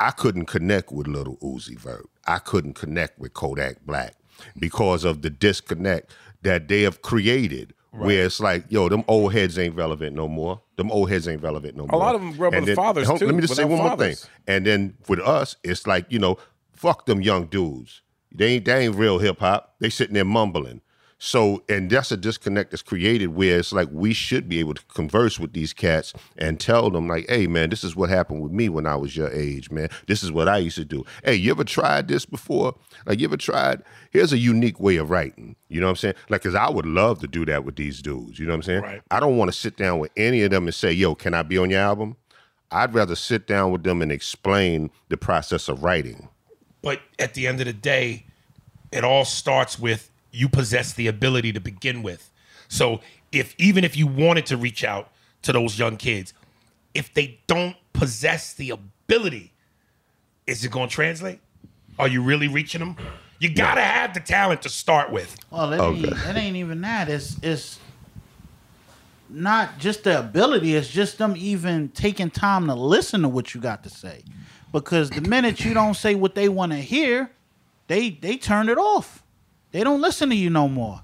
I 0.00 0.10
couldn't 0.10 0.46
connect 0.46 0.90
with 0.92 1.06
Lil 1.06 1.36
Uzi 1.42 1.78
Vert. 1.78 2.06
I 2.26 2.38
couldn't 2.38 2.74
connect 2.74 3.18
with 3.18 3.32
Kodak 3.34 3.84
Black 3.86 4.14
because 4.58 5.04
of 5.04 5.22
the 5.22 5.30
disconnect 5.30 6.12
that 6.42 6.68
they 6.68 6.82
have 6.82 7.00
created. 7.02 7.72
Where 8.02 8.24
it's 8.24 8.40
like, 8.40 8.64
yo, 8.68 8.88
them 8.88 9.04
old 9.06 9.32
heads 9.32 9.58
ain't 9.58 9.74
relevant 9.76 10.16
no 10.16 10.28
more. 10.28 10.60
Them 10.76 10.90
old 10.90 11.10
heads 11.10 11.28
ain't 11.28 11.42
relevant 11.42 11.76
no 11.76 11.86
more. 11.86 12.00
A 12.00 12.02
lot 12.02 12.14
of 12.14 12.20
them 12.20 12.32
grew 12.32 12.48
up 12.48 12.54
with 12.54 12.74
fathers, 12.74 13.06
too, 13.06 13.26
Let 13.26 13.34
me 13.34 13.40
just 13.40 13.54
say 13.54 13.64
one 13.64 13.78
more 13.78 13.96
thing. 13.96 14.16
And 14.46 14.66
then 14.66 14.94
with 15.08 15.20
us, 15.20 15.56
it's 15.62 15.86
like, 15.86 16.06
you 16.08 16.18
know, 16.18 16.38
fuck 16.72 17.06
them 17.06 17.22
young 17.22 17.46
dudes. 17.46 18.02
They 18.34 18.54
ain't 18.54 18.64
they 18.64 18.86
ain't 18.86 18.96
real 18.96 19.18
hip 19.18 19.38
hop. 19.38 19.76
They 19.78 19.90
sitting 19.90 20.14
there 20.14 20.24
mumbling. 20.24 20.80
So, 21.18 21.62
and 21.68 21.88
that's 21.88 22.12
a 22.12 22.16
disconnect 22.16 22.70
that's 22.70 22.82
created 22.82 23.28
where 23.28 23.58
it's 23.58 23.72
like 23.72 23.88
we 23.90 24.12
should 24.12 24.48
be 24.48 24.60
able 24.60 24.74
to 24.74 24.82
converse 24.86 25.38
with 25.38 25.52
these 25.52 25.72
cats 25.72 26.12
and 26.36 26.60
tell 26.60 26.90
them, 26.90 27.08
like, 27.08 27.26
hey, 27.28 27.46
man, 27.46 27.70
this 27.70 27.84
is 27.84 27.96
what 27.96 28.10
happened 28.10 28.42
with 28.42 28.52
me 28.52 28.68
when 28.68 28.86
I 28.86 28.96
was 28.96 29.16
your 29.16 29.30
age, 29.30 29.70
man. 29.70 29.88
This 30.06 30.22
is 30.22 30.30
what 30.30 30.48
I 30.48 30.58
used 30.58 30.76
to 30.76 30.84
do. 30.84 31.04
Hey, 31.24 31.34
you 31.36 31.50
ever 31.50 31.64
tried 31.64 32.08
this 32.08 32.26
before? 32.26 32.74
Like, 33.06 33.20
you 33.20 33.26
ever 33.26 33.36
tried? 33.36 33.82
Here's 34.10 34.32
a 34.32 34.38
unique 34.38 34.80
way 34.80 34.96
of 34.96 35.08
writing. 35.10 35.56
You 35.68 35.80
know 35.80 35.86
what 35.86 35.92
I'm 35.92 35.96
saying? 35.96 36.14
Like, 36.28 36.42
because 36.42 36.54
I 36.54 36.68
would 36.68 36.86
love 36.86 37.20
to 37.20 37.26
do 37.26 37.44
that 37.46 37.64
with 37.64 37.76
these 37.76 38.02
dudes. 38.02 38.38
You 38.38 38.46
know 38.46 38.52
what 38.52 38.56
I'm 38.56 38.62
saying? 38.62 38.82
Right. 38.82 39.02
I 39.10 39.20
don't 39.20 39.38
want 39.38 39.50
to 39.50 39.56
sit 39.56 39.76
down 39.76 40.00
with 40.00 40.10
any 40.16 40.42
of 40.42 40.50
them 40.50 40.66
and 40.66 40.74
say, 40.74 40.92
yo, 40.92 41.14
can 41.14 41.32
I 41.32 41.42
be 41.42 41.56
on 41.56 41.70
your 41.70 41.80
album? 41.80 42.16
I'd 42.70 42.92
rather 42.92 43.14
sit 43.14 43.46
down 43.46 43.70
with 43.70 43.84
them 43.84 44.02
and 44.02 44.10
explain 44.10 44.90
the 45.08 45.16
process 45.16 45.68
of 45.68 45.84
writing. 45.84 46.28
But 46.82 47.00
at 47.18 47.34
the 47.34 47.46
end 47.46 47.60
of 47.60 47.66
the 47.66 47.72
day, 47.72 48.26
it 48.92 49.04
all 49.04 49.24
starts 49.24 49.78
with 49.78 50.10
you 50.34 50.48
possess 50.48 50.92
the 50.92 51.06
ability 51.06 51.52
to 51.52 51.60
begin 51.60 52.02
with. 52.02 52.30
So 52.68 53.00
if 53.32 53.54
even 53.58 53.84
if 53.84 53.96
you 53.96 54.06
wanted 54.06 54.46
to 54.46 54.56
reach 54.56 54.84
out 54.84 55.10
to 55.42 55.52
those 55.52 55.78
young 55.78 55.96
kids, 55.96 56.32
if 56.94 57.12
they 57.14 57.40
don't 57.46 57.76
possess 57.92 58.52
the 58.54 58.70
ability, 58.70 59.52
is 60.46 60.64
it 60.64 60.70
going 60.70 60.88
to 60.88 60.94
translate? 60.94 61.40
Are 61.98 62.08
you 62.08 62.22
really 62.22 62.48
reaching 62.48 62.80
them? 62.80 62.96
You 63.38 63.54
got 63.54 63.74
to 63.76 63.80
have 63.82 64.14
the 64.14 64.20
talent 64.20 64.62
to 64.62 64.68
start 64.68 65.10
with. 65.12 65.36
Well, 65.50 65.72
it, 65.72 65.80
Okay. 65.80 65.98
ain't, 66.08 66.26
it 66.26 66.36
ain't 66.36 66.56
even 66.56 66.80
that. 66.82 67.08
It's 67.08 67.36
it's 67.42 67.78
not 69.28 69.78
just 69.78 70.04
the 70.04 70.18
ability. 70.18 70.74
It's 70.74 70.88
just 70.88 71.18
them 71.18 71.34
even 71.36 71.88
taking 71.90 72.30
time 72.30 72.66
to 72.66 72.74
listen 72.74 73.22
to 73.22 73.28
what 73.28 73.54
you 73.54 73.60
got 73.60 73.82
to 73.84 73.90
say. 73.90 74.22
Because 74.72 75.10
the 75.10 75.20
minute 75.20 75.64
you 75.64 75.74
don't 75.74 75.94
say 75.94 76.14
what 76.14 76.34
they 76.34 76.48
want 76.48 76.72
to 76.72 76.78
hear, 76.78 77.30
they 77.86 78.10
they 78.10 78.36
turn 78.36 78.68
it 78.68 78.78
off. 78.78 79.22
They 79.74 79.82
don't 79.82 80.00
listen 80.00 80.30
to 80.30 80.36
you 80.36 80.50
no 80.50 80.68
more. 80.68 81.02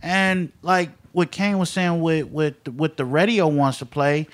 And 0.00 0.52
like 0.62 0.88
what 1.12 1.30
Kane 1.30 1.58
was 1.58 1.68
saying 1.68 2.00
with 2.00 2.28
with 2.28 2.66
with 2.66 2.96
the 2.96 3.04
radio 3.04 3.46
wants 3.46 3.76
to 3.80 3.84
play, 3.84 4.26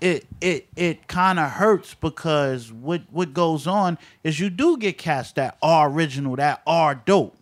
it 0.00 0.24
it 0.40 0.68
it 0.76 1.08
kind 1.08 1.40
of 1.40 1.50
hurts 1.50 1.94
because 1.94 2.72
what 2.72 3.02
what 3.10 3.34
goes 3.34 3.66
on 3.66 3.98
is 4.22 4.38
you 4.38 4.50
do 4.50 4.76
get 4.76 4.98
cats 4.98 5.32
that 5.32 5.58
are 5.60 5.90
original, 5.90 6.36
that 6.36 6.62
are 6.64 6.94
dope. 6.94 7.36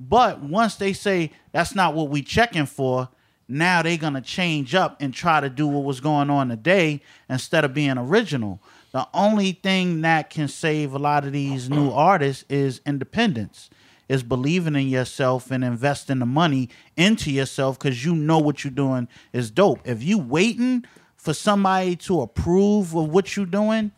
But 0.00 0.40
once 0.40 0.74
they 0.74 0.92
say 0.92 1.30
that's 1.52 1.76
not 1.76 1.94
what 1.94 2.08
we 2.08 2.20
checking 2.20 2.66
for, 2.66 3.08
now 3.46 3.82
they 3.82 3.98
gonna 3.98 4.20
change 4.20 4.74
up 4.74 4.96
and 5.00 5.14
try 5.14 5.40
to 5.40 5.48
do 5.48 5.68
what 5.68 5.84
was 5.84 6.00
going 6.00 6.28
on 6.28 6.48
today 6.48 7.02
instead 7.30 7.64
of 7.64 7.72
being 7.72 7.98
original. 7.98 8.60
The 8.90 9.06
only 9.14 9.52
thing 9.52 10.00
that 10.00 10.28
can 10.28 10.48
save 10.48 10.92
a 10.92 10.98
lot 10.98 11.24
of 11.24 11.32
these 11.32 11.70
new 11.70 11.90
artists 11.90 12.44
is 12.48 12.80
independence, 12.84 13.70
is 14.08 14.22
believing 14.22 14.74
in 14.74 14.88
yourself 14.88 15.50
and 15.50 15.62
investing 15.62 16.18
the 16.18 16.26
money 16.26 16.68
into 16.96 17.30
yourself 17.30 17.78
because 17.78 18.04
you 18.04 18.14
know 18.14 18.38
what 18.38 18.64
you're 18.64 18.70
doing 18.70 19.08
is 19.32 19.50
dope. 19.50 19.80
If 19.84 20.02
you 20.02 20.18
waiting 20.18 20.84
for 21.16 21.34
somebody 21.34 21.96
to 21.96 22.22
approve 22.22 22.94
of 22.94 23.08
what 23.10 23.36
you're 23.36 23.46
doing, 23.46 23.92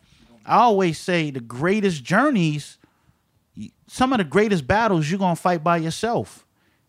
I 0.45 0.57
always 0.57 0.97
say 0.97 1.31
the 1.31 1.39
greatest 1.39 2.03
journeys 2.03 2.77
some 3.87 4.13
of 4.13 4.19
the 4.19 4.23
greatest 4.23 4.65
battles 4.65 5.09
you're 5.09 5.19
gonna 5.19 5.35
fight 5.35 5.63
by 5.63 5.75
yourself. 5.75 6.45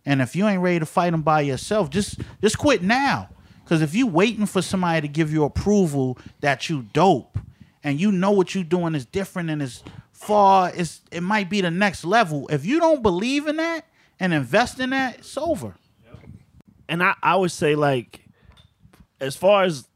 And 0.06 0.22
if 0.22 0.36
you 0.36 0.46
ain't 0.46 0.62
ready 0.62 0.78
to 0.78 0.86
fight 0.86 1.10
them 1.10 1.22
by 1.22 1.40
yourself, 1.40 1.90
just 1.90 2.20
just 2.40 2.58
quit 2.58 2.82
now. 2.82 3.28
Cause 3.64 3.82
if 3.82 3.94
you 3.94 4.06
waiting 4.06 4.46
for 4.46 4.62
somebody 4.62 5.00
to 5.00 5.08
give 5.08 5.32
you 5.32 5.44
approval 5.44 6.18
that 6.40 6.68
you 6.68 6.82
dope 6.92 7.38
and 7.82 8.00
you 8.00 8.12
know 8.12 8.30
what 8.30 8.54
you're 8.54 8.62
doing 8.62 8.94
is 8.94 9.04
different 9.04 9.50
and 9.50 9.62
is 9.62 9.82
far, 10.22 10.72
it's 10.74 11.00
it 11.10 11.22
might 11.22 11.50
be 11.50 11.60
the 11.60 11.70
next 11.70 12.04
level. 12.04 12.48
If 12.48 12.64
you 12.64 12.78
don't 12.80 13.02
believe 13.02 13.46
in 13.46 13.56
that 13.56 13.84
and 14.20 14.32
invest 14.32 14.80
in 14.80 14.90
that, 14.90 15.18
it's 15.18 15.36
over. 15.36 15.74
and 16.88 17.02
I, 17.02 17.14
I 17.22 17.36
would 17.36 17.50
say 17.52 17.74
like 17.74 18.20
as 19.20 19.36
far 19.36 19.64
as 19.64 19.88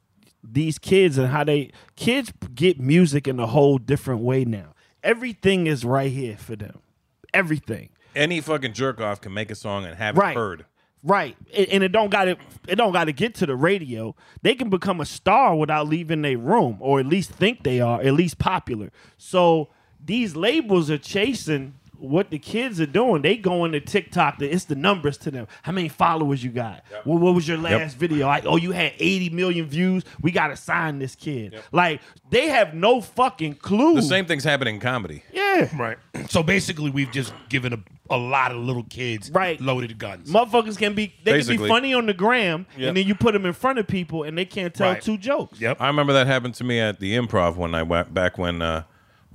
these 0.42 0.78
kids 0.78 1.18
and 1.18 1.28
how 1.28 1.44
they 1.44 1.70
kids 1.96 2.32
get 2.54 2.78
music 2.80 3.26
in 3.26 3.40
a 3.40 3.46
whole 3.46 3.78
different 3.78 4.20
way 4.20 4.44
now 4.44 4.74
everything 5.02 5.66
is 5.66 5.84
right 5.84 6.12
here 6.12 6.36
for 6.36 6.54
them 6.54 6.78
everything 7.34 7.88
Any 8.14 8.40
fucking 8.40 8.72
jerk 8.72 9.00
off 9.00 9.20
can 9.20 9.34
make 9.34 9.50
a 9.50 9.56
song 9.56 9.84
and 9.84 9.96
have 9.96 10.16
Right. 10.16 10.30
it 10.30 10.36
heard. 10.36 10.64
Right, 11.02 11.36
and 11.54 11.66
and 11.68 11.82
it 11.84 11.92
don't 11.92 12.10
got 12.10 12.24
to 12.24 12.36
it 12.66 12.76
don't 12.76 12.92
got 12.92 13.04
to 13.04 13.12
get 13.12 13.34
to 13.36 13.46
the 13.46 13.54
radio. 13.54 14.16
They 14.42 14.54
can 14.56 14.70
become 14.70 15.00
a 15.00 15.04
star 15.04 15.54
without 15.54 15.86
leaving 15.88 16.22
their 16.22 16.38
room, 16.38 16.78
or 16.80 16.98
at 16.98 17.06
least 17.06 17.30
think 17.30 17.62
they 17.62 17.80
are, 17.80 18.00
at 18.00 18.12
least 18.14 18.38
popular. 18.38 18.90
So 19.16 19.68
these 20.06 20.34
labels 20.36 20.90
are 20.90 20.98
chasing 20.98 21.74
what 21.98 22.28
the 22.28 22.38
kids 22.38 22.78
are 22.78 22.84
doing. 22.86 23.22
They 23.22 23.38
going 23.38 23.72
to 23.72 23.80
TikTok. 23.80 24.42
It's 24.42 24.64
the 24.66 24.74
numbers 24.74 25.16
to 25.16 25.30
them. 25.30 25.48
How 25.62 25.72
many 25.72 25.88
followers 25.88 26.44
you 26.44 26.50
got? 26.50 26.84
What, 27.04 27.22
what 27.22 27.34
was 27.34 27.48
your 27.48 27.56
last 27.56 27.96
video? 27.96 28.26
Like, 28.26 28.44
oh, 28.44 28.56
you 28.56 28.72
had 28.72 28.92
80 28.98 29.30
million 29.30 29.64
views. 29.66 30.04
We 30.20 30.30
got 30.30 30.48
to 30.48 30.56
sign 30.56 30.98
this 30.98 31.14
kid. 31.14 31.58
Like 31.72 32.02
they 32.28 32.48
have 32.48 32.74
no 32.74 33.00
fucking 33.00 33.54
clue. 33.54 33.94
The 33.94 34.02
same 34.02 34.26
thing's 34.26 34.44
happening 34.44 34.74
in 34.74 34.80
comedy. 34.82 35.22
Yeah. 35.32 35.68
Right. 35.76 35.96
So 36.28 36.42
basically, 36.42 36.90
we've 36.90 37.12
just 37.12 37.32
given 37.48 37.72
a, 37.72 37.78
a 38.10 38.16
lot 38.18 38.50
of 38.50 38.58
little 38.58 38.82
kids 38.82 39.30
Right. 39.30 39.60
loaded 39.60 39.96
guns. 39.96 40.28
Motherfuckers 40.30 40.76
can 40.76 40.94
be 40.94 41.14
they 41.24 41.40
can 41.42 41.56
be 41.56 41.68
funny 41.68 41.94
on 41.94 42.06
the 42.06 42.14
gram, 42.14 42.66
Yep. 42.76 42.88
and 42.88 42.96
then 42.96 43.06
you 43.06 43.14
put 43.14 43.32
them 43.32 43.46
in 43.46 43.52
front 43.52 43.78
of 43.78 43.86
people, 43.86 44.24
and 44.24 44.36
they 44.36 44.44
can't 44.44 44.74
tell 44.74 44.92
Right. 44.92 45.00
two 45.02 45.16
jokes. 45.18 45.60
Yep. 45.60 45.80
I 45.80 45.86
remember 45.86 46.12
that 46.14 46.26
happened 46.26 46.54
to 46.56 46.64
me 46.64 46.80
at 46.80 46.98
the 47.00 47.16
improv 47.16 47.54
one 47.56 47.70
night 47.70 47.84
wa- 47.84 48.02
back 48.04 48.38
when 48.38 48.60
uh, 48.60 48.82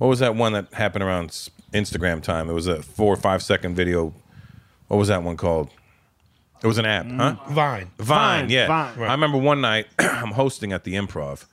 what 0.02 0.08
was 0.08 0.18
that 0.18 0.34
one 0.34 0.52
that 0.52 0.66
happened 0.74 1.04
around 1.04 1.28
Instagram 1.72 2.20
time? 2.20 2.50
It 2.50 2.54
was 2.54 2.66
a 2.66 2.82
four 2.82 3.14
or 3.14 3.16
five 3.16 3.40
second 3.40 3.76
video. 3.76 4.12
What 4.88 4.96
was 4.96 5.06
that 5.06 5.22
one 5.22 5.36
called? 5.36 5.70
It 6.60 6.66
was 6.66 6.76
an 6.76 6.86
app, 6.86 7.06
huh? 7.06 7.36
Vine. 7.50 7.52
Vine, 7.52 7.86
Vine, 7.98 8.50
yeah. 8.50 8.66
Vine. 8.66 9.08
I 9.08 9.12
remember 9.12 9.38
one 9.38 9.60
night 9.60 9.86
I'm 10.00 10.32
hosting 10.32 10.72
at 10.72 10.82
the 10.82 10.94
improv, 10.94 11.44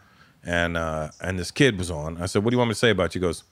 and 0.43 0.78
uh, 0.78 1.10
and 1.22 1.38
this 1.38 1.52
kid 1.52 1.78
was 1.78 1.91
on. 1.91 2.20
I 2.20 2.26
said, 2.26 2.43
"What 2.43 2.50
do 2.50 2.56
you 2.56 2.58
want 2.58 2.70
me 2.70 2.74
to 2.74 2.80
say 2.80 2.89
about 2.89 3.14
you?" 3.14 3.22
He 3.22 3.28
goes, 3.28 3.43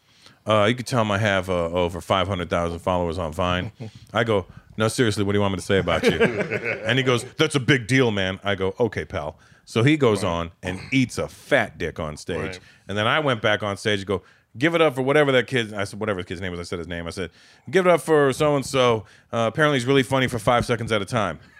uh, 0.47 0.65
"You 0.67 0.73
could 0.73 0.87
tell 0.87 1.03
him 1.03 1.11
I 1.11 1.19
have 1.19 1.47
uh, 1.47 1.65
over 1.69 2.01
500,000 2.01 2.79
followers 2.79 3.19
on 3.19 3.31
Vine." 3.33 3.71
I 4.15 4.23
go, 4.23 4.47
"No, 4.77 4.87
seriously, 4.87 5.23
what 5.23 5.33
do 5.33 5.37
you 5.37 5.41
want 5.41 5.51
me 5.51 5.57
to 5.59 5.65
say 5.65 5.77
about 5.77 6.05
you?" 6.05 6.17
and 6.87 6.97
he 6.97 7.03
goes, 7.03 7.23
"That's 7.37 7.53
a 7.53 7.59
big 7.59 7.85
deal, 7.85 8.09
man." 8.09 8.39
I 8.43 8.55
go, 8.55 8.73
"Okay, 8.79 9.05
pal." 9.05 9.37
So 9.63 9.83
he 9.83 9.95
goes 9.95 10.23
on 10.23 10.53
and 10.63 10.79
eats 10.91 11.19
a 11.19 11.27
fat 11.27 11.77
dick 11.77 11.99
on 11.99 12.17
stage, 12.17 12.37
Right. 12.39 12.59
and 12.87 12.97
then 12.97 13.05
I 13.05 13.19
went 13.19 13.43
back 13.43 13.61
on 13.61 13.77
stage 13.77 13.99
and 13.99 14.07
go. 14.07 14.23
Give 14.57 14.75
it 14.75 14.81
up 14.81 14.95
for 14.95 15.01
whatever 15.01 15.31
that 15.33 15.47
kid. 15.47 15.73
I 15.73 15.83
said 15.83 15.99
whatever 15.99 16.17
his 16.19 16.25
kid's 16.25 16.41
name 16.41 16.51
was. 16.51 16.59
I 16.59 16.63
said 16.63 16.79
his 16.79 16.87
name. 16.87 17.05
I 17.07 17.11
said, 17.11 17.29
"Give 17.69 17.85
it 17.85 17.89
up 17.91 18.01
for 18.01 18.33
so 18.33 18.55
and 18.55 18.65
so." 18.65 19.05
Apparently, 19.31 19.77
he's 19.77 19.85
really 19.85 20.03
funny 20.03 20.27
for 20.27 20.39
five 20.39 20.65
seconds 20.65 20.91
at 20.91 21.01
a 21.01 21.05
time. 21.05 21.39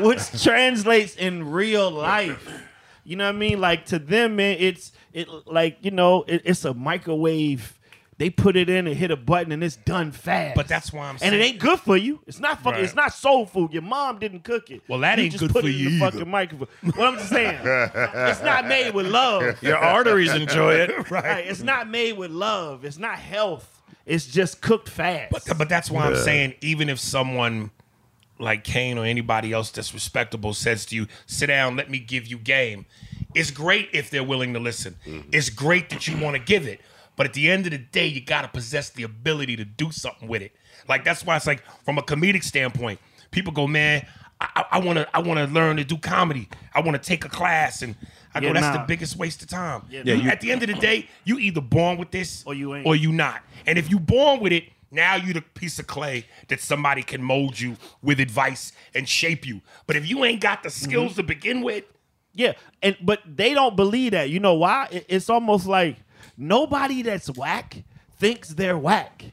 which 0.00 0.42
translates 0.42 1.16
in 1.16 1.50
real 1.50 1.90
life. 1.90 2.62
You 3.04 3.16
know 3.16 3.24
what 3.24 3.36
I 3.36 3.38
mean? 3.38 3.60
Like 3.60 3.86
to 3.86 3.98
them, 3.98 4.36
man, 4.36 4.56
it's 4.58 4.92
it 5.12 5.28
like 5.46 5.78
you 5.80 5.90
know 5.90 6.24
it, 6.26 6.42
it's 6.44 6.64
a 6.64 6.74
microwave. 6.74 7.77
They 8.18 8.30
put 8.30 8.56
it 8.56 8.68
in 8.68 8.88
and 8.88 8.96
hit 8.96 9.12
a 9.12 9.16
button 9.16 9.52
and 9.52 9.62
it's 9.62 9.76
done 9.76 10.10
fast. 10.10 10.56
But 10.56 10.66
that's 10.66 10.92
why 10.92 11.08
I'm 11.08 11.18
saying. 11.18 11.32
and 11.32 11.40
it 11.40 11.44
ain't 11.44 11.60
good 11.60 11.78
for 11.78 11.96
you. 11.96 12.18
It's 12.26 12.40
not 12.40 12.58
fucking. 12.58 12.72
Right. 12.72 12.84
It's 12.84 12.96
not 12.96 13.14
soul 13.14 13.46
food. 13.46 13.72
Your 13.72 13.82
mom 13.82 14.18
didn't 14.18 14.42
cook 14.42 14.70
it. 14.70 14.82
Well, 14.88 14.98
that 15.00 15.18
You 15.18 15.24
ain't 15.24 15.32
just 15.32 15.42
good 15.44 15.52
put 15.52 15.62
for 15.62 15.68
it 15.68 15.76
in 15.76 15.84
the 15.84 15.90
either. 15.92 16.10
fucking 16.10 16.28
microwave. 16.28 16.68
What 16.82 17.06
I'm 17.06 17.14
just 17.16 17.28
saying, 17.30 17.58
it's 17.64 18.42
not 18.42 18.66
made 18.66 18.92
with 18.92 19.06
love. 19.06 19.62
Your 19.62 19.76
arteries 19.76 20.34
enjoy 20.34 20.74
it. 20.74 21.10
right. 21.12 21.46
It's 21.46 21.62
not 21.62 21.88
made 21.88 22.18
with 22.18 22.32
love. 22.32 22.84
It's 22.84 22.98
not 22.98 23.18
health. 23.18 23.82
It's 24.04 24.26
just 24.26 24.60
cooked 24.62 24.88
fast. 24.88 25.30
But, 25.30 25.56
but 25.56 25.68
that's 25.68 25.88
why 25.90 26.06
I'm 26.06 26.16
saying, 26.16 26.54
even 26.60 26.88
if 26.88 26.98
someone 26.98 27.70
like 28.40 28.64
Kane 28.64 28.98
or 28.98 29.04
anybody 29.04 29.52
else 29.52 29.70
that's 29.70 29.94
respectable 29.94 30.54
says 30.54 30.86
to 30.86 30.96
you, 30.96 31.06
sit 31.26 31.46
down, 31.46 31.76
let 31.76 31.88
me 31.90 31.98
give 31.98 32.26
you 32.26 32.38
game, 32.38 32.86
it's 33.34 33.50
great 33.50 33.90
if 33.92 34.10
they're 34.10 34.24
willing 34.24 34.54
to 34.54 34.60
listen. 34.60 34.96
Mm-hmm. 35.06 35.28
It's 35.32 35.50
great 35.50 35.90
that 35.90 36.08
you 36.08 36.16
want 36.18 36.36
to 36.36 36.42
give 36.42 36.66
it. 36.66 36.80
But 37.18 37.26
at 37.26 37.34
the 37.34 37.50
end 37.50 37.66
of 37.66 37.72
the 37.72 37.78
day, 37.78 38.06
you 38.06 38.22
got 38.22 38.42
to 38.42 38.48
possess 38.48 38.88
the 38.88 39.02
ability 39.02 39.56
to 39.56 39.64
do 39.66 39.90
something 39.90 40.26
with 40.28 40.40
it. 40.40 40.52
Like, 40.88 41.04
that's 41.04 41.26
why 41.26 41.36
it's 41.36 41.46
like, 41.46 41.62
from 41.84 41.98
a 41.98 42.02
comedic 42.02 42.42
standpoint, 42.44 42.98
people 43.30 43.52
go, 43.52 43.66
man, 43.66 44.06
I 44.40 44.78
want 44.78 44.98
to 44.98 45.08
I 45.12 45.18
want 45.18 45.40
to 45.40 45.52
learn 45.52 45.78
to 45.78 45.84
do 45.84 45.98
comedy. 45.98 46.48
I 46.72 46.80
want 46.80 46.92
to 47.00 47.04
take 47.06 47.24
a 47.24 47.28
class 47.28 47.82
and 47.82 47.96
I 48.32 48.38
Yeah, 48.38 48.48
go 48.48 48.54
that's 48.54 48.76
nah. 48.76 48.82
the 48.82 48.86
biggest 48.86 49.16
waste 49.16 49.42
of 49.42 49.48
time. 49.48 49.82
Yeah, 49.90 50.02
You- 50.04 50.30
At 50.30 50.40
the 50.40 50.52
end 50.52 50.62
of 50.62 50.68
the 50.68 50.74
day, 50.74 51.08
you 51.24 51.40
either 51.40 51.60
born 51.60 51.98
with 51.98 52.12
this 52.12 52.44
Or 52.46 52.54
you 52.54 52.72
ain't. 52.76 52.86
or 52.86 52.94
you 52.94 53.10
not. 53.12 53.42
And 53.66 53.78
if 53.78 53.90
you 53.90 53.98
born 53.98 54.38
with 54.38 54.52
it, 54.52 54.64
now 54.92 55.16
you 55.16 55.32
the 55.32 55.40
piece 55.42 55.80
of 55.80 55.88
clay 55.88 56.24
that 56.46 56.60
somebody 56.60 57.02
can 57.02 57.20
mold 57.20 57.58
you 57.58 57.76
with 58.00 58.20
advice 58.20 58.70
and 58.94 59.08
shape 59.08 59.44
you. 59.44 59.60
But 59.88 59.96
if 59.96 60.08
you 60.08 60.24
ain't 60.24 60.40
got 60.40 60.62
the 60.62 60.70
skills 60.70 61.12
mm-hmm. 61.12 61.20
to 61.22 61.22
begin 61.24 61.60
with, 61.62 61.82
Yeah, 62.32 62.52
and 62.80 62.96
but 63.02 63.20
they 63.26 63.54
don't 63.54 63.74
believe 63.74 64.12
that. 64.12 64.30
You 64.30 64.38
know 64.38 64.54
why? 64.54 64.86
It- 64.92 65.06
It's 65.08 65.28
almost 65.28 65.66
like 65.66 65.96
nobody 66.38 67.02
that's 67.02 67.28
whack 67.30 67.82
thinks 68.18 68.50
they're 68.50 68.78
whack. 68.78 69.24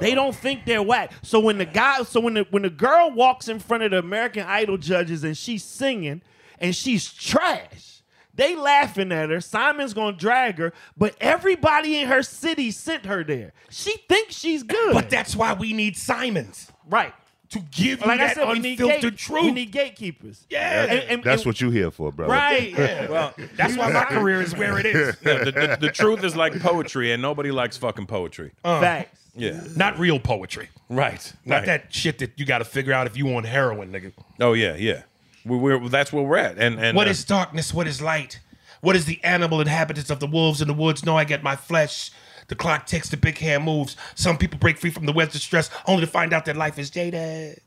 they 0.00 0.14
don't 0.14 0.34
think 0.34 0.64
they're 0.64 0.82
whack. 0.82 1.12
So 1.22 1.38
when 1.38 1.58
the 1.58 1.66
guy, 1.66 2.02
so 2.02 2.20
when 2.20 2.34
the 2.34 2.46
when 2.50 2.62
the 2.62 2.70
girl 2.70 3.10
walks 3.10 3.48
in 3.48 3.58
front 3.58 3.82
of 3.82 3.90
the 3.90 3.98
American 3.98 4.44
Idol 4.46 4.78
judges 4.78 5.22
and 5.22 5.36
she's 5.36 5.62
singing 5.62 6.22
and 6.58 6.74
she's 6.74 7.12
trash, 7.12 8.02
they 8.34 8.56
laughing 8.56 9.12
at 9.12 9.28
her. 9.28 9.40
Simon's 9.40 9.92
gonna 9.92 10.16
drag 10.16 10.58
her, 10.58 10.72
but 10.96 11.14
everybody 11.20 11.98
in 11.98 12.08
her 12.08 12.22
city 12.22 12.70
sent 12.70 13.04
her 13.04 13.22
there. 13.22 13.52
She 13.68 13.96
thinks 14.08 14.34
she's 14.34 14.62
good. 14.62 14.94
but 14.94 15.10
that's 15.10 15.36
why 15.36 15.52
we 15.52 15.72
need 15.74 15.96
Simons 15.96 16.72
right. 16.88 17.12
To 17.52 17.60
give 17.60 18.00
you 18.00 18.06
Like 18.06 18.20
I 18.20 18.26
that 18.26 18.34
said, 18.36 18.48
need, 18.58 18.80
unfiltered 18.80 19.12
gate, 19.12 19.18
truth. 19.18 19.42
we 19.44 19.50
need 19.52 19.70
gatekeepers. 19.72 20.46
Yeah. 20.50 20.82
And- 20.84 20.90
and- 21.10 21.22
That's 21.24 21.42
and- 21.42 21.46
what 21.46 21.60
you 21.60 21.70
here 21.70 21.90
for, 21.90 22.10
brother. 22.12 22.32
Right. 22.32 22.70
yeah. 22.78 23.08
Well, 23.08 23.34
that's 23.56 23.76
why 23.76 23.90
my 23.92 24.04
career 24.04 24.40
is 24.42 24.54
where 24.56 24.78
it 24.78 24.86
is. 24.86 25.16
Yeah, 25.22 25.44
the, 25.44 25.52
the, 25.52 25.76
the 25.80 25.90
truth 25.90 26.24
is 26.24 26.34
like 26.36 26.58
poetry, 26.60 27.12
and 27.12 27.22
nobody 27.22 27.50
likes 27.50 27.76
fucking 27.76 28.06
poetry. 28.06 28.52
Facts. 28.62 29.20
yeah, 29.36 29.60
Not 29.76 29.98
real 29.98 30.18
poetry. 30.18 30.68
right. 30.88 31.32
Not 31.44 31.56
right. 31.58 31.66
that 31.66 31.94
shit 31.94 32.18
that 32.18 32.32
you 32.36 32.44
got 32.44 32.58
to 32.58 32.64
figure 32.64 32.92
out 32.92 33.06
if 33.06 33.16
you 33.16 33.26
want 33.26 33.46
heroin, 33.46 33.92
nigga. 33.92 34.12
Oh 34.40 34.52
yeah, 34.54 34.74
yeah. 34.76 35.02
We, 35.44 35.56
we're 35.56 35.88
that's 35.88 36.12
where 36.12 36.22
we're 36.22 36.36
at. 36.36 36.58
And 36.58 36.78
and 36.78 36.96
What 36.96 37.06
uh, 37.06 37.10
is 37.10 37.24
darkness? 37.24 37.72
What 37.74 37.86
is 37.86 38.00
light? 38.02 38.40
What 38.80 38.96
is 38.96 39.04
the 39.04 39.22
animal 39.22 39.60
inhabitants 39.60 40.10
of 40.10 40.18
the 40.20 40.26
wolves 40.26 40.60
in 40.60 40.68
the 40.68 40.74
woods? 40.74 41.04
No, 41.04 41.16
I 41.16 41.24
get 41.24 41.42
my 41.42 41.54
flesh. 41.56 42.10
The 42.52 42.56
clock 42.56 42.84
ticks, 42.84 43.08
the 43.08 43.16
big 43.16 43.38
hand 43.38 43.64
moves. 43.64 43.96
Some 44.14 44.36
people 44.36 44.58
break 44.58 44.76
free 44.76 44.90
from 44.90 45.06
the 45.06 45.12
webs 45.12 45.34
of 45.34 45.40
stress 45.40 45.70
only 45.86 46.02
to 46.04 46.06
find 46.06 46.34
out 46.34 46.44
that 46.44 46.54
life 46.54 46.78
is 46.78 46.90
jaded. 46.90 47.58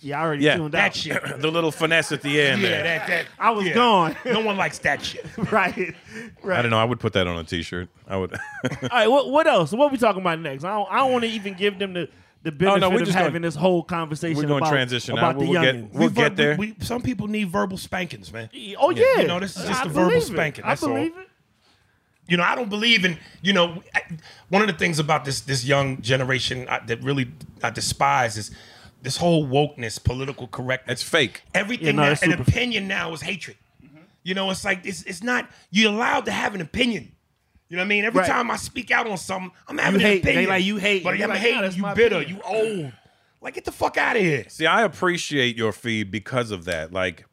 Yeah, 0.00 0.18
I 0.20 0.24
already 0.24 0.42
Yeah. 0.44 0.56
tuned 0.56 0.72
That 0.74 0.86
out. 0.88 0.94
shit. 0.96 1.22
the 1.40 1.48
little 1.48 1.70
finesse 1.70 2.10
at 2.10 2.20
the 2.22 2.40
end? 2.40 2.60
Yeah, 2.60 2.68
there. 2.70 2.82
that, 2.82 3.06
that. 3.06 3.26
I 3.38 3.50
was 3.50 3.66
yeah. 3.66 3.74
gone. 3.74 4.16
No 4.24 4.40
one 4.40 4.56
likes 4.56 4.80
that 4.80 5.00
shit. 5.04 5.24
right. 5.52 5.94
Right. 6.42 6.58
I 6.58 6.62
don't 6.62 6.72
know. 6.72 6.78
I 6.78 6.82
would 6.82 6.98
put 6.98 7.12
that 7.12 7.28
on 7.28 7.38
a 7.38 7.44
T-shirt. 7.44 7.88
I 8.08 8.16
would. 8.16 8.32
All 8.64 8.88
right. 8.90 9.06
What, 9.08 9.30
what 9.30 9.46
else? 9.46 9.70
What 9.70 9.92
we 9.92 9.96
talking 9.96 10.22
about 10.22 10.40
next? 10.40 10.64
I 10.64 10.70
don't, 10.72 10.90
I 10.90 10.96
don't 10.96 11.12
want 11.12 11.22
to 11.22 11.30
even 11.30 11.54
give 11.54 11.78
them 11.78 11.92
the 11.92 12.08
the 12.42 12.50
benefit 12.50 12.82
Oh, 12.82 12.88
no, 12.88 12.90
we're 12.90 13.02
of 13.02 13.06
just 13.06 13.16
having 13.16 13.34
gonna- 13.34 13.46
this 13.46 13.54
whole 13.54 13.84
conversation. 13.84 14.38
we're 14.38 14.42
gonna 14.48 14.56
about, 14.56 14.70
transition 14.70 15.16
about 15.16 15.36
now. 15.36 15.42
the 15.44 15.50
We'll 15.50 15.62
get- 15.62 15.74
youngins. 15.76 15.92
we'll 15.92 16.08
We 16.08 16.14
get 16.14 16.36
there. 16.36 16.56
We, 16.56 16.74
some 16.80 17.02
people 17.02 17.28
need 17.28 17.48
verbal 17.50 17.76
spankings, 17.76 18.32
man. 18.32 18.50
oh 18.76 18.90
yeah. 18.90 19.20
You 19.20 19.28
know, 19.28 19.38
this 19.38 19.56
is 19.56 19.64
just 19.66 19.82
I 19.84 19.86
a 19.86 19.88
verbal 19.88 20.16
it. 20.16 20.22
spanking, 20.22 20.64
I 20.64 20.68
that's 20.70 20.82
all. 20.82 20.96
it. 20.96 21.12
You 22.30 22.36
know, 22.36 22.42
I 22.44 22.54
don't 22.54 22.70
believe 22.70 23.04
in, 23.04 23.18
you 23.42 23.52
know, 23.52 23.82
I- 23.94 24.02
one 24.48 24.62
of 24.62 24.68
the 24.68 24.74
things 24.74 24.98
about 24.98 25.24
this 25.24 25.40
this 25.42 25.64
young 25.64 26.00
generation 26.00 26.66
I, 26.68 26.78
that 26.86 27.02
really 27.02 27.30
I 27.62 27.70
despise 27.70 28.36
is 28.38 28.50
this 29.02 29.16
whole 29.16 29.46
wokeness, 29.46 30.02
political 30.02 30.46
correctness. 30.46 31.00
it's 31.02 31.08
fake. 31.10 31.42
Everything 31.54 31.86
Yeah, 31.86 31.92
no, 31.92 32.02
that, 32.02 32.12
it's 32.12 32.22
an 32.22 32.32
opinion 32.34 32.86
now 32.88 33.12
is 33.12 33.20
hatred. 33.22 33.56
You 34.22 34.34
know, 34.34 34.50
it's 34.50 34.64
like 34.64 34.84
it's 34.84 35.02
it's 35.04 35.22
not 35.22 35.50
you're 35.70 35.92
allowed 35.92 36.24
to 36.26 36.30
have 36.32 36.54
an 36.54 36.60
opinion. 36.60 37.12
You 37.68 37.76
know 37.76 37.82
what 37.82 37.86
I 37.86 37.88
mean? 37.88 38.04
Every 38.04 38.20
Right. 38.20 38.28
time 38.28 38.50
I 38.50 38.56
speak 38.56 38.90
out 38.90 39.06
on 39.06 39.16
something, 39.16 39.50
I'm 39.68 39.78
having 39.78 40.00
You 40.00 40.06
an 40.06 40.12
hate- 40.12 40.22
they 40.24 40.46
like, 40.46 40.64
you 40.64 40.76
hate. 40.76 41.04
but 41.04 41.16
You're 41.16 41.24
I'm 41.24 41.30
like, 41.30 41.38
hating. 41.38 41.56
nah, 41.56 41.62
that's 41.62 41.76
you 41.76 41.86
bitter. 41.94 42.16
opinion. 42.20 42.36
You 42.36 42.42
old. 42.82 42.92
Like 43.40 43.54
get 43.54 43.64
the 43.64 43.72
fuck 43.72 43.96
out 43.96 44.16
of 44.16 44.22
here. 44.22 44.44
See, 44.48 44.66
I 44.66 44.82
appreciate 44.82 45.56
your 45.56 45.72
feed 45.72 46.10
because 46.10 46.50
of 46.50 46.64
that. 46.66 46.92
Like, 46.92 47.24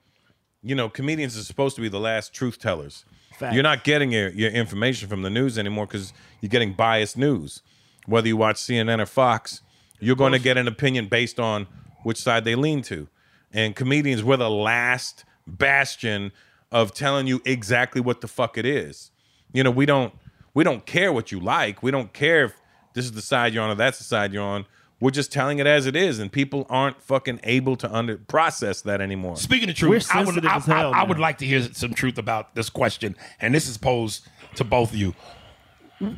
you 0.63 0.75
know, 0.75 0.87
comedians 0.89 1.37
are 1.37 1.43
supposed 1.43 1.75
to 1.75 1.81
be 1.81 1.89
the 1.89 1.99
last 1.99 2.33
truth 2.33 2.59
tellers. 2.59 3.03
Facts. 3.37 3.53
You're 3.53 3.63
not 3.63 3.83
getting 3.83 4.11
your, 4.11 4.29
your 4.29 4.49
information 4.49 5.07
from 5.07 5.21
the 5.21 5.29
news 5.29 5.59
anymore 5.59 5.85
because 5.85 6.11
you're 6.41 6.49
getting 6.49 6.73
biased 6.73 7.17
news. 7.17 7.61
Whether 8.07 8.27
you 8.29 8.37
watch 8.37 8.55
CNN 8.55 8.99
or 8.99 9.05
Fox, 9.05 9.61
you're 9.99 10.15
going 10.15 10.31
to 10.31 10.39
get 10.39 10.57
an 10.57 10.67
opinion 10.67 11.07
based 11.07 11.39
on 11.39 11.67
which 12.03 12.17
side 12.17 12.45
they 12.45 12.55
lean 12.55 12.81
to. 12.83 13.07
And 13.53 13.75
comedians, 13.75 14.23
we're 14.23 14.37
the 14.37 14.49
last 14.49 15.23
bastion 15.45 16.31
of 16.71 16.93
telling 16.93 17.27
you 17.27 17.41
exactly 17.45 18.01
what 18.01 18.21
the 18.21 18.27
fuck 18.27 18.57
it 18.57 18.65
is. 18.65 19.11
You 19.53 19.63
know, 19.63 19.71
we 19.71 19.85
don't 19.85 20.13
we 20.53 20.63
don't 20.63 20.85
care 20.85 21.13
what 21.13 21.31
you 21.31 21.39
like. 21.39 21.83
We 21.83 21.91
don't 21.91 22.11
care 22.13 22.45
if 22.45 22.53
this 22.93 23.05
is 23.05 23.11
the 23.11 23.21
side 23.21 23.53
you're 23.53 23.63
on 23.63 23.69
or 23.69 23.75
that's 23.75 23.99
the 23.99 24.03
side 24.03 24.33
you're 24.33 24.43
on. 24.43 24.65
We're 24.99 25.11
just 25.11 25.31
telling 25.31 25.59
it 25.59 25.67
as 25.67 25.85
it 25.85 25.95
is, 25.95 26.17
and 26.17 26.31
people 26.31 26.65
aren't 26.69 27.01
fucking 27.03 27.39
able 27.43 27.75
to 27.77 27.93
under 27.93 28.17
process 28.17 28.81
that 28.81 28.99
anymore. 28.99 29.37
Speaking 29.37 29.69
of 29.69 29.75
We're 29.81 29.89
truth, 29.99 30.09
I 30.11 30.17
would, 30.19 30.27
sensitive 30.27 30.49
I, 30.51 30.55
as 30.55 30.65
hell 30.65 30.93
I- 30.93 31.01
I 31.01 31.03
would 31.03 31.17
now. 31.17 31.21
like 31.21 31.37
to 31.39 31.45
hear 31.45 31.61
some 31.73 31.93
truth 31.93 32.17
about 32.17 32.55
this 32.55 32.69
question, 32.69 33.15
and 33.39 33.53
this 33.53 33.67
is 33.67 33.77
posed 33.77 34.27
to 34.55 34.63
both 34.63 34.89
of 34.91 34.95
you. 34.97 35.13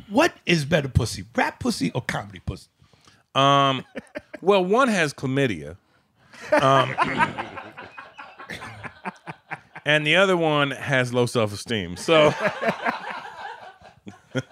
What 0.08 0.34
is 0.46 0.64
better 0.64 0.88
pussy, 0.88 1.24
rap 1.36 1.60
pussy 1.60 1.90
or 1.92 2.00
comedy 2.02 2.40
pussy? 2.40 2.68
Well, 3.34 3.82
one 4.64 4.88
has 4.88 5.12
chlamydia, 5.12 5.76
um, 6.52 6.94
and 9.84 10.06
the 10.06 10.16
other 10.16 10.36
one 10.36 10.70
has 10.70 11.12
low 11.14 11.26
self 11.26 11.52
esteem. 11.52 11.96
So, 11.96 12.32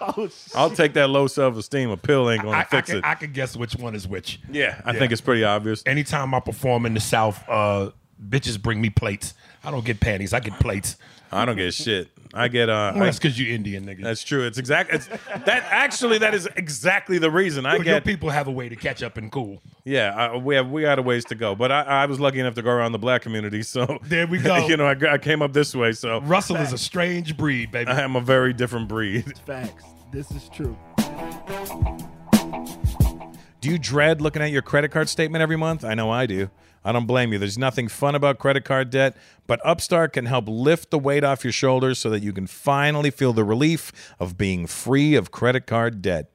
Oh, 0.00 0.28
I'll 0.54 0.70
take 0.70 0.94
that 0.94 1.08
low 1.10 1.26
self 1.26 1.56
esteem. 1.56 1.90
A 1.90 1.96
pill 1.96 2.30
ain't 2.30 2.42
gonna 2.42 2.56
I, 2.56 2.60
I, 2.60 2.64
fix 2.64 2.88
can, 2.90 2.98
it. 2.98 3.04
I 3.04 3.14
can 3.14 3.32
guess 3.32 3.56
which 3.56 3.74
one 3.76 3.94
is 3.94 4.06
which. 4.06 4.40
yeah, 4.50 4.80
I 4.84 4.92
Yeah. 4.92 4.98
think 4.98 5.12
it's 5.12 5.20
pretty 5.20 5.44
obvious. 5.44 5.82
Anytime 5.86 6.34
I 6.34 6.40
perform 6.40 6.86
in 6.86 6.94
the 6.94 7.00
South, 7.00 7.42
uh, 7.48 7.90
bitches 8.22 8.60
bring 8.60 8.80
me 8.80 8.90
plates. 8.90 9.34
I 9.64 9.70
don't 9.70 9.84
get 9.84 10.00
panties. 10.00 10.32
I 10.32 10.40
get 10.40 10.58
plates. 10.60 10.96
I 11.32 11.44
don't 11.44 11.56
get 11.56 11.74
shit. 11.74 12.08
I 12.32 12.48
get 12.48 12.68
uh. 12.68 12.92
Well, 12.94 13.04
that's 13.04 13.18
because 13.18 13.38
you 13.38 13.52
Indian 13.54 13.84
nigga. 13.84 14.02
that's 14.02 14.22
true. 14.22 14.46
It's 14.46 14.58
exact. 14.58 14.92
It's 14.92 15.06
that 15.06 15.64
actually. 15.70 16.18
That 16.18 16.34
is 16.34 16.48
exactly 16.56 17.18
the 17.18 17.30
reason 17.30 17.66
I 17.66 17.74
Your 17.76 17.84
get. 17.84 18.04
people 18.04 18.30
have 18.30 18.46
a 18.46 18.50
way 18.52 18.68
to 18.68 18.76
catch 18.76 19.02
up 19.02 19.16
and 19.16 19.30
cool. 19.32 19.60
Yeah, 19.84 20.14
I, 20.14 20.36
we 20.36 20.54
have 20.54 20.70
we 20.70 20.82
got 20.82 20.98
a 20.98 21.02
ways 21.02 21.24
to 21.26 21.34
go, 21.34 21.54
but 21.54 21.72
I, 21.72 21.82
I 21.82 22.06
was 22.06 22.20
lucky 22.20 22.38
enough 22.38 22.54
to 22.56 22.62
go 22.62 22.70
around 22.70 22.92
the 22.92 22.98
black 22.98 23.22
community, 23.22 23.62
so 23.62 23.98
There 24.04 24.26
we 24.26 24.38
go. 24.42 24.66
you 24.68 24.76
know, 24.76 24.86
I, 24.86 25.14
I 25.14 25.18
came 25.18 25.42
up 25.42 25.52
this 25.52 25.74
way, 25.74 25.92
so 25.92 26.20
Russell 26.20 26.56
is 26.56 26.72
a 26.72 26.78
strange 26.78 27.36
breed, 27.36 27.72
baby. 27.72 27.90
I 27.90 28.00
am 28.02 28.14
a 28.16 28.20
very 28.20 28.52
different 28.52 28.86
breed. 28.88 29.36
Facts. 29.46 29.84
This 30.12 30.30
is 30.30 30.48
true. 30.48 30.76
Do 33.66 33.72
you 33.72 33.78
dread 33.80 34.20
looking 34.20 34.42
at 34.42 34.52
your 34.52 34.62
credit 34.62 34.92
card 34.92 35.08
statement 35.08 35.42
every 35.42 35.56
month? 35.56 35.84
I 35.84 35.94
know 35.94 36.08
I 36.08 36.26
do. 36.26 36.50
I 36.84 36.92
don't 36.92 37.06
blame 37.06 37.32
you. 37.32 37.40
There's 37.40 37.58
nothing 37.58 37.88
fun 37.88 38.14
about 38.14 38.38
credit 38.38 38.64
card 38.64 38.90
debt, 38.90 39.16
but 39.48 39.60
Upstart 39.66 40.12
can 40.12 40.26
help 40.26 40.44
lift 40.46 40.92
the 40.92 41.00
weight 41.00 41.24
off 41.24 41.42
your 41.42 41.52
shoulders 41.52 41.98
so 41.98 42.08
that 42.10 42.22
you 42.22 42.32
can 42.32 42.46
finally 42.46 43.10
feel 43.10 43.32
the 43.32 43.42
relief 43.42 44.14
of 44.20 44.38
being 44.38 44.68
free 44.68 45.16
of 45.16 45.32
credit 45.32 45.66
card 45.66 46.00
debt. 46.00 46.30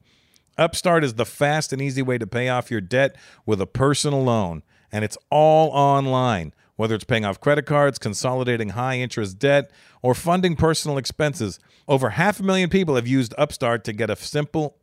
Upstart 0.58 1.04
is 1.04 1.14
the 1.14 1.24
fast 1.24 1.72
and 1.72 1.80
easy 1.80 2.02
way 2.02 2.18
to 2.18 2.26
pay 2.26 2.50
off 2.50 2.70
your 2.70 2.82
debt 2.82 3.16
with 3.46 3.62
a 3.62 3.66
personal 3.66 4.22
loan, 4.22 4.62
and 4.92 5.02
it's 5.02 5.16
all 5.30 5.70
online. 5.70 6.52
Whether 6.76 6.96
it's 6.96 7.04
paying 7.04 7.24
off 7.24 7.40
credit 7.40 7.64
cards, 7.64 7.98
consolidating 7.98 8.70
high 8.70 8.98
interest 8.98 9.38
debt, 9.38 9.70
or 10.02 10.14
funding 10.14 10.54
personal 10.54 10.98
expenses, 10.98 11.58
over 11.88 12.10
half 12.10 12.40
a 12.40 12.42
million 12.42 12.68
people 12.68 12.96
have 12.96 13.08
used 13.08 13.34
Upstart 13.38 13.84
to 13.84 13.94
get 13.94 14.10
a 14.10 14.16
simple 14.16 14.76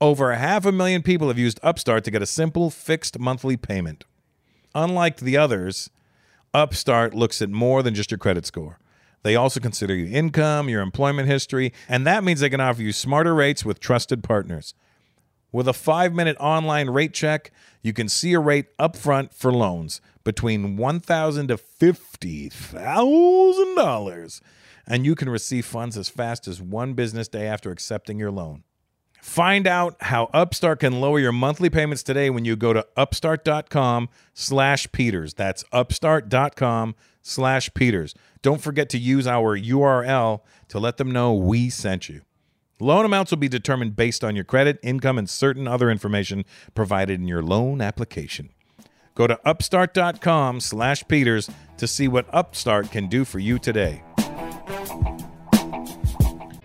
over 0.00 0.34
half 0.34 0.64
a 0.64 0.72
million 0.72 1.02
people 1.02 1.28
have 1.28 1.38
used 1.38 1.60
Upstart 1.62 2.04
to 2.04 2.10
get 2.10 2.22
a 2.22 2.26
simple 2.26 2.70
fixed 2.70 3.18
monthly 3.18 3.56
payment. 3.56 4.04
Unlike 4.74 5.18
the 5.18 5.36
others, 5.36 5.90
Upstart 6.54 7.14
looks 7.14 7.42
at 7.42 7.50
more 7.50 7.82
than 7.82 7.94
just 7.94 8.10
your 8.10 8.18
credit 8.18 8.46
score. 8.46 8.78
They 9.22 9.34
also 9.34 9.60
consider 9.60 9.94
your 9.94 10.08
income, 10.08 10.68
your 10.68 10.82
employment 10.82 11.28
history, 11.28 11.72
and 11.88 12.06
that 12.06 12.22
means 12.22 12.40
they 12.40 12.50
can 12.50 12.60
offer 12.60 12.82
you 12.82 12.92
smarter 12.92 13.34
rates 13.34 13.64
with 13.64 13.80
trusted 13.80 14.22
partners. 14.22 14.74
With 15.50 15.66
a 15.66 15.72
five 15.72 16.14
minute 16.14 16.36
online 16.38 16.90
rate 16.90 17.14
check, 17.14 17.50
you 17.82 17.92
can 17.92 18.08
see 18.08 18.34
a 18.34 18.40
rate 18.40 18.66
upfront 18.78 19.34
for 19.34 19.52
loans 19.52 20.00
between 20.22 20.76
$1,000 20.76 21.48
to 21.48 21.56
$50,000, 21.56 24.40
and 24.86 25.06
you 25.06 25.14
can 25.14 25.30
receive 25.30 25.66
funds 25.66 25.96
as 25.96 26.08
fast 26.08 26.46
as 26.46 26.60
one 26.60 26.92
business 26.92 27.28
day 27.28 27.46
after 27.46 27.70
accepting 27.70 28.18
your 28.18 28.30
loan. 28.30 28.64
Find 29.20 29.66
out 29.66 29.96
how 30.00 30.30
Upstart 30.32 30.80
can 30.80 31.00
lower 31.00 31.18
your 31.18 31.32
monthly 31.32 31.70
payments 31.70 32.02
today 32.02 32.30
when 32.30 32.44
you 32.44 32.56
go 32.56 32.72
to 32.72 32.86
upstart.com 32.96 34.08
slash 34.32 34.90
Peters. 34.92 35.34
That's 35.34 35.64
upstart.com 35.72 36.94
slash 37.22 37.72
Peters. 37.74 38.14
Don't 38.42 38.60
forget 38.60 38.88
to 38.90 38.98
use 38.98 39.26
our 39.26 39.58
URL 39.58 40.40
to 40.68 40.78
let 40.78 40.96
them 40.96 41.10
know 41.10 41.34
we 41.34 41.68
sent 41.68 42.08
you. 42.08 42.22
Loan 42.80 43.04
amounts 43.04 43.32
will 43.32 43.38
be 43.38 43.48
determined 43.48 43.96
based 43.96 44.22
on 44.22 44.36
your 44.36 44.44
credit, 44.44 44.78
income, 44.82 45.18
and 45.18 45.28
certain 45.28 45.66
other 45.66 45.90
information 45.90 46.44
provided 46.74 47.20
in 47.20 47.26
your 47.26 47.42
loan 47.42 47.80
application. 47.80 48.50
Go 49.16 49.26
to 49.26 49.38
upstart.com 49.44 50.60
slash 50.60 51.06
Peters 51.08 51.50
to 51.76 51.88
see 51.88 52.06
what 52.06 52.32
Upstart 52.32 52.92
can 52.92 53.08
do 53.08 53.24
for 53.24 53.40
you 53.40 53.58
today. 53.58 54.02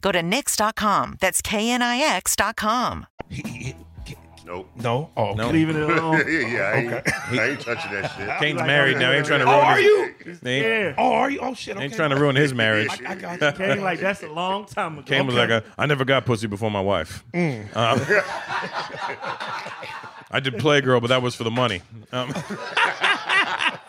Go 0.00 0.12
to 0.12 0.20
Knix.com. 0.20 1.16
That's 1.20 1.40
KNIX.com. 1.42 3.06
Nope. 4.46 4.70
No? 4.76 5.10
Oh, 5.16 5.28
okay. 5.30 5.52
Leaving 5.52 5.76
it 5.76 5.82
alone. 5.88 6.22
yeah, 6.28 6.38
yeah, 6.38 6.60
I 6.60 6.74
ain't, 6.76 6.92
I 7.40 7.48
ain't 7.48 7.60
touching 7.60 7.92
that 7.92 8.12
shit. 8.16 8.28
Kane's 8.40 8.60
married 8.60 8.98
now. 8.98 9.10
He 9.10 9.16
ain't 9.16 9.26
trying 9.26 9.40
to 9.40 9.46
Oh, 9.46 9.52
ruin 9.52 9.64
are 9.64 9.80
you? 9.80 10.12
Yeah. 10.42 10.94
Oh, 10.98 11.12
are 11.12 11.30
you? 11.30 11.38
Oh, 11.40 11.54
shit. 11.54 11.76
Okay. 11.76 11.84
ain't 11.86 11.94
trying 11.94 12.10
to 12.10 12.16
ruin 12.16 12.36
his 12.36 12.52
marriage. 12.52 12.90
I, 13.06 13.12
I 13.12 13.14
got 13.14 13.40
you. 13.40 13.52
Kane, 13.66 13.80
like 13.80 14.00
that's 14.00 14.22
a 14.22 14.28
long 14.28 14.66
time 14.66 14.98
ago. 14.98 15.06
Kane 15.06 15.26
was 15.26 15.34
like, 15.34 15.48
a, 15.48 15.64
I 15.78 15.86
never 15.86 16.04
got 16.04 16.26
pussy 16.26 16.46
before 16.46 16.70
my 16.70 16.82
wife. 16.82 17.24
Um, 17.34 17.40
I 20.30 20.40
did 20.40 20.54
Playgirl, 20.54 21.00
but 21.00 21.06
that 21.08 21.22
was 21.22 21.34
for 21.34 21.44
the 21.44 21.50
money. 21.50 21.80
Um, 22.12 22.34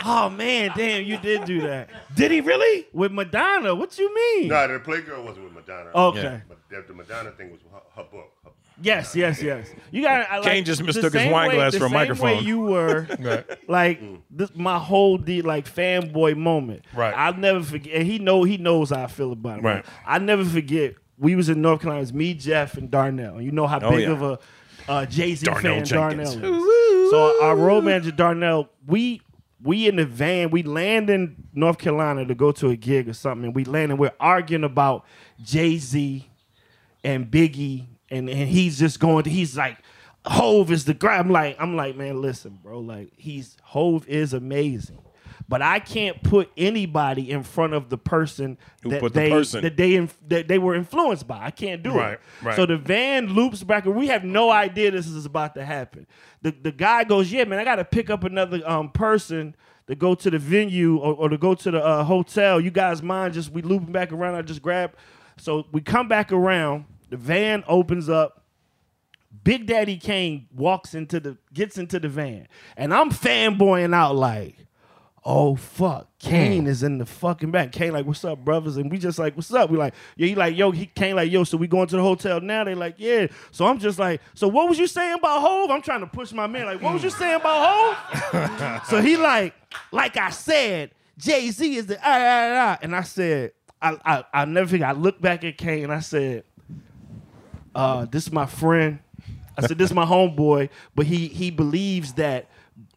oh 0.06 0.30
man, 0.30 0.72
damn, 0.78 1.04
you 1.04 1.18
did 1.18 1.46
do 1.46 1.62
that 1.62 1.90
Did 2.16 2.32
he 2.32 2.42
really? 2.42 2.88
with 2.94 3.12
Madonna. 3.12 3.74
What 3.76 3.98
you 3.98 4.14
mean? 4.14 4.48
No, 4.50 4.68
the 4.68 4.80
Playgirl 4.80 5.24
wasn't 5.24 5.46
with 5.46 5.54
Madonna. 5.54 5.90
Okay. 5.94 6.22
Yeah. 6.24 6.40
But 6.48 6.58
the, 6.70 6.84
the 6.88 6.94
Madonna 6.94 7.32
thing 7.32 7.52
was 7.52 7.60
her, 7.72 7.80
her 8.02 8.08
book. 8.10 8.32
Her, 8.44 8.52
Yes, 8.82 9.16
yes, 9.16 9.42
yes. 9.42 9.70
You 9.90 10.02
got 10.02 10.30
I, 10.30 10.40
like, 10.40 10.48
Kane 10.52 10.66
just 10.66 10.84
mistook 10.84 11.14
his 11.14 11.32
wine 11.32 11.48
way- 11.50 11.56
glass 11.56 11.72
the 11.72 11.80
for 11.80 11.86
a 11.86 11.88
same 11.88 11.94
microphone. 11.98 12.26
Way 12.38 12.40
you 12.42 12.60
were 12.60 13.08
like 13.70 14.02
this, 14.30 14.54
my 14.54 14.78
whole 14.78 15.18
de- 15.18 15.42
like 15.42 15.66
fanboy 15.74 16.36
moment. 16.36 16.84
Right. 16.94 17.14
I'll 17.16 17.36
never 17.38 17.64
forget. 17.64 17.94
And 17.96 18.06
he 18.06 18.20
know 18.20 18.44
he 18.44 18.58
knows 18.58 18.90
how 18.90 19.04
I 19.04 19.08
feel 19.08 19.32
about 19.32 19.60
him. 19.60 19.66
Right. 19.66 19.86
I 20.06 20.20
never 20.20 20.44
forget. 20.44 20.96
We 21.18 21.38
was 21.38 21.48
in 21.48 21.62
North 21.62 21.80
Carolina. 21.80 22.00
It 22.00 22.04
was 22.04 22.14
me, 22.14 22.34
Jeff, 22.34 22.76
and 22.76 22.92
Darnell. 22.92 23.42
You 23.42 23.52
know 23.52 23.66
how 23.66 23.80
Oh, 23.80 23.92
big 23.92 24.02
yeah. 24.02 24.12
of 24.12 24.22
a 24.22 24.40
uh, 24.90 25.06
Jay 25.06 25.34
Z 25.36 25.46
Darnell 25.46 25.62
fan 25.76 25.86
Jenkins. 25.86 26.36
Darnell 26.36 26.56
is. 26.66 27.12
So 27.12 27.44
our 27.46 27.56
road 27.56 27.86
manager 27.86 28.12
Darnell, 28.12 28.68
we 28.86 29.22
we 29.62 29.88
in 29.88 29.96
the 29.96 30.06
van, 30.06 30.52
we 30.52 30.64
land 30.64 31.10
in 31.10 31.36
North 31.54 31.78
Carolina 31.78 32.26
to 32.26 32.36
go 32.36 32.52
to 32.54 32.70
a 32.70 32.76
gig 32.76 33.08
or 33.10 33.14
something, 33.14 33.46
and 33.46 33.56
we 33.56 33.64
land 33.66 33.92
and 33.92 34.00
we're 34.00 34.14
arguing 34.20 34.64
about 34.64 35.06
Jay 35.42 35.78
Z 35.78 36.30
and 37.04 37.30
Biggie, 37.30 37.86
and, 38.10 38.30
and 38.30 38.50
he's 38.50 38.80
just 38.80 39.00
going 39.00 39.24
to, 39.24 39.30
he's 39.30 39.58
like, 39.58 39.78
Hove 40.26 40.72
is 40.72 40.86
the 40.86 40.96
guy. 40.96 41.18
I'm 41.18 41.30
like, 41.30 41.56
I'm 41.60 41.76
like, 41.76 41.96
man, 41.96 42.22
listen, 42.22 42.60
bro. 42.64 42.80
Like, 42.80 43.12
he's 43.16 43.58
Hove 43.62 44.08
is 44.08 44.34
amazing. 44.34 45.00
But 45.48 45.62
I 45.62 45.78
can't 45.80 46.24
put 46.24 46.52
anybody 46.58 47.30
in 47.30 47.44
front 47.44 47.74
of 47.74 47.90
the 47.90 48.00
person 48.00 48.58
Who 48.82 48.90
that 48.90 49.00
put 49.00 49.14
the 49.14 49.20
they 49.20 49.30
person? 49.30 49.62
that 49.62 49.78
they 49.78 49.94
inf- 49.96 50.18
that 50.28 50.48
they 50.48 50.58
were 50.58 50.74
influenced 50.74 51.28
by. 51.28 51.40
I 51.46 51.52
can't 51.52 51.84
do 51.84 51.92
Right, 51.96 52.14
it. 52.14 52.20
right. 52.42 52.56
So 52.56 52.66
the 52.66 52.78
van 52.78 53.28
loops 53.28 53.64
back, 53.64 53.86
and 53.86 53.96
we 53.96 54.08
have 54.08 54.24
no 54.24 54.50
idea 54.50 54.90
this 54.90 55.06
is 55.08 55.26
about 55.28 55.54
to 55.56 55.64
happen. 55.64 56.08
The 56.42 56.50
the 56.52 56.72
guy 56.72 57.04
goes, 57.04 57.32
"Yeah, 57.32 57.44
man, 57.44 57.60
I 57.60 57.64
got 57.64 57.76
to 57.76 57.86
pick 57.86 58.10
up 58.10 58.24
another 58.24 58.60
um 58.68 58.90
person 58.90 59.56
to 59.86 59.94
go 59.94 60.16
to 60.16 60.32
the 60.32 60.40
venue 60.40 60.98
or, 60.98 61.14
or 61.14 61.30
to 61.30 61.38
go 61.38 61.54
to 61.54 61.70
the 61.70 61.84
uh, 61.84 62.04
hotel. 62.04 62.60
You 62.60 62.72
guys 62.72 63.04
mind 63.04 63.36
just 63.36 63.52
we 63.52 63.62
looping 63.62 63.92
back 63.92 64.12
around? 64.12 64.34
I 64.36 64.42
just 64.42 64.64
grab." 64.64 64.96
So 65.38 65.68
we 65.72 65.82
come 65.82 66.08
back 66.08 66.32
around. 66.32 66.86
The 67.12 67.18
van 67.18 67.64
opens 67.68 68.10
up. 68.10 68.42
Big 69.44 69.68
Daddy 69.68 69.98
Kane 69.98 70.48
walks 70.56 70.96
into 70.96 71.20
the 71.20 71.38
gets 71.54 71.78
into 71.78 72.00
the 72.00 72.10
van, 72.10 72.48
and 72.78 72.92
I'm 72.94 73.12
fanboying 73.12 73.94
out 73.94 74.16
like, 74.16 74.56
"Oh 75.26 75.56
fuck, 75.56 76.08
Kane 76.20 76.68
is 76.68 76.84
in 76.84 77.00
the 77.00 77.06
fucking 77.06 77.52
back." 77.52 77.72
Kane 77.72 77.94
like, 77.94 78.06
"What's 78.06 78.24
up, 78.24 78.46
brothers?" 78.46 78.78
And 78.78 78.92
we 78.92 78.98
just 79.00 79.18
like, 79.18 79.36
"What's 79.36 79.52
up?" 79.54 79.70
We 79.70 79.78
like, 79.78 79.96
"Yeah." 80.16 80.28
He 80.28 80.36
like, 80.36 80.56
"Yo," 80.56 80.72
he 80.72 80.86
Kane 80.86 81.16
like, 81.16 81.32
"Yo." 81.32 81.44
So 81.44 81.58
we 81.58 81.68
going 81.68 81.88
to 81.88 81.96
the 81.96 82.04
hotel 82.04 82.40
now. 82.40 82.64
They 82.64 82.76
like, 82.76 82.96
"Yeah." 82.98 83.28
So 83.52 83.66
I'm 83.66 83.80
just 83.80 83.98
like, 83.98 84.22
"So 84.36 84.48
what 84.48 84.70
was 84.70 84.78
you 84.78 84.88
saying 84.88 85.16
about 85.16 85.42
Hove?" 85.42 85.72
I'm 85.72 85.82
trying 85.82 86.02
to 86.02 86.08
push 86.08 86.32
my 86.32 86.48
man 86.48 86.66
like, 86.68 86.82
"What 86.82 86.94
was 86.94 87.04
you 87.04 87.10
saying 87.10 87.42
about 87.42 87.96
Hove?" 88.32 88.82
so 88.90 89.02
he 89.02 89.18
like, 89.18 89.56
like 89.92 90.16
I 90.16 90.30
said, 90.30 90.92
Jay 91.18 91.50
Z 91.50 91.76
is 91.76 91.88
the 91.88 91.98
ah, 91.98 92.02
ah, 92.04 92.52
ah. 92.54 92.80
and 92.82 92.96
I 92.96 93.02
said, 93.02 93.54
I 93.82 93.98
I 94.06 94.24
I 94.34 94.46
never 94.46 94.68
forget. 94.68 94.90
I 94.90 94.92
looked 94.94 95.22
back 95.22 95.44
at 95.44 95.58
Kane 95.58 95.86
and 95.86 95.94
I 95.94 96.02
said, 96.02 96.44
uh, 97.74 98.06
"This 98.06 98.28
is 98.28 98.32
my 98.32 98.46
friend." 98.46 99.00
I 99.58 99.66
said, 99.66 99.78
"This 99.78 99.90
is 99.90 99.96
my 99.96 100.06
homeboy," 100.06 100.70
but 100.96 101.06
he 101.06 101.28
he 101.28 101.50
believes 101.50 102.14
that 102.14 102.50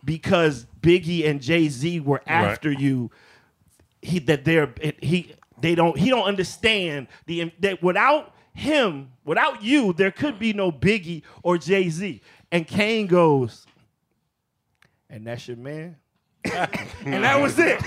because 0.08 0.64
Biggie 0.80 1.28
and 1.28 1.42
Jay 1.42 1.68
Z 1.68 2.00
were 2.00 2.22
after 2.26 2.72
you, 2.72 3.10
he 4.00 4.18
that 4.20 4.42
they're 4.46 4.72
he 5.02 5.34
they 5.60 5.74
don't 5.74 5.98
he 5.98 6.08
don't 6.08 6.24
understand 6.24 7.08
the 7.26 7.52
that 7.60 7.82
without 7.82 8.34
him 8.54 9.10
without 9.26 9.62
you 9.62 9.92
there 9.92 10.10
could 10.10 10.38
be 10.38 10.54
no 10.54 10.72
Biggie 10.72 11.24
or 11.42 11.58
Jay 11.58 11.90
Z. 11.90 12.22
And 12.50 12.66
Kane 12.66 13.06
goes, 13.06 13.66
and 15.10 15.26
that's 15.26 15.46
your 15.46 15.58
man. 15.58 15.96
and 17.04 17.24
that 17.24 17.40
was 17.40 17.58
it. 17.58 17.80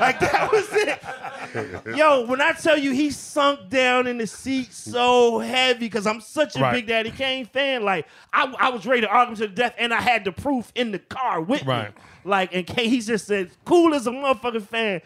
like 0.00 0.20
that 0.20 0.50
was 0.52 0.68
it. 0.72 1.96
Yo, 1.96 2.26
when 2.26 2.40
I 2.40 2.52
tell 2.52 2.76
you 2.78 2.92
he 2.92 3.10
sunk 3.10 3.70
down 3.70 4.06
in 4.06 4.18
the 4.18 4.26
seat 4.26 4.72
so 4.72 5.38
heavy 5.38 5.80
because 5.80 6.06
I'm 6.06 6.20
such 6.20 6.54
a 6.56 6.60
Right. 6.60 6.72
Big 6.74 6.86
Daddy 6.86 7.10
Kane 7.10 7.46
fan, 7.46 7.84
like 7.84 8.06
I, 8.32 8.54
I 8.58 8.70
was 8.70 8.84
ready 8.86 9.00
to 9.02 9.08
argue 9.08 9.34
to 9.36 9.42
the 9.48 9.54
death, 9.54 9.74
and 9.78 9.92
I 9.94 10.00
had 10.00 10.24
the 10.24 10.32
proof 10.32 10.70
in 10.74 10.92
the 10.92 10.98
car 10.98 11.40
with 11.40 11.64
Right. 11.64 11.88
me. 11.88 12.02
Like, 12.24 12.54
and 12.54 12.66
Kane, 12.66 12.90
he 12.90 13.00
just 13.00 13.26
said, 13.26 13.50
"Cool 13.64 13.94
as 13.94 14.06
a 14.06 14.10
motherfucking 14.10 14.62
fan." 14.66 15.00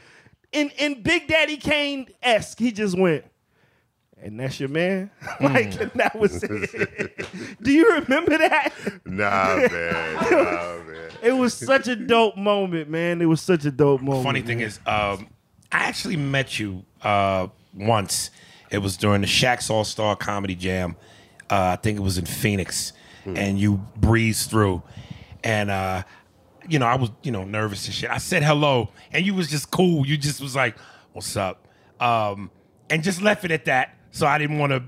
In 0.51 0.71
in 0.79 1.03
Big 1.03 1.29
Daddy 1.29 1.57
Kane 1.57 2.09
esque, 2.23 2.59
he 2.59 2.73
just 2.73 2.99
went. 2.99 3.25
And 4.21 4.39
that's 4.39 4.59
your 4.61 4.69
man. 4.69 5.11
Hmm. 5.23 5.47
like, 5.47 5.81
and 5.81 5.91
that 5.95 6.17
was 6.19 6.43
it. 6.45 7.27
Do 7.63 7.73
you 7.73 7.91
remember 7.95 8.39
that? 8.39 8.71
Nah, 9.05 9.57
man. 9.57 10.15
Nah, 10.15 10.77
man. 10.79 10.82
It 11.23 11.33
was 11.33 11.55
such 11.55 11.89
a 11.89 11.97
dope 11.97 12.37
moment, 12.37 12.91
man. 12.91 13.23
It 13.23 13.27
was 13.27 13.41
such 13.41 13.65
a 13.65 13.71
dope 13.71 14.01
moment. 14.01 14.25
Funny 14.25 14.43
thing 14.43 14.59
man. 14.59 14.67
is, 14.67 14.79
um, 14.87 15.29
I 15.71 15.85
actually 15.85 16.17
met 16.17 16.59
you 16.59 16.85
uh, 17.03 17.47
once. 17.75 18.31
It 18.71 18.79
was 18.79 18.97
during 18.97 19.21
the 19.21 19.27
Shaq's 19.27 19.71
All 19.71 19.85
Star 19.85 20.17
Comedy 20.17 20.55
Jam. 20.55 20.97
Uh, 21.51 21.73
I 21.73 21.77
think 21.77 21.99
it 21.99 22.03
was 22.03 22.19
in 22.19 22.25
Phoenix, 22.25 22.93
and 23.25 23.59
you 23.59 23.85
breezed 23.97 24.51
through, 24.51 24.83
and 25.45 25.71
uh, 25.71 26.03
you 26.69 26.79
know 26.79 26.87
I 26.87 26.97
was 26.97 27.11
you 27.23 27.31
know 27.31 27.45
nervous 27.45 27.87
and 27.87 27.95
shit. 27.95 28.11
I 28.11 28.19
said 28.19 28.43
hello, 28.43 28.89
and 29.13 29.25
you 29.25 29.35
was 29.35 29.49
just 29.49 29.71
cool. 29.71 30.07
You 30.07 30.17
just 30.17 30.41
was 30.41 30.57
like, 30.57 30.77
"What's 31.13 31.37
up?" 31.37 31.69
Um, 32.01 32.51
and 32.91 33.03
just 33.03 33.23
left 33.23 33.45
it 33.45 33.51
at 33.51 33.67
that. 33.67 33.97
So 34.11 34.27
I 34.27 34.39
didn't 34.39 34.59
want 34.59 34.73
to, 34.73 34.83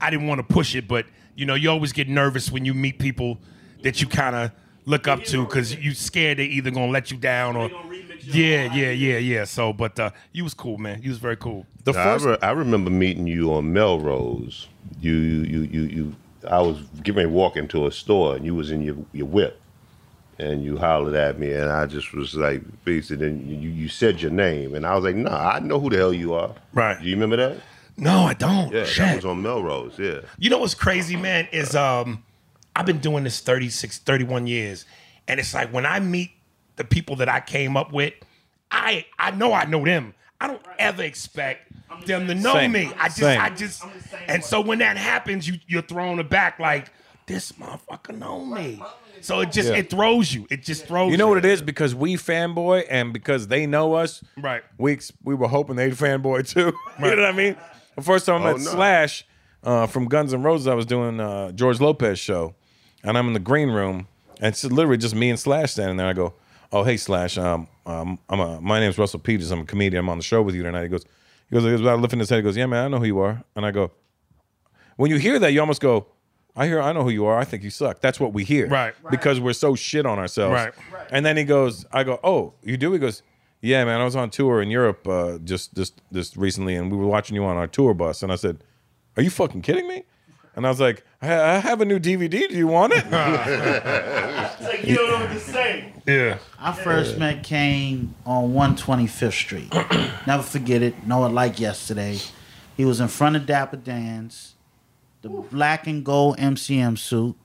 I 0.00 0.10
didn't 0.10 0.26
want 0.26 0.40
to 0.40 0.54
push 0.54 0.74
it, 0.74 0.88
but 0.88 1.06
you 1.34 1.46
know 1.46 1.54
you 1.54 1.70
always 1.70 1.92
get 1.92 2.08
nervous 2.08 2.50
when 2.50 2.64
you 2.64 2.74
meet 2.74 2.98
people 2.98 3.38
that 3.82 4.00
you 4.00 4.08
kind 4.08 4.34
of 4.34 4.50
look 4.88 5.06
up 5.06 5.22
to 5.24 5.44
because 5.44 5.74
you 5.76 5.92
scared 5.94 6.38
they 6.38 6.46
either 6.46 6.70
gonna 6.70 6.90
let 6.90 7.10
you 7.10 7.16
down 7.18 7.56
or 7.56 7.70
yeah, 8.22 8.74
yeah, 8.74 8.90
yeah, 8.90 9.18
yeah. 9.18 9.44
So, 9.44 9.72
but 9.72 9.98
uh, 10.00 10.10
you 10.32 10.42
was 10.44 10.54
cool, 10.54 10.76
man. 10.78 11.00
You 11.02 11.10
was 11.10 11.18
very 11.18 11.36
cool. 11.36 11.66
The 11.84 11.92
Nah, 11.92 12.02
first 12.04 12.26
I, 12.26 12.30
re- 12.30 12.38
I 12.42 12.50
remember 12.50 12.90
meeting 12.90 13.26
you 13.26 13.52
on 13.54 13.72
Melrose. 13.72 14.66
You, 15.00 15.12
you, 15.14 15.60
you, 15.62 15.80
you. 15.82 16.16
I 16.48 16.60
was 16.60 16.78
getting 17.02 17.14
ready 17.16 17.28
to 17.28 17.32
walk 17.34 17.56
into 17.56 17.86
a 17.86 17.92
store, 17.92 18.36
and 18.36 18.44
you 18.44 18.54
was 18.54 18.70
in 18.70 18.82
your, 18.82 18.96
your 19.12 19.26
whip, 19.26 19.60
and 20.38 20.62
you 20.62 20.76
hollered 20.78 21.14
at 21.14 21.38
me, 21.38 21.52
and 21.52 21.70
I 21.70 21.86
just 21.86 22.12
was 22.12 22.34
like, 22.34 22.62
"Face 22.84 23.10
it." 23.10 23.20
And 23.22 23.46
you, 23.48 23.70
you 23.70 23.88
said 23.88 24.20
your 24.20 24.30
name, 24.30 24.74
and 24.74 24.86
I 24.86 24.94
was 24.94 25.04
like, 25.04 25.16
"Nah, 25.16 25.52
I 25.52 25.60
know 25.60 25.80
who 25.80 25.88
the 25.90 25.96
hell 25.96 26.12
you 26.12 26.34
are." 26.34 26.54
Right. 26.74 26.98
Do 27.00 27.06
you 27.06 27.14
remember 27.14 27.36
that? 27.36 27.58
No, 27.96 28.24
I 28.24 28.34
don't. 28.34 28.72
Yeah, 28.72 28.84
Shit. 28.84 28.98
that 29.04 29.16
was 29.16 29.24
on 29.24 29.42
Melrose. 29.42 29.98
Yeah. 29.98 30.20
You 30.38 30.50
know 30.50 30.58
what's 30.58 30.74
crazy, 30.74 31.16
man, 31.16 31.48
is 31.50 31.74
um 31.74 32.22
I've 32.78 32.86
been 32.86 32.98
doing 33.00 33.24
this 33.24 33.40
36, 33.40 33.98
31 33.98 34.46
years. 34.46 34.84
And 35.26 35.38
it's 35.40 35.52
like 35.52 35.70
when 35.72 35.84
I 35.84 35.98
meet 36.00 36.30
the 36.76 36.84
people 36.84 37.16
that 37.16 37.28
I 37.28 37.40
came 37.40 37.76
up 37.76 37.92
with, 37.92 38.14
I 38.70 39.04
I 39.18 39.32
know 39.32 39.52
I 39.52 39.64
know 39.66 39.84
them. 39.84 40.14
I 40.40 40.46
don't 40.46 40.62
ever 40.78 41.02
expect 41.02 41.72
them 42.06 42.28
to 42.28 42.34
know 42.34 42.52
Same. 42.54 42.72
me. 42.72 42.92
I 42.96 43.08
just 43.08 43.18
Same. 43.18 43.40
I 43.40 43.50
just 43.50 43.82
and 44.28 44.44
so 44.44 44.60
when 44.60 44.78
that 44.78 44.96
happens, 44.96 45.48
you 45.48 45.58
you're 45.66 45.82
thrown 45.82 46.18
aback 46.20 46.58
like 46.60 46.90
this 47.26 47.52
motherfucker 47.52 48.16
know 48.16 48.44
me. 48.44 48.80
So 49.20 49.40
it 49.40 49.50
just 49.50 49.70
Yeah. 49.70 49.78
it 49.78 49.90
throws 49.90 50.32
you. 50.32 50.46
It 50.48 50.62
just 50.62 50.86
throws 50.86 51.10
You 51.10 51.16
know 51.18 51.26
what 51.26 51.38
it 51.38 51.44
is 51.44 51.60
because 51.60 51.94
we 51.94 52.14
fanboy 52.14 52.84
and 52.88 53.12
because 53.12 53.48
they 53.48 53.66
know 53.66 53.94
us. 53.94 54.22
Right. 54.36 54.62
We 54.78 55.00
we 55.24 55.34
were 55.34 55.48
hoping 55.48 55.74
they'd 55.76 55.92
fanboy 55.94 56.48
too. 56.48 56.60
you 57.00 57.04
know 57.04 57.08
what 57.10 57.24
I 57.24 57.32
mean? 57.32 57.56
The 57.96 58.02
first 58.02 58.24
time 58.26 58.42
I 58.44 58.50
Oh, 58.50 58.52
met 58.52 58.64
no. 58.64 58.70
Slash 58.70 59.26
uh, 59.64 59.86
from 59.88 60.06
Guns 60.06 60.32
N' 60.32 60.44
Roses, 60.44 60.68
I 60.68 60.74
was 60.74 60.86
doing 60.86 61.18
uh, 61.18 61.50
George 61.50 61.80
Lopez 61.80 62.20
show, 62.20 62.54
and 63.02 63.16
I'm 63.16 63.26
in 63.28 63.32
the 63.32 63.40
green 63.40 63.70
room, 63.70 64.08
and 64.40 64.46
it's 64.46 64.64
literally 64.64 64.98
just 64.98 65.14
me 65.14 65.30
and 65.30 65.38
Slash 65.38 65.72
standing 65.72 65.96
there. 65.96 66.06
I 66.06 66.12
go, 66.12 66.34
"Oh, 66.72 66.84
hey 66.84 66.96
Slash, 66.96 67.38
um, 67.38 67.68
um, 67.86 68.18
I'm 68.28 68.40
a, 68.40 68.60
my 68.60 68.80
name's 68.80 68.98
Russell 68.98 69.20
Peters. 69.20 69.50
I'm 69.50 69.60
a 69.60 69.64
comedian. 69.64 70.04
I'm 70.04 70.08
on 70.08 70.18
the 70.18 70.24
show 70.24 70.42
with 70.42 70.54
you 70.54 70.62
tonight." 70.62 70.82
He 70.84 70.88
goes, 70.88 71.04
he 71.48 71.54
goes, 71.54 71.64
he 71.64 71.70
goes 71.70 71.80
without 71.80 72.00
lifting 72.00 72.18
his 72.18 72.30
head. 72.30 72.36
He 72.36 72.42
goes, 72.42 72.56
"Yeah, 72.56 72.66
man, 72.66 72.84
I 72.84 72.88
know 72.88 72.98
who 72.98 73.06
you 73.06 73.18
are." 73.20 73.42
And 73.56 73.64
I 73.64 73.70
go, 73.70 73.92
when 74.96 75.10
you 75.10 75.16
hear 75.18 75.38
that, 75.38 75.52
you 75.52 75.60
almost 75.60 75.80
go, 75.80 76.06
I 76.56 76.66
hear, 76.66 76.80
I 76.80 76.92
know 76.92 77.04
who 77.04 77.10
you 77.10 77.24
are. 77.24 77.38
I 77.38 77.44
think 77.44 77.62
you 77.62 77.70
suck. 77.70 78.00
That's 78.00 78.18
what 78.18 78.32
we 78.32 78.42
hear. 78.42 78.66
Right. 78.66 78.92
Because 79.10 79.38
we're 79.38 79.52
so 79.52 79.76
shit 79.76 80.04
on 80.04 80.18
ourselves. 80.18 80.54
Right. 80.54 80.72
And 81.12 81.24
then 81.24 81.36
he 81.36 81.44
goes, 81.44 81.86
I 81.92 82.02
go, 82.02 82.18
oh, 82.24 82.54
you 82.64 82.76
do? 82.76 82.92
He 82.92 82.98
goes, 82.98 83.22
yeah, 83.60 83.84
man. 83.84 84.00
I 84.00 84.04
was 84.04 84.16
on 84.16 84.28
tour 84.28 84.60
in 84.60 84.68
Europe 84.68 85.06
uh, 85.06 85.38
just 85.38 85.74
just 85.74 86.00
just 86.12 86.36
recently, 86.36 86.74
and 86.74 86.90
we 86.90 86.96
were 86.96 87.06
watching 87.06 87.36
you 87.36 87.44
on 87.44 87.56
our 87.56 87.68
tour 87.68 87.94
bus. 87.94 88.22
And 88.24 88.32
I 88.32 88.36
said, 88.36 88.64
are 89.16 89.22
you 89.22 89.30
fucking 89.30 89.62
kidding 89.62 89.86
me? 89.86 90.04
And 90.56 90.66
I 90.66 90.70
was 90.70 90.80
like, 90.80 91.04
I, 91.22 91.32
I 91.32 91.58
have 91.58 91.80
a 91.80 91.84
new 91.84 91.98
DVD. 91.98 92.48
Do 92.48 92.56
you 92.56 92.66
want 92.66 92.92
it? 92.94 93.04
It's 94.60 94.60
like 94.68 94.84
you 94.86 94.96
don't 94.96 95.10
know 95.10 95.18
what 95.26 95.32
to 95.32 95.40
say. 95.40 95.92
Yeah. 96.06 96.38
I 96.58 96.72
first 96.72 97.16
met 97.18 97.44
Kane 97.44 98.14
on 98.26 98.52
125th 98.52 99.32
Street. 99.32 99.72
Never 100.26 100.42
forget 100.42 100.82
it. 100.82 101.06
Know 101.06 101.24
it 101.26 101.30
like 101.30 101.60
yesterday. 101.60 102.18
He 102.76 102.84
was 102.84 103.00
in 103.00 103.08
front 103.08 103.36
of 103.36 103.46
Dapper 103.46 103.76
Dan's, 103.76 104.54
the 105.22 105.28
black 105.28 105.86
and 105.86 106.04
gold 106.04 106.38
MCM 106.38 106.98
suit, 106.98 107.36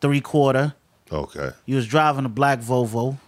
three 0.00 0.20
quarter. 0.20 0.74
Okay. 1.12 1.50
He 1.66 1.74
was 1.74 1.86
driving 1.86 2.24
a 2.24 2.28
black 2.28 2.60
Volvo, 2.60 3.18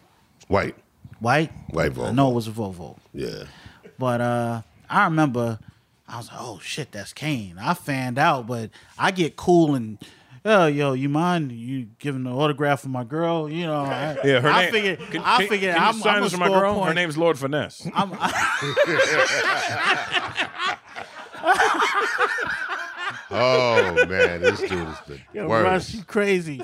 White. 0.48 0.74
white. 1.20 1.52
White 1.70 1.92
Volvo. 1.94 2.06
I 2.06 2.10
Volvo. 2.10 2.14
know 2.14 2.30
it 2.30 2.34
was 2.34 2.48
a 2.48 2.52
Volvo. 2.52 2.96
Yeah. 3.14 3.44
But 3.98 4.20
uh, 4.20 4.62
I 4.90 5.04
remember 5.04 5.58
I 6.08 6.16
was 6.16 6.28
like, 6.30 6.40
oh 6.40 6.58
shit, 6.62 6.92
that's 6.92 7.12
Kane. 7.12 7.56
I 7.60 7.74
fanned 7.74 8.18
out, 8.18 8.46
but 8.46 8.70
I 8.98 9.10
get 9.10 9.36
cool 9.36 9.74
and 9.74 9.98
oh 10.44 10.66
yo, 10.66 10.94
you 10.94 11.08
mind 11.10 11.52
you 11.52 11.88
giving 11.98 12.24
the 12.24 12.30
autograph 12.30 12.80
for 12.80 12.88
my 12.88 13.04
girl? 13.04 13.50
You 13.50 13.66
know, 13.66 13.82
I, 13.82 14.16
Yeah, 14.24 14.40
her 14.40 14.48
I 14.48 14.62
name. 14.64 14.72
figured 14.72 14.98
Can, 15.10 15.20
I 15.22 15.38
can- 15.38 15.48
figured 15.48 15.74
can 15.74 15.82
you 15.82 15.88
I'm, 15.88 15.94
sign 15.98 16.16
I'm 16.16 16.22
this 16.22 16.32
for 16.32 16.38
my 16.38 16.46
score 16.46 16.60
girl. 16.60 16.74
point. 16.76 16.88
Her 16.88 16.94
name's 16.94 17.18
Lord 17.18 17.38
Finesse. 17.38 17.86
I'm, 17.94 18.12
Hold 18.12 18.32
Oh 23.30 24.06
man, 24.08 24.40
this 24.40 24.58
dude 24.60 24.72
is 24.72 24.98
the 25.06 25.18
Yo, 25.34 25.48
worst. 25.48 25.64
Russ, 25.64 25.94
you 25.94 26.02
crazy. 26.04 26.62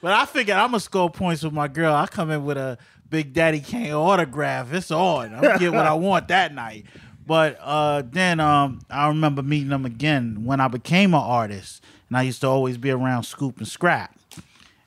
But 0.00 0.12
I 0.12 0.26
figured 0.26 0.56
I'm 0.56 0.68
gonna 0.68 0.80
score 0.80 1.10
points 1.10 1.42
with 1.42 1.52
my 1.52 1.66
girl. 1.66 1.92
I 1.94 2.06
come 2.06 2.30
in 2.30 2.44
with 2.44 2.56
a 2.56 2.78
Big 3.10 3.32
Daddy 3.32 3.58
Kane 3.60 3.92
autograph. 3.92 4.72
It's 4.72 4.90
on. 4.92 5.34
I'm 5.34 5.42
gonna 5.42 5.58
get 5.58 5.72
what 5.72 5.86
I 5.86 5.94
want 5.94 6.28
that 6.28 6.54
night. 6.54 6.86
But 7.26 7.58
uh, 7.60 8.02
then 8.04 8.40
um, 8.40 8.80
I 8.90 9.08
remember 9.08 9.42
meeting 9.42 9.70
him 9.70 9.86
again 9.86 10.44
when 10.44 10.60
I 10.60 10.68
became 10.68 11.14
an 11.14 11.20
artist, 11.20 11.82
and 12.08 12.16
I 12.16 12.22
used 12.22 12.40
to 12.42 12.48
always 12.48 12.76
be 12.76 12.90
around 12.90 13.22
Scoob 13.22 13.58
and 13.58 13.68
Scrap. 13.68 14.18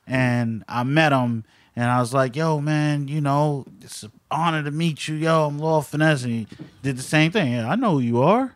And 0.06 0.64
I 0.68 0.84
met 0.84 1.12
him, 1.12 1.44
and 1.74 1.90
I 1.90 2.00
was 2.00 2.14
like, 2.14 2.36
"Yo, 2.36 2.60
man, 2.60 3.08
you 3.08 3.20
know, 3.20 3.66
it's 3.82 4.04
an 4.04 4.12
honor 4.30 4.62
to 4.62 4.70
meet 4.70 5.08
you. 5.08 5.16
Yo, 5.16 5.46
I'm 5.46 5.58
Lord 5.58 5.86
Finesse." 5.86 6.24
And 6.24 6.32
he 6.32 6.46
did 6.82 6.96
the 6.96 7.02
same 7.02 7.32
thing. 7.32 7.52
Yeah, 7.52 7.68
I 7.68 7.74
know 7.76 7.92
who 7.94 8.00
you 8.00 8.22
are. 8.22 8.54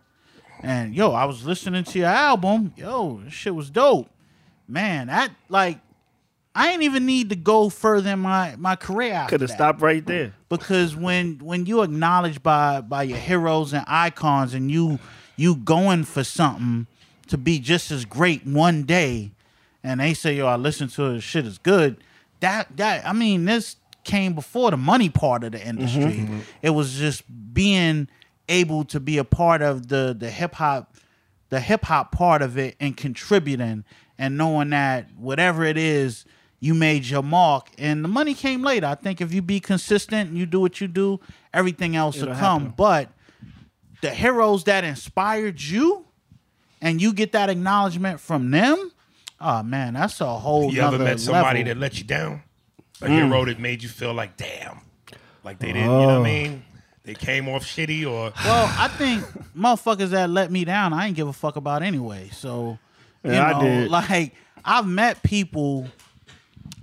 And 0.62 0.94
yo, 0.94 1.10
I 1.10 1.24
was 1.24 1.44
listening 1.44 1.84
to 1.84 1.98
your 1.98 2.08
album. 2.08 2.72
Yo, 2.76 3.20
this 3.24 3.32
shit 3.32 3.54
was 3.54 3.68
dope. 3.68 4.08
Man, 4.68 5.08
that 5.08 5.32
like 5.48 5.80
I 6.54 6.70
ain't 6.70 6.82
even 6.82 7.04
need 7.04 7.30
to 7.30 7.36
go 7.36 7.68
further 7.68 8.10
in 8.10 8.20
my 8.20 8.54
my 8.56 8.76
career. 8.76 9.26
Could 9.28 9.40
have 9.40 9.50
stopped 9.50 9.80
right 9.80 10.04
there. 10.04 10.34
Because 10.58 10.94
when 10.94 11.38
when 11.38 11.64
you 11.64 11.82
acknowledged 11.82 12.42
by 12.42 12.82
by 12.82 13.02
your 13.02 13.16
heroes 13.16 13.72
and 13.72 13.84
icons, 13.88 14.52
and 14.52 14.70
you 14.70 14.98
you 15.34 15.56
going 15.56 16.04
for 16.04 16.22
something 16.22 16.86
to 17.28 17.38
be 17.38 17.58
just 17.58 17.90
as 17.90 18.04
great 18.04 18.46
one 18.46 18.82
day, 18.82 19.32
and 19.82 19.98
they 20.00 20.12
say, 20.12 20.34
"Yo, 20.34 20.46
I 20.46 20.56
listened 20.56 20.90
to 20.92 21.12
it. 21.12 21.20
Shit 21.22 21.46
is 21.46 21.56
good." 21.56 21.96
That 22.40 22.76
that 22.76 23.06
I 23.06 23.14
mean, 23.14 23.46
this 23.46 23.76
came 24.04 24.34
before 24.34 24.70
the 24.70 24.76
money 24.76 25.08
part 25.08 25.42
of 25.42 25.52
the 25.52 25.58
mm-hmm. 25.58 25.68
industry. 25.68 26.28
It 26.60 26.70
was 26.70 26.98
just 26.98 27.22
being 27.54 28.08
able 28.46 28.84
to 28.84 29.00
be 29.00 29.16
a 29.16 29.24
part 29.24 29.62
of 29.62 29.88
the 29.88 30.14
the 30.18 30.28
hip 30.28 30.56
hop 30.56 30.94
the 31.48 31.60
hip 31.60 31.84
hop 31.84 32.12
part 32.12 32.42
of 32.42 32.58
it 32.58 32.76
and 32.78 32.94
contributing 32.94 33.84
and 34.18 34.36
knowing 34.36 34.70
that 34.70 35.06
whatever 35.16 35.64
it 35.64 35.78
is, 35.78 36.26
you 36.62 36.74
made 36.74 37.04
your 37.06 37.24
mark 37.24 37.70
and 37.76 38.04
the 38.04 38.08
money 38.08 38.34
came 38.34 38.62
later. 38.62 38.86
I 38.86 38.94
think 38.94 39.20
if 39.20 39.34
you 39.34 39.42
be 39.42 39.58
consistent 39.58 40.28
and 40.30 40.38
you 40.38 40.46
do 40.46 40.60
what 40.60 40.80
you 40.80 40.86
do, 40.86 41.18
everything 41.52 41.96
else 41.96 42.14
will 42.16 42.28
It'll 42.28 42.34
come. 42.36 42.62
happen. 42.62 42.74
But 42.76 43.08
the 44.00 44.10
heroes 44.10 44.62
that 44.64 44.84
inspired 44.84 45.60
you 45.60 46.06
and 46.80 47.02
you 47.02 47.12
get 47.12 47.32
that 47.32 47.50
acknowledgement 47.50 48.20
from 48.20 48.52
them, 48.52 48.92
oh 49.40 49.64
man, 49.64 49.94
that's 49.94 50.20
a 50.20 50.38
whole 50.38 50.72
You 50.72 50.82
ever 50.82 50.98
met 51.00 51.18
somebody 51.18 51.58
level. 51.64 51.74
that 51.74 51.80
let 51.80 51.98
you 51.98 52.04
down? 52.04 52.42
A 53.00 53.06
Mm. 53.06 53.10
hero 53.10 53.44
that 53.46 53.58
made 53.58 53.82
you 53.82 53.88
feel 53.88 54.14
like, 54.14 54.36
damn, 54.36 54.82
like 55.42 55.58
they 55.58 55.72
didn't. 55.72 56.00
You 56.00 56.06
know 56.06 56.20
what 56.20 56.28
I 56.28 56.30
mean? 56.30 56.62
They 57.02 57.14
came 57.14 57.48
off 57.48 57.64
shitty, 57.64 58.08
or 58.08 58.32
Well, 58.46 58.70
I 58.78 58.86
think 58.86 59.24
motherfuckers 59.58 60.10
that 60.10 60.30
let 60.30 60.52
me 60.52 60.64
down, 60.64 60.92
I 60.92 61.08
ain't 61.08 61.16
give 61.16 61.26
a 61.26 61.32
fuck 61.32 61.56
about 61.56 61.82
anyway. 61.82 62.30
So, 62.32 62.78
you 63.24 63.32
Yeah, 63.32 63.46
I 63.46 63.52
know, 63.54 63.58
did. 63.66 63.90
like 63.98 64.32
I've 64.64 64.86
met 64.86 65.24
people, 65.24 65.88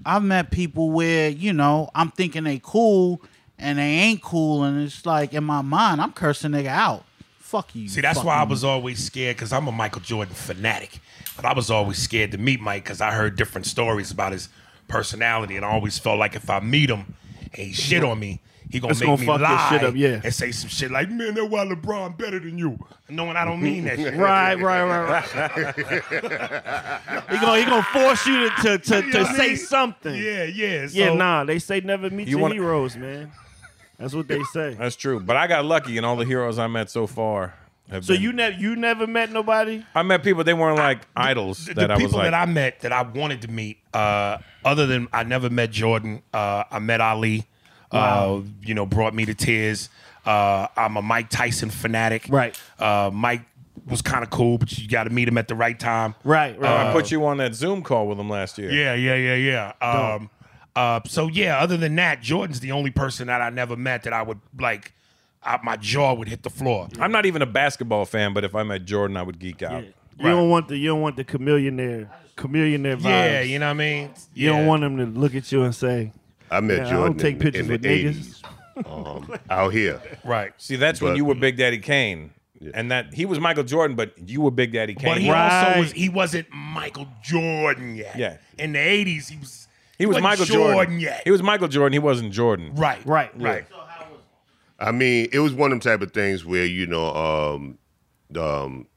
I've 0.10 0.24
met 0.24 0.50
people 0.50 0.90
where 0.90 1.30
you 1.30 1.54
know 1.54 1.92
I'm 1.94 2.10
thinking 2.10 2.44
they 2.44 2.60
cool 2.64 3.22
and 3.60 3.78
they 3.78 3.84
ain't 3.84 4.24
cool, 4.24 4.64
and 4.64 4.82
it's 4.82 5.06
like 5.06 5.34
in 5.34 5.44
my 5.44 5.62
mind 5.62 6.02
I'm 6.02 6.14
cursing 6.14 6.52
nigga 6.52 6.68
out. 6.68 7.06
Fuck 7.38 7.76
you. 7.76 7.88
see, 7.88 8.02
that's 8.02 8.24
why 8.24 8.36
I 8.36 8.44
was 8.44 8.64
always 8.64 9.04
scared 9.04 9.36
because 9.36 9.54
I'm 9.54 9.68
a 9.68 9.72
Michael 9.72 10.02
Jordan 10.02 10.34
fanatic, 10.34 11.00
but 11.36 11.46
I 11.46 11.54
was 11.54 11.70
always 11.70 11.98
scared 12.00 12.32
to 12.32 12.40
meet 12.40 12.60
Mike 12.60 12.84
because 12.84 13.02
I 13.02 13.12
heard 13.12 13.36
different 13.36 13.68
stories 13.68 14.10
about 14.10 14.32
his 14.32 14.50
personality, 14.88 15.56
and 15.56 15.64
I 15.66 15.70
always 15.70 16.00
felt 16.00 16.18
like 16.18 16.36
if 16.36 16.50
I 16.50 16.60
meet 16.60 16.90
him 16.90 17.14
and 17.54 17.68
he 17.68 17.74
shit 17.74 18.04
on 18.04 18.20
me. 18.20 18.42
He 18.72 18.80
gonna 18.80 18.92
It's 18.92 19.00
make 19.00 19.08
gonna 19.08 19.20
me 19.22 19.26
fuck 19.26 19.40
your 19.40 19.50
lie 19.50 19.70
shit 19.72 19.84
up, 19.84 19.96
yeah. 19.96 20.22
and 20.24 20.32
say 20.34 20.52
some 20.52 20.70
shit 20.70 20.92
like, 20.92 21.10
"Man, 21.10 21.34
that's 21.34 21.48
why 21.50 21.66
LeBron 21.66 22.16
better 22.20 22.40
than 22.40 22.58
you," 22.60 22.78
knowing 23.10 23.36
I 23.36 23.44
don't 23.44 23.62
mean 23.64 23.86
that 23.86 23.98
shit. 24.00 24.14
Right, 24.14 24.54
right, 24.62 24.84
right, 24.84 25.10
right. 25.10 25.76
he 27.32 27.38
gonna 27.40 27.60
he 27.60 27.66
gonna 27.66 27.84
force 27.84 28.26
you 28.28 28.48
to 28.50 28.56
to, 28.62 28.78
to, 28.78 29.02
to 29.02 29.08
know 29.08 29.22
what 29.24 29.30
I 29.32 29.38
say 29.38 29.48
mean? 29.48 29.58
something. 29.58 30.16
Yeah, 30.16 30.44
yeah. 30.44 30.88
yeah. 30.92 31.14
Nah, 31.16 31.44
they 31.46 31.58
say 31.60 31.80
never 31.82 32.10
meet 32.12 32.28
You 32.28 32.34
your 32.38 32.42
wanna- 32.42 32.56
heroes, 32.56 32.96
man. 32.96 33.32
That's 33.98 34.14
what 34.14 34.28
they 34.28 34.42
say. 34.54 34.76
That's 34.76 34.96
true. 34.96 35.20
But 35.20 35.36
I 35.36 35.48
got 35.48 35.66
lucky, 35.66 35.98
and 35.98 36.06
all 36.06 36.16
the 36.16 36.24
heroes 36.26 36.58
I 36.58 36.68
met 36.68 36.90
so 36.90 37.06
far 37.06 37.56
have 37.90 38.06
So 38.06 38.14
been- 38.14 38.22
you 38.22 38.32
never 38.34 38.56
you 38.56 38.76
never 38.76 39.08
met 39.08 39.32
nobody? 39.32 39.84
I 39.96 40.04
met 40.04 40.24
people. 40.24 40.44
They 40.44 40.54
weren't 40.54 40.78
like 40.78 41.02
idols 41.16 41.66
the, 41.66 41.74
that 41.74 41.88
the 41.88 41.94
I 41.94 41.98
was 41.98 42.04
people 42.04 42.20
like. 42.20 42.32
that 42.32 42.34
I 42.40 42.46
met 42.46 42.82
that 42.82 42.92
I 42.94 43.02
wanted 43.02 43.42
to 43.42 43.48
meet, 43.50 43.80
uh, 43.96 44.38
other 44.64 44.86
than 44.86 45.08
I 45.12 45.24
never 45.24 45.50
met 45.50 45.72
Jordan, 45.72 46.22
uh, 46.34 46.66
I 46.72 46.78
met 46.80 47.02
Ali. 47.02 47.46
Uh, 47.92 48.42
you 48.62 48.74
know, 48.74 48.86
brought 48.86 49.14
me 49.14 49.26
to 49.26 49.34
tears. 49.34 49.90
Uh, 50.26 50.68
I'm 50.78 50.98
a 50.98 51.02
Mike 51.02 51.30
Tyson 51.30 51.70
fanatic. 51.70 52.26
Right. 52.30 52.60
Uh, 52.78 53.10
Mike 53.14 53.42
was 53.88 54.02
kind 54.02 54.24
of 54.24 54.30
cool, 54.30 54.58
but 54.58 54.78
you 54.78 54.88
got 54.88 55.06
to 55.06 55.10
meet 55.10 55.28
him 55.28 55.38
at 55.38 55.48
the 55.48 55.56
right 55.56 55.80
time. 55.80 56.14
Right, 56.24 56.60
right. 56.60 56.88
I 56.88 56.94
put 56.94 57.10
you 57.12 57.26
on 57.26 57.38
that 57.38 57.56
Zoom 57.56 57.82
call 57.82 58.08
with 58.08 58.20
him 58.20 58.30
last 58.30 58.58
year. 58.58 58.70
Yeah, 58.72 58.94
yeah, 58.94 59.16
yeah, 59.16 59.74
yeah. 59.82 60.14
Um, 60.16 60.30
uh, 60.76 61.00
so 61.06 61.28
yeah, 61.28 61.58
other 61.60 61.78
than 61.78 61.96
that, 61.96 62.22
Jordan's 62.22 62.60
the 62.60 62.72
only 62.74 62.92
person 62.92 63.28
that 63.28 63.42
I 63.42 63.50
never 63.50 63.76
met 63.76 64.04
that 64.04 64.14
I 64.14 64.22
would 64.22 64.40
like. 64.60 64.94
I, 65.42 65.58
my 65.64 65.78
jaw 65.78 66.14
would 66.14 66.28
hit 66.28 66.44
the 66.44 66.50
floor. 66.50 66.90
I'm 67.00 67.12
not 67.12 67.26
even 67.26 67.42
a 67.42 67.46
basketball 67.46 68.06
fan, 68.06 68.34
but 68.34 68.44
if 68.44 68.54
I 68.54 68.64
met 68.64 68.86
Jordan, 68.86 69.16
I 69.18 69.24
would 69.24 69.40
geek 69.40 69.64
out. 69.64 69.84
You 69.84 70.26
don't 70.26 70.50
want 70.50 70.68
the 70.68 70.78
you 70.78 70.90
don't 70.90 71.02
want 71.02 71.16
the 71.16 71.24
Chamillionaire 71.24 72.10
Chamillionaire 72.36 72.98
vibes. 72.98 73.04
Yeah, 73.04 73.42
you 73.42 73.58
know 73.58 73.68
what 73.68 73.72
I 73.72 73.74
mean. 73.74 74.10
You 74.34 74.50
Yeah. 74.52 74.58
don't 74.58 74.68
want 74.68 74.82
them 74.82 74.98
to 74.98 75.06
look 75.06 75.34
at 75.34 75.50
you 75.52 75.64
and 75.64 75.74
say, 75.74 76.12
I 76.52 76.60
met 76.62 76.78
Yeah, 76.80 76.88
I 76.88 76.90
Jordan 76.90 77.06
don't 77.14 77.18
take 77.20 77.34
in, 77.36 77.40
pictures 77.40 77.62
in 77.62 77.68
the 77.68 77.74
with 77.74 77.84
niggas. 77.84 78.42
80s, 78.86 79.18
um, 79.18 79.40
out 79.50 79.74
here. 79.74 80.02
right. 80.24 80.52
See, 80.58 80.76
that's 80.76 81.02
when 81.02 81.16
you 81.16 81.26
were 81.26 81.36
Big 81.36 81.58
Daddy 81.58 81.78
Kane, 81.80 82.32
and 82.74 82.92
that 82.92 83.14
he 83.14 83.26
was 83.26 83.40
Michael 83.40 83.64
Jordan, 83.64 83.96
but 83.96 84.14
you 84.30 84.42
were 84.42 84.52
Big 84.52 84.72
Daddy 84.74 84.94
Kane. 84.96 85.06
But 85.14 85.22
he 85.22 85.30
Right. 85.32 85.68
also 85.68 85.80
was 85.80 85.92
he 85.92 86.10
wasn't 86.10 86.48
Michael 86.52 87.08
Jordan 87.24 87.96
yet. 87.96 88.16
Yeah. 88.18 88.38
In 88.58 88.74
the 88.74 88.80
eighties, 88.80 89.28
he 89.30 89.38
was 89.38 89.68
He 89.98 90.06
was 90.06 90.16
wasn't 90.16 90.24
Michael 90.24 90.46
Jordan. 90.46 91.00
yet. 91.00 91.22
He 91.26 91.32
was 91.32 91.44
Michael 91.44 91.68
Jordan. 91.68 91.94
He 91.94 92.00
wasn't 92.00 92.32
Jordan. 92.34 92.72
right. 92.76 93.00
Right. 93.06 93.32
Right. 93.40 93.66
I 94.82 94.92
mean, 94.94 95.28
it 95.34 95.40
was 95.40 95.54
one 95.54 95.72
of 95.74 95.82
them 95.82 95.92
type 95.92 96.02
of 96.02 96.14
things 96.14 96.46
where 96.46 96.66
you 96.66 96.88
know, 96.88 97.14
um, 97.14 97.78
um, 98.38 98.88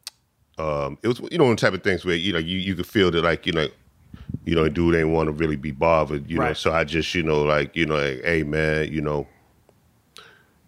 um, 0.58 0.98
it 1.02 1.08
was 1.08 1.20
you 1.32 1.38
know, 1.38 1.44
one 1.46 1.56
type 1.56 1.72
of 1.72 1.82
things 1.82 2.04
where 2.04 2.14
you 2.14 2.32
know 2.32 2.38
you 2.38 2.58
you 2.58 2.74
could 2.76 2.86
feel 2.86 3.10
that 3.10 3.24
like 3.24 3.46
you 3.46 3.52
know, 3.52 3.66
you 4.44 4.54
know, 4.54 4.68
dude 4.68 4.94
ain't 4.96 5.10
want 5.10 5.28
to 5.28 5.32
really 5.32 5.56
be 5.56 5.70
bothered, 5.70 6.28
you 6.30 6.38
know. 6.38 6.52
So 6.52 6.72
I 6.72 6.84
just 6.84 7.14
you 7.14 7.22
know 7.22 7.42
like 7.42 7.76
you 7.76 7.86
know, 7.86 7.94
like, 7.96 8.24
hey 8.24 8.42
man, 8.42 8.92
you 8.92 9.00
know, 9.00 9.26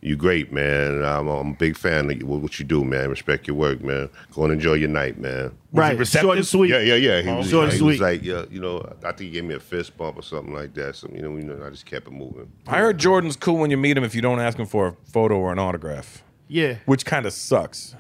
you 0.01 0.17
great 0.17 0.53
man. 0.53 1.03
I'm, 1.03 1.27
I'm 1.29 1.51
a 1.53 1.55
big 1.55 1.77
fan 1.77 2.11
of 2.11 2.19
you, 2.21 2.27
what 2.27 2.41
what 2.43 2.59
you 2.59 2.65
do, 2.65 2.85
man. 2.85 3.09
Respect 3.11 3.47
your 3.49 3.57
work, 3.57 3.83
man. 3.83 4.11
Go 4.33 4.45
and 4.45 4.53
enjoy 4.53 4.75
your 4.75 4.91
night, 4.91 5.19
man. 5.19 5.57
Right. 5.73 5.99
receptive? 5.99 6.27
Short 6.27 6.37
and 6.39 6.47
sweet. 6.47 6.71
Yeah, 6.71 6.81
yeah, 6.81 6.95
yeah. 6.95 7.23
He 7.23 7.31
was, 7.33 7.49
Short 7.49 7.65
and 7.65 7.73
he 7.73 7.79
sweet. 7.79 7.89
was 7.93 8.01
like, 8.01 8.23
yeah, 8.23 8.45
you 8.51 8.61
know, 8.61 8.81
I 9.03 9.09
think 9.09 9.21
he 9.21 9.31
gave 9.31 9.45
me 9.45 9.55
a 9.55 9.61
fist 9.61 9.97
bump 9.97 10.19
or 10.19 10.23
something 10.23 10.55
like 10.55 10.75
that. 10.75 10.95
So 10.97 11.09
you 11.13 11.23
know, 11.23 11.35
you 11.37 11.43
know, 11.43 11.65
I 11.67 11.71
just 11.71 11.87
kept 11.87 12.07
it 12.07 12.13
moving. 12.13 12.53
I 12.67 12.79
heard 12.79 12.99
Jordan's 12.99 13.37
cool 13.37 13.57
when 13.57 13.71
you 13.71 13.77
meet 13.79 13.97
him 13.97 14.05
if 14.05 14.15
you 14.15 14.21
don't 14.21 14.41
ask 14.41 14.59
him 14.59 14.67
for 14.67 14.87
a 14.89 14.97
photo 15.11 15.37
or 15.39 15.53
an 15.53 15.59
autograph, 15.59 16.23
Yeah. 16.49 16.77
which 16.87 17.05
kind 17.07 17.25
of 17.27 17.33
sucks 17.33 17.97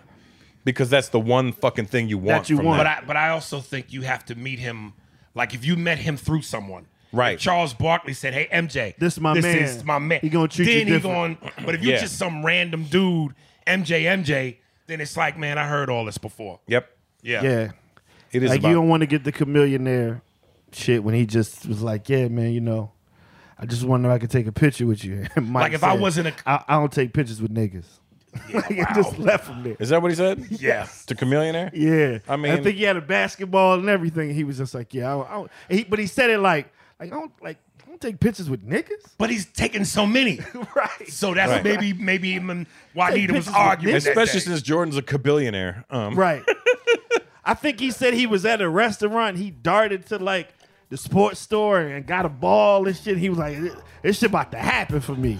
because 0.65 0.91
that's 0.91 1.09
the 1.09 1.21
one 1.21 1.53
fucking 1.53 1.87
thing 1.87 2.09
you 2.09 2.19
want. 2.19 2.45
That 2.45 2.51
you 2.51 2.57
from 2.59 2.67
want. 2.67 2.79
But. 2.81 2.87
I 2.87 3.03
but 3.07 3.17
I 3.17 3.31
also 3.31 3.61
think 3.61 3.93
you 3.93 4.03
have 4.03 4.25
to 4.27 4.35
meet 4.35 4.59
him 4.59 4.93
like 5.35 5.55
if 5.55 5.65
you 5.65 5.77
met 5.77 5.99
him 5.99 6.17
through 6.17 6.43
someone. 6.43 6.87
Right. 7.13 7.35
If 7.35 7.41
Charles 7.41 7.73
Barkley 7.75 8.13
said, 8.13 8.35
"Hey 8.35 8.49
MJ, 8.51 8.95
This 8.99 9.21
my 9.21 9.35
this 9.35 9.45
man. 9.45 9.59
is 9.59 9.85
my 9.85 9.99
man." 10.01 10.19
He 10.21 10.29
gonna 10.29 10.49
treat 10.49 10.67
you 10.69 10.75
then 10.79 10.87
he 10.89 10.93
different. 10.95 11.41
going. 11.41 11.53
But 11.65 11.75
if 11.77 11.83
you're 11.83 11.95
Yeah. 11.95 12.01
just 12.01 12.17
some 12.19 12.45
random 12.45 12.85
dude, 12.85 13.35
MJ, 13.69 14.03
MJ, 14.07 14.57
then 14.89 15.01
it's 15.01 15.17
like, 15.17 15.39
man, 15.39 15.57
I 15.57 15.67
heard 15.69 15.89
all 15.89 16.05
this 16.05 16.19
before. 16.19 16.59
Yep, 16.67 16.91
Yeah. 17.23 17.43
Yeah. 17.43 17.71
it 18.33 18.43
is 18.43 18.51
Like 18.51 18.59
about. 18.61 18.69
you 18.69 18.75
don't 18.75 18.89
want 18.89 19.03
to 19.03 19.07
get 19.07 19.23
the 19.23 19.31
Chamillionaire 19.33 20.23
shit 20.73 21.05
when 21.05 21.15
he 21.15 21.25
just 21.25 21.67
was 21.67 21.83
like, 21.83 22.09
"Yeah, 22.09 22.27
man, 22.29 22.51
you 22.53 22.61
know, 22.61 22.91
I 23.57 23.65
just 23.67 23.85
wonder 23.85 24.11
if 24.11 24.15
I 24.17 24.19
could 24.19 24.31
take 24.31 24.49
a 24.49 24.53
picture 24.53 24.85
with 24.87 25.05
you." 25.05 25.27
Mike 25.37 25.63
Like, 25.63 25.73
if 25.75 25.85
I 25.85 25.95
wasn't 25.95 26.29
a- 26.29 26.35
I, 26.51 26.65
I 26.67 26.75
don't 26.81 26.91
take 26.93 27.13
pictures 27.13 27.41
with 27.41 27.55
niggas. 27.55 27.87
like, 28.55 28.71
it 28.71 28.87
just 28.95 29.19
left 29.19 29.49
him 29.49 29.63
there. 29.63 29.77
is 29.79 29.89
that 29.91 30.01
what 30.03 30.11
he 30.11 30.15
said? 30.17 30.47
Yeah. 30.51 30.87
To 31.07 31.15
Chamillionaire? 31.15 31.71
Yeah, 31.73 32.19
I 32.29 32.37
mean- 32.37 32.53
I 32.53 32.63
think 32.63 32.77
he 32.77 32.85
had 32.85 32.97
a 32.97 33.01
basketball 33.01 33.75
and 33.79 33.89
everything. 33.89 34.35
He 34.35 34.45
was 34.45 34.59
just 34.59 34.75
like, 34.75 34.93
"Yeah," 34.95 35.09
I 35.09 35.13
don't, 35.17 35.31
I 35.31 35.35
don't, 35.35 35.51
he, 35.71 35.85
but 35.85 35.99
he 35.99 36.07
said 36.07 36.31
it 36.31 36.39
like, 36.39 36.73
like 37.01 37.13
I 37.13 37.15
don't 37.17 37.33
like 37.43 37.59
I 37.83 37.87
don't 37.89 38.01
take 38.01 38.19
pictures 38.21 38.49
with 38.51 38.67
niggas. 38.69 39.15
But 39.19 39.31
he's 39.31 39.47
taking 39.47 39.85
so 39.85 40.07
many. 40.07 40.41
right. 40.75 41.09
So 41.09 41.35
that's 41.35 41.51
Right. 41.53 41.65
maybe 41.65 41.93
maybe 41.93 42.29
even 42.31 42.67
why 42.93 43.11
Take 43.11 43.21
Nita 43.23 43.33
was 43.35 43.49
arguing. 43.49 43.97
Especially 43.97 44.41
since 44.41 44.63
Jordan's 44.63 44.97
a 44.97 45.03
kabillionaire. 45.03 45.85
Um, 45.91 46.15
Right. 46.15 46.43
I 47.45 47.53
think 47.55 47.79
he 47.79 47.91
said 47.91 48.15
he 48.15 48.27
was 48.27 48.47
at 48.47 48.63
a 48.63 48.69
restaurant. 48.69 49.37
He 49.37 49.51
darted 49.51 50.07
to 50.07 50.19
like 50.19 50.49
the 50.89 50.97
sports 50.97 51.41
store 51.41 51.79
and 51.81 52.07
got 52.07 52.25
a 52.25 52.31
ball 52.31 52.87
and 52.87 52.97
shit. 52.97 53.19
He 53.19 53.29
was 53.29 53.39
like, 53.39 53.59
"This 54.03 54.19
shit 54.19 54.31
about 54.31 54.51
to 54.53 54.59
happen 54.59 55.01
for 55.01 55.15
me." 55.15 55.39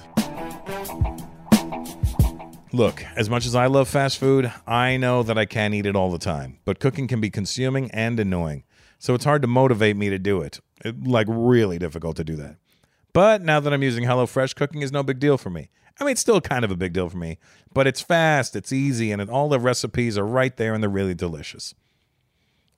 Look, 2.75 3.05
as 3.15 3.31
much 3.31 3.47
as 3.47 3.55
I 3.55 3.67
love 3.67 3.87
fast 3.87 4.19
food, 4.19 4.53
I 4.67 4.97
know 4.97 5.23
that 5.23 5.39
I 5.39 5.45
can't 5.45 5.75
eat 5.75 5.87
it 5.87 5.95
all 5.95 6.11
the 6.11 6.19
time. 6.19 6.59
But 6.65 6.81
cooking 6.81 7.07
can 7.07 7.21
be 7.21 7.31
consuming 7.31 7.89
and 7.93 8.19
annoying. 8.19 8.65
So 8.99 9.15
it's 9.15 9.25
hard 9.25 9.43
to 9.43 9.49
motivate 9.49 9.97
me 9.97 10.11
to 10.11 10.19
do 10.19 10.41
it. 10.43 10.59
It- 10.85 11.07
like, 11.07 11.29
really 11.31 11.79
difficult 11.79 12.17
to 12.17 12.25
do 12.25 12.35
that. 12.35 12.57
But 13.13 13.43
now 13.43 13.61
that 13.61 13.73
I'm 13.73 13.85
using 13.85 14.03
HelloFresh, 14.03 14.57
cooking 14.57 14.83
is 14.83 14.91
no 14.91 15.05
big 15.05 15.21
deal 15.21 15.39
for 15.39 15.51
me. 15.51 15.71
I 16.01 16.05
mean, 16.05 16.11
it's 16.11 16.21
still 16.21 16.41
kind 16.41 16.65
of 16.65 16.73
a 16.73 16.77
big 16.77 16.93
deal 16.93 17.09
for 17.09 17.17
me, 17.17 17.39
but 17.73 17.87
it's 17.87 18.01
fast, 18.01 18.57
it's 18.57 18.73
easy, 18.73 19.13
and 19.13 19.23
all 19.31 19.49
the 19.49 19.61
recipes 19.61 20.19
are 20.19 20.27
right 20.27 20.57
there 20.57 20.75
and 20.75 20.83
they're 20.83 20.91
really 20.91 21.15
delicious. 21.15 21.75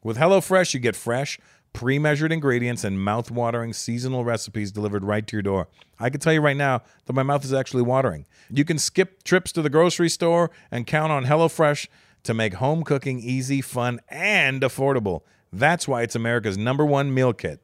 With 0.04 0.18
HelloFresh, 0.18 0.74
you 0.74 0.80
get 0.80 0.94
fresh, 0.94 1.38
pre 1.76 1.98
measured 1.98 2.32
ingredients 2.32 2.84
and 2.84 2.98
mouth 2.98 3.30
watering 3.30 3.74
seasonal 3.74 4.24
recipes 4.24 4.72
delivered 4.72 5.04
right 5.04 5.26
to 5.26 5.36
your 5.36 5.42
door. 5.42 5.68
I 6.00 6.08
can 6.08 6.20
tell 6.20 6.32
you 6.32 6.40
right 6.40 6.56
now 6.56 6.80
that 7.04 7.12
my 7.12 7.22
mouth 7.22 7.44
is 7.44 7.52
actually 7.52 7.82
watering. 7.82 8.24
You 8.50 8.64
can 8.64 8.78
skip 8.78 9.22
trips 9.24 9.52
to 9.52 9.60
the 9.60 9.68
grocery 9.68 10.08
store 10.08 10.50
and 10.70 10.86
count 10.86 11.12
on 11.12 11.26
HelloFresh 11.26 11.86
to 12.22 12.32
make 12.32 12.54
home 12.54 12.82
cooking 12.82 13.20
easy, 13.20 13.60
fun, 13.60 14.00
and 14.08 14.62
affordable. 14.62 15.20
That's 15.52 15.86
why 15.86 16.00
it's 16.00 16.16
America's 16.16 16.56
number 16.56 16.84
one 16.84 17.12
meal 17.12 17.34
kit. 17.34 17.62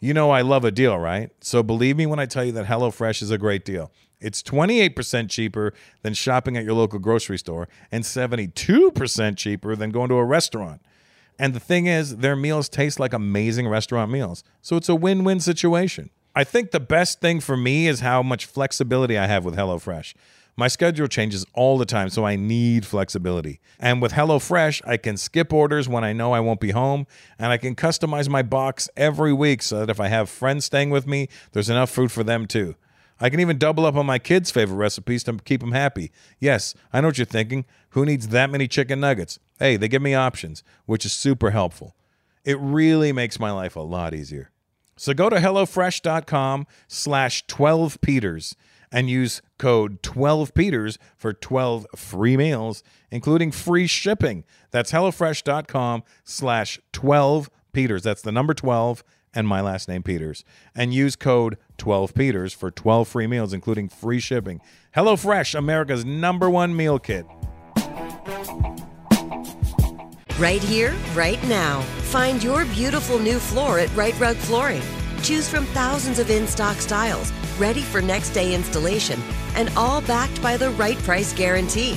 You 0.00 0.12
know 0.12 0.32
I 0.32 0.40
love 0.40 0.64
a 0.64 0.72
deal, 0.72 0.98
right? 0.98 1.30
So 1.40 1.62
believe 1.62 1.96
me 1.96 2.04
when 2.04 2.18
I 2.18 2.26
tell 2.26 2.44
you 2.44 2.52
that 2.52 2.66
HelloFresh 2.66 3.22
is 3.22 3.30
a 3.30 3.38
great 3.38 3.64
deal. 3.64 3.92
It's 4.20 4.42
28% 4.42 5.30
cheaper 5.30 5.72
than 6.02 6.14
shopping 6.14 6.56
at 6.56 6.64
your 6.64 6.74
local 6.74 6.98
grocery 6.98 7.38
store 7.38 7.68
and 7.92 8.02
72% 8.02 9.36
cheaper 9.36 9.76
than 9.76 9.90
going 9.90 10.08
to 10.08 10.16
a 10.16 10.24
restaurant. 10.24 10.80
And 11.38 11.54
the 11.54 11.60
thing 11.60 11.86
is, 11.86 12.16
their 12.16 12.36
meals 12.36 12.68
taste 12.68 12.98
like 12.98 13.12
amazing 13.12 13.68
restaurant 13.68 14.10
meals. 14.10 14.42
So 14.62 14.76
it's 14.76 14.88
a 14.88 14.94
win 14.94 15.24
win 15.24 15.40
situation. 15.40 16.10
I 16.34 16.44
think 16.44 16.70
the 16.70 16.80
best 16.80 17.20
thing 17.20 17.40
for 17.40 17.56
me 17.56 17.86
is 17.86 18.00
how 18.00 18.22
much 18.22 18.44
flexibility 18.44 19.16
I 19.16 19.26
have 19.26 19.44
with 19.44 19.56
HelloFresh. 19.56 20.14
My 20.58 20.68
schedule 20.68 21.06
changes 21.06 21.44
all 21.52 21.76
the 21.76 21.84
time, 21.84 22.08
so 22.08 22.24
I 22.24 22.36
need 22.36 22.86
flexibility. 22.86 23.60
And 23.78 24.00
with 24.00 24.12
HelloFresh, 24.12 24.80
I 24.86 24.96
can 24.96 25.18
skip 25.18 25.52
orders 25.52 25.86
when 25.86 26.02
I 26.02 26.14
know 26.14 26.32
I 26.32 26.40
won't 26.40 26.60
be 26.60 26.70
home, 26.70 27.06
and 27.38 27.52
I 27.52 27.58
can 27.58 27.74
customize 27.74 28.28
my 28.28 28.42
box 28.42 28.88
every 28.96 29.34
week 29.34 29.60
so 29.60 29.80
that 29.80 29.90
if 29.90 30.00
I 30.00 30.08
have 30.08 30.30
friends 30.30 30.64
staying 30.64 30.88
with 30.88 31.06
me, 31.06 31.28
there's 31.52 31.68
enough 31.68 31.90
food 31.90 32.10
for 32.10 32.24
them 32.24 32.46
too. 32.46 32.74
I 33.20 33.30
can 33.30 33.40
even 33.40 33.58
double 33.58 33.86
up 33.86 33.96
on 33.96 34.06
my 34.06 34.18
kids' 34.18 34.50
favorite 34.50 34.76
recipes 34.76 35.24
to 35.24 35.34
keep 35.44 35.60
them 35.60 35.72
happy. 35.72 36.12
Yes, 36.38 36.74
I 36.92 37.00
know 37.00 37.08
what 37.08 37.18
you're 37.18 37.24
thinking. 37.24 37.64
Who 37.90 38.04
needs 38.04 38.28
that 38.28 38.50
many 38.50 38.68
chicken 38.68 39.00
nuggets? 39.00 39.38
Hey, 39.58 39.76
they 39.76 39.88
give 39.88 40.02
me 40.02 40.14
options, 40.14 40.62
which 40.84 41.06
is 41.06 41.12
super 41.12 41.50
helpful. 41.50 41.96
It 42.44 42.58
really 42.60 43.12
makes 43.12 43.40
my 43.40 43.50
life 43.50 43.74
a 43.74 43.80
lot 43.80 44.14
easier. 44.14 44.50
So 44.96 45.14
go 45.14 45.28
to 45.28 45.36
HelloFresh.com 45.36 46.66
slash 46.88 47.46
12peters 47.46 48.54
and 48.92 49.10
use 49.10 49.42
code 49.58 50.02
12peters 50.02 50.96
for 51.16 51.32
12 51.32 51.86
free 51.96 52.36
meals, 52.36 52.82
including 53.10 53.50
free 53.50 53.86
shipping. 53.86 54.44
That's 54.70 54.92
HelloFresh.com 54.92 56.02
slash 56.24 56.80
12peters. 56.92 58.02
That's 58.02 58.22
the 58.22 58.32
number 58.32 58.54
12 58.54 59.02
and 59.34 59.46
my 59.46 59.60
last 59.60 59.86
name 59.86 60.02
Peters. 60.02 60.44
And 60.74 60.94
use 60.94 61.14
code 61.14 61.58
12peters 61.76 62.54
for 62.54 62.70
12 62.70 63.08
free 63.08 63.26
meals, 63.26 63.52
including 63.52 63.88
free 63.88 64.20
shipping. 64.20 64.60
HelloFresh, 64.94 65.54
America's 65.54 66.04
number 66.04 66.48
one 66.48 66.76
meal 66.76 66.98
kit. 66.98 67.26
Right 70.38 70.62
here, 70.62 70.94
right 71.14 71.42
now. 71.48 71.80
Find 72.10 72.42
your 72.42 72.64
beautiful 72.66 73.18
new 73.18 73.38
floor 73.38 73.78
at 73.78 73.94
Rite 73.96 74.18
Rug 74.20 74.36
Flooring. 74.36 74.82
Choose 75.22 75.48
from 75.48 75.64
thousands 75.66 76.18
of 76.18 76.30
in 76.30 76.46
stock 76.46 76.76
styles, 76.76 77.32
ready 77.58 77.80
for 77.80 78.02
next 78.02 78.30
day 78.30 78.54
installation, 78.54 79.20
and 79.54 79.70
all 79.76 80.02
backed 80.02 80.42
by 80.42 80.56
the 80.56 80.70
right 80.72 80.98
price 80.98 81.32
guarantee. 81.32 81.96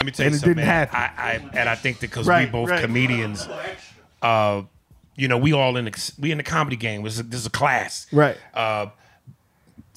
Let 0.00 0.06
me 0.06 0.12
tell 0.12 0.24
you 0.24 0.26
And 0.28 0.34
it 0.34 0.38
something, 0.38 0.54
didn't 0.56 0.66
man. 0.68 0.88
happen. 0.88 0.96
I, 0.96 1.32
I 1.54 1.58
and 1.58 1.68
I 1.68 1.74
think 1.74 1.98
that 2.00 2.10
because 2.10 2.26
Right, 2.28 2.46
we 2.46 2.52
both 2.52 2.70
right. 2.70 2.80
comedians, 2.80 3.48
uh, 4.22 4.62
you 5.16 5.26
know, 5.26 5.36
we 5.38 5.52
all 5.52 5.76
in 5.76 5.86
the, 5.86 6.12
we 6.20 6.30
in 6.30 6.38
the 6.38 6.44
comedy 6.44 6.76
game. 6.76 7.02
This 7.02 7.18
is, 7.18 7.28
this 7.28 7.40
is 7.40 7.46
a 7.46 7.50
class, 7.50 8.06
Right. 8.12 8.36
Uh, 8.54 8.86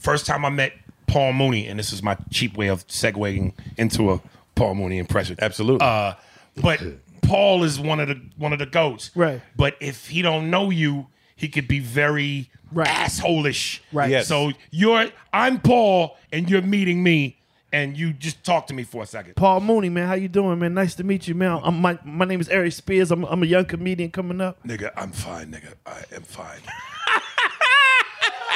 first 0.01 0.25
time 0.25 0.43
I 0.43 0.49
met 0.49 0.73
Paul 1.05 1.33
Mooney, 1.33 1.67
and 1.67 1.77
this 1.77 1.93
is 1.93 2.01
my 2.01 2.17
cheap 2.31 2.57
way 2.57 2.67
of 2.67 2.87
segueing 2.87 3.53
into 3.77 4.09
a 4.11 4.19
Paul 4.55 4.73
Mooney 4.73 4.97
impression. 4.97 5.35
Absolutely. 5.39 5.85
Uh, 5.85 6.13
but 6.59 6.81
Paul 7.21 7.63
is 7.63 7.79
one 7.79 7.99
of 7.99 8.07
the 8.07 8.19
one 8.37 8.53
of 8.53 8.59
the 8.59 8.65
goats. 8.65 9.11
Right. 9.13 9.39
But 9.55 9.75
if 9.79 10.07
he 10.07 10.23
don't 10.23 10.49
know 10.49 10.71
you, 10.71 11.07
he 11.35 11.47
could 11.47 11.67
be 11.67 11.79
very 11.79 12.49
Right. 12.71 12.87
assholish. 12.87 13.81
Right. 13.91 14.09
Yes. 14.09 14.27
So 14.27 14.53
you're 14.71 15.09
I'm 15.31 15.59
Paul, 15.59 16.17
and 16.31 16.49
you're 16.49 16.61
meeting 16.63 17.03
me, 17.03 17.37
and 17.71 17.97
you 17.97 18.13
just 18.13 18.43
talk 18.43 18.67
to 18.67 18.73
me 18.73 18.83
for 18.83 19.03
a 19.03 19.05
second. 19.05 19.35
Paul 19.35 19.61
Mooney, 19.61 19.89
man, 19.89 20.07
how 20.07 20.13
you 20.13 20.27
doing, 20.27 20.59
man? 20.59 20.73
Nice 20.73 20.95
to 20.95 21.03
meet 21.03 21.27
you, 21.27 21.35
man. 21.35 21.59
I'm, 21.63 21.81
my 21.81 21.97
my 22.03 22.25
name 22.25 22.41
is 22.41 22.49
Aries 22.49 22.75
Spears. 22.75 23.11
I'm 23.11 23.25
I'm 23.25 23.43
a 23.43 23.45
young 23.45 23.65
comedian 23.65 24.11
coming 24.11 24.41
up. 24.41 24.61
Nigga, 24.63 24.91
I'm 24.95 25.11
fine, 25.11 25.51
nigga. 25.51 25.73
I 25.85 26.03
am 26.13 26.23
fine. 26.23 26.61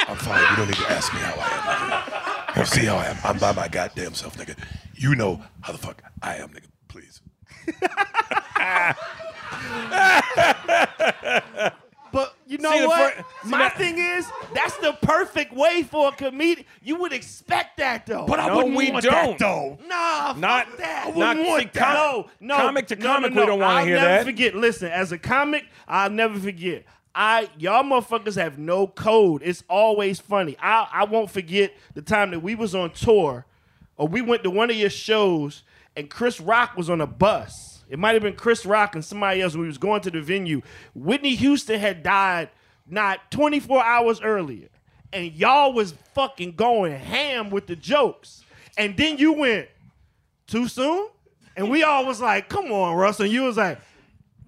I'm 0.08 0.16
fine. 0.16 0.50
You 0.50 0.56
don't 0.56 0.68
need 0.68 0.76
to 0.76 0.90
ask 0.90 1.12
me 1.12 1.20
how 1.20 1.34
I 1.36 1.48
am, 1.48 1.62
nigga. 2.54 2.60
You 2.60 2.64
see 2.66 2.86
how 2.86 2.96
I 2.96 3.06
am. 3.06 3.16
I'm 3.24 3.38
by 3.38 3.52
my 3.52 3.68
goddamn 3.68 4.14
self, 4.14 4.36
nigga. 4.36 4.56
You 4.94 5.14
know 5.14 5.42
how 5.62 5.72
the 5.72 5.78
fuck 5.78 6.02
I 6.22 6.36
am, 6.36 6.50
nigga. 6.50 6.68
Please. 6.88 7.20
But 12.16 12.34
You 12.46 12.56
know 12.56 12.70
See, 12.72 12.86
what? 12.86 13.12
fir- 13.14 13.24
see, 13.44 13.48
My 13.50 13.58
that- 13.58 13.76
thing 13.76 13.98
is, 13.98 14.26
that's 14.54 14.74
the 14.78 14.94
perfect 15.02 15.52
way 15.52 15.82
for 15.82 16.08
a 16.08 16.12
comedian. 16.12 16.64
You 16.82 16.96
would 17.00 17.12
expect 17.12 17.76
that 17.76 18.06
though. 18.06 18.24
But 18.24 18.40
I 18.40 18.46
No, 18.46 18.56
wouldn't 18.56 18.74
we 18.74 18.90
want 18.90 19.04
don't. 19.04 19.38
that 19.38 19.38
though. 19.38 19.78
Nah, 19.86 20.32
Not- 20.32 20.66
fuck 20.68 20.78
that. 20.78 21.04
not- 21.08 21.26
I 21.26 21.28
wouldn't 21.28 21.46
want 21.46 21.62
see, 21.64 21.68
that. 21.74 21.84
com- 21.84 21.94
no, 21.94 22.26
no, 22.40 22.56
comic 22.56 22.86
to 22.86 22.96
no, 22.96 23.06
comic, 23.06 23.32
no, 23.34 23.40
we 23.42 23.46
don't 23.48 23.58
wanna 23.60 23.80
I'll 23.80 23.84
hear 23.84 23.96
never 23.96 24.06
that. 24.08 24.24
Forget. 24.24 24.54
Listen, 24.54 24.90
as 24.90 25.12
a 25.12 25.18
comic, 25.18 25.66
I'll 25.86 26.08
never 26.08 26.38
forget. 26.40 26.84
I 27.14 27.50
y'all 27.58 27.82
motherfuckers 27.84 28.36
have 28.36 28.56
no 28.58 28.86
code. 28.86 29.42
It's 29.44 29.62
always 29.68 30.18
funny. 30.18 30.56
I 30.62 30.86
I 30.90 31.04
won't 31.04 31.30
forget 31.30 31.74
the 31.94 32.00
time 32.00 32.30
that 32.30 32.40
we 32.40 32.54
was 32.54 32.74
on 32.74 32.92
tour, 32.92 33.44
or 33.98 34.08
we 34.08 34.22
went 34.22 34.42
to 34.44 34.50
one 34.50 34.70
of 34.70 34.76
your 34.76 34.88
shows, 34.90 35.64
and 35.94 36.08
Chris 36.08 36.40
Rock 36.40 36.78
was 36.78 36.88
on 36.88 37.02
a 37.02 37.06
bus. 37.06 37.75
It 37.88 37.98
might 37.98 38.14
have 38.14 38.22
been 38.22 38.34
Chris 38.34 38.66
Rock 38.66 38.94
and 38.94 39.04
somebody 39.04 39.40
else. 39.40 39.54
when 39.54 39.62
We 39.62 39.66
was 39.68 39.78
going 39.78 40.00
to 40.02 40.10
the 40.10 40.20
venue. 40.20 40.62
Whitney 40.94 41.34
Houston 41.36 41.78
had 41.78 42.02
died 42.02 42.50
not 42.88 43.30
24 43.30 43.82
hours 43.82 44.20
earlier, 44.20 44.68
and 45.12 45.32
y'all 45.32 45.72
was 45.72 45.94
fucking 46.14 46.52
going 46.52 46.98
ham 46.98 47.50
with 47.50 47.66
the 47.66 47.76
jokes. 47.76 48.44
And 48.78 48.96
then 48.96 49.18
you 49.18 49.32
went 49.32 49.68
too 50.46 50.68
soon, 50.68 51.08
and 51.56 51.70
we 51.70 51.82
all 51.82 52.04
was 52.06 52.20
like, 52.20 52.48
"Come 52.48 52.70
on, 52.72 52.94
Russ," 52.96 53.20
and 53.20 53.30
you 53.30 53.42
was 53.44 53.56
like. 53.56 53.78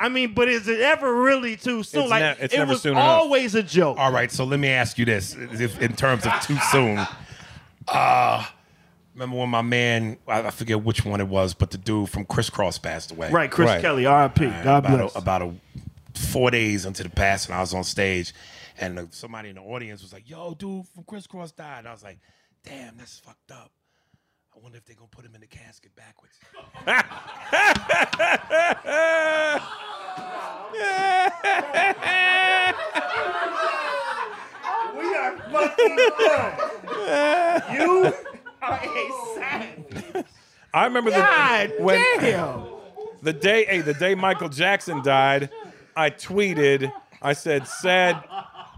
I 0.00 0.08
mean, 0.08 0.32
but 0.32 0.48
is 0.48 0.68
it 0.68 0.78
ever 0.78 1.12
really 1.12 1.56
too 1.56 1.82
soon? 1.82 2.02
It's 2.02 2.10
like 2.10 2.38
ne- 2.38 2.44
it's 2.44 2.54
it 2.54 2.58
never 2.58 2.74
was 2.74 2.82
soon 2.82 2.92
enough. 2.92 3.04
always 3.04 3.56
a 3.56 3.64
joke. 3.64 3.98
All 3.98 4.12
right, 4.12 4.30
so 4.30 4.44
let 4.44 4.60
me 4.60 4.68
ask 4.68 4.96
you 4.96 5.04
this: 5.04 5.34
if, 5.34 5.82
in 5.82 5.96
terms 5.96 6.24
of 6.24 6.32
too 6.40 6.56
soon, 6.70 7.04
uh, 7.88 8.46
remember 9.18 9.36
when 9.40 9.48
my 9.48 9.62
man, 9.62 10.18
I 10.26 10.42
I 10.42 10.50
forget 10.50 10.82
which 10.82 11.04
one 11.04 11.20
it 11.20 11.28
was, 11.28 11.54
but 11.54 11.70
the 11.70 11.78
dude 11.78 12.08
from 12.08 12.24
Kris 12.24 12.50
Kross 12.50 12.80
passed 12.80 13.12
away. 13.12 13.30
Right, 13.30 13.50
Chris 13.50 13.68
Right. 13.68 13.80
Kelly, 13.82 14.06
R.I.P. 14.06 14.46
God 14.46 14.84
about 14.84 14.98
bless. 14.98 15.14
A, 15.14 15.18
about 15.18 15.42
a 15.42 15.52
four 16.14 16.50
days 16.50 16.84
into 16.86 17.02
the 17.02 17.10
passing, 17.10 17.54
I 17.54 17.60
was 17.60 17.74
on 17.74 17.84
stage, 17.84 18.32
and 18.78 18.98
uh, 18.98 19.04
somebody 19.10 19.50
in 19.50 19.56
the 19.56 19.62
audience 19.62 20.02
was 20.02 20.12
like, 20.12 20.28
"Yo, 20.28 20.54
dude 20.54 20.86
from 20.88 21.04
Kris 21.04 21.26
Kross 21.26 21.54
died." 21.54 21.80
And 21.80 21.88
I 21.88 21.92
was 21.92 22.02
like, 22.04 22.18
"Damn, 22.64 22.96
that's 22.96 23.18
fucked 23.18 23.50
up." 23.50 23.70
I 24.54 24.58
wonder 24.60 24.78
if 24.78 24.84
they're 24.84 24.96
gonna 24.96 25.08
put 25.08 25.24
him 25.24 25.34
in 25.34 25.40
the 25.40 25.46
casket 25.46 25.92
backwards. 25.94 26.34
we 34.96 35.14
are 35.14 35.36
fucking 35.52 35.96
done. 36.18 37.62
you 37.72 38.12
Oh, 38.62 38.66
are 38.66 38.84
a. 38.84 40.24
I 40.74 40.84
remember 40.84 41.10
God 41.10 41.72
the 41.76 41.82
when 41.82 42.20
damn. 42.20 42.64
the 43.22 43.32
day 43.32 43.64
hey, 43.64 43.80
the 43.80 43.94
day 43.94 44.14
Michael 44.14 44.48
Jackson 44.48 45.02
died, 45.02 45.50
I 45.96 46.10
tweeted, 46.10 46.92
I 47.22 47.32
said 47.32 47.66
sad 47.66 48.22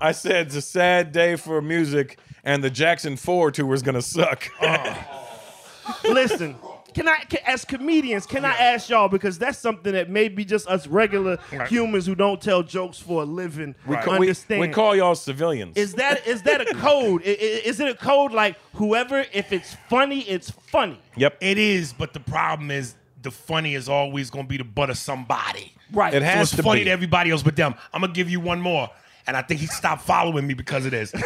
I 0.00 0.12
said 0.12 0.46
it's 0.46 0.56
a 0.56 0.62
sad 0.62 1.12
day 1.12 1.36
for 1.36 1.60
music 1.60 2.18
and 2.44 2.64
the 2.64 2.70
Jackson 2.70 3.16
4 3.16 3.50
tour 3.50 3.74
is 3.74 3.82
gonna 3.82 4.02
suck. 4.02 4.48
Listen, 6.04 6.56
can 6.94 7.08
I, 7.08 7.18
can, 7.20 7.40
as 7.46 7.64
comedians, 7.64 8.26
can 8.26 8.44
I 8.44 8.52
ask 8.56 8.88
y'all 8.88 9.08
because 9.08 9.38
that's 9.38 9.58
something 9.58 9.92
that 9.92 10.10
maybe 10.10 10.44
just 10.44 10.68
us 10.68 10.86
regular 10.86 11.38
humans 11.68 12.06
who 12.06 12.14
don't 12.14 12.40
tell 12.40 12.62
jokes 12.62 12.98
for 12.98 13.22
a 13.22 13.24
living 13.24 13.74
we, 13.86 13.96
we 13.96 14.02
ca- 14.02 14.10
we, 14.12 14.16
understand. 14.28 14.60
we 14.60 14.68
call 14.68 14.94
y'all 14.96 15.14
civilians. 15.14 15.76
is 15.76 15.94
that 15.94 16.26
is 16.26 16.42
that 16.42 16.60
a 16.60 16.74
code? 16.74 17.22
I- 17.24 17.30
i- 17.30 17.62
Is 17.64 17.80
it 17.80 17.88
a 17.88 17.94
code 17.94 18.32
like 18.32 18.56
whoever, 18.74 19.24
if 19.32 19.52
it's 19.52 19.74
funny, 19.88 20.20
it's 20.22 20.50
funny? 20.50 20.98
yep. 21.16 21.36
It 21.40 21.58
is, 21.58 21.92
but 21.92 22.12
the 22.12 22.20
problem 22.20 22.70
is 22.70 22.94
the 23.22 23.30
funny 23.30 23.74
is 23.74 23.88
always 23.88 24.30
gonna 24.30 24.46
be 24.48 24.56
the 24.56 24.64
butt 24.64 24.90
of 24.90 24.98
somebody. 24.98 25.72
Right. 25.92 26.14
It 26.14 26.22
has 26.22 26.32
So 26.32 26.36
has 26.38 26.48
it's 26.52 26.56
to 26.56 26.62
funny 26.62 26.80
be. 26.80 26.84
to 26.86 26.90
everybody 26.90 27.30
else 27.30 27.42
but 27.42 27.56
them. 27.56 27.74
I'm 27.92 28.00
gonna 28.00 28.12
give 28.12 28.30
you 28.30 28.40
one 28.40 28.60
more. 28.60 28.88
And 29.26 29.36
I 29.36 29.42
think 29.42 29.60
he 29.60 29.66
stopped 29.66 30.02
following 30.02 30.46
me 30.46 30.54
because 30.54 30.84
of 30.86 30.90
this. 30.92 31.12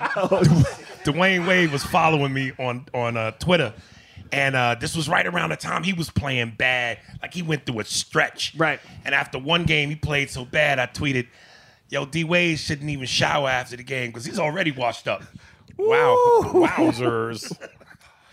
Dwyane 1.04 1.46
Wade 1.46 1.70
was 1.72 1.84
following 1.84 2.32
me 2.32 2.52
on 2.58 2.86
on 2.92 3.16
uh, 3.16 3.30
Twitter, 3.32 3.72
and 4.32 4.54
uh, 4.56 4.76
this 4.78 4.96
was 4.96 5.08
right 5.08 5.26
around 5.26 5.50
the 5.50 5.56
time 5.56 5.82
he 5.82 5.92
was 5.92 6.10
playing 6.10 6.54
bad. 6.56 6.98
Like 7.22 7.34
he 7.34 7.42
went 7.42 7.66
through 7.66 7.80
a 7.80 7.84
stretch. 7.84 8.54
Right. 8.56 8.80
And 9.04 9.14
after 9.14 9.38
one 9.38 9.64
game 9.64 9.88
he 9.90 9.96
played 9.96 10.30
so 10.30 10.44
bad, 10.44 10.78
I 10.78 10.86
tweeted, 10.86 11.26
"Yo, 11.88 12.06
D 12.06 12.24
Wade 12.24 12.58
shouldn't 12.58 12.88
even 12.90 13.06
shower 13.06 13.48
after 13.48 13.76
the 13.76 13.82
game 13.82 14.10
because 14.10 14.24
he's 14.24 14.38
already 14.38 14.70
washed 14.72 15.08
up." 15.08 15.22
Wow. 15.76 16.16
Wowzers. 16.44 17.52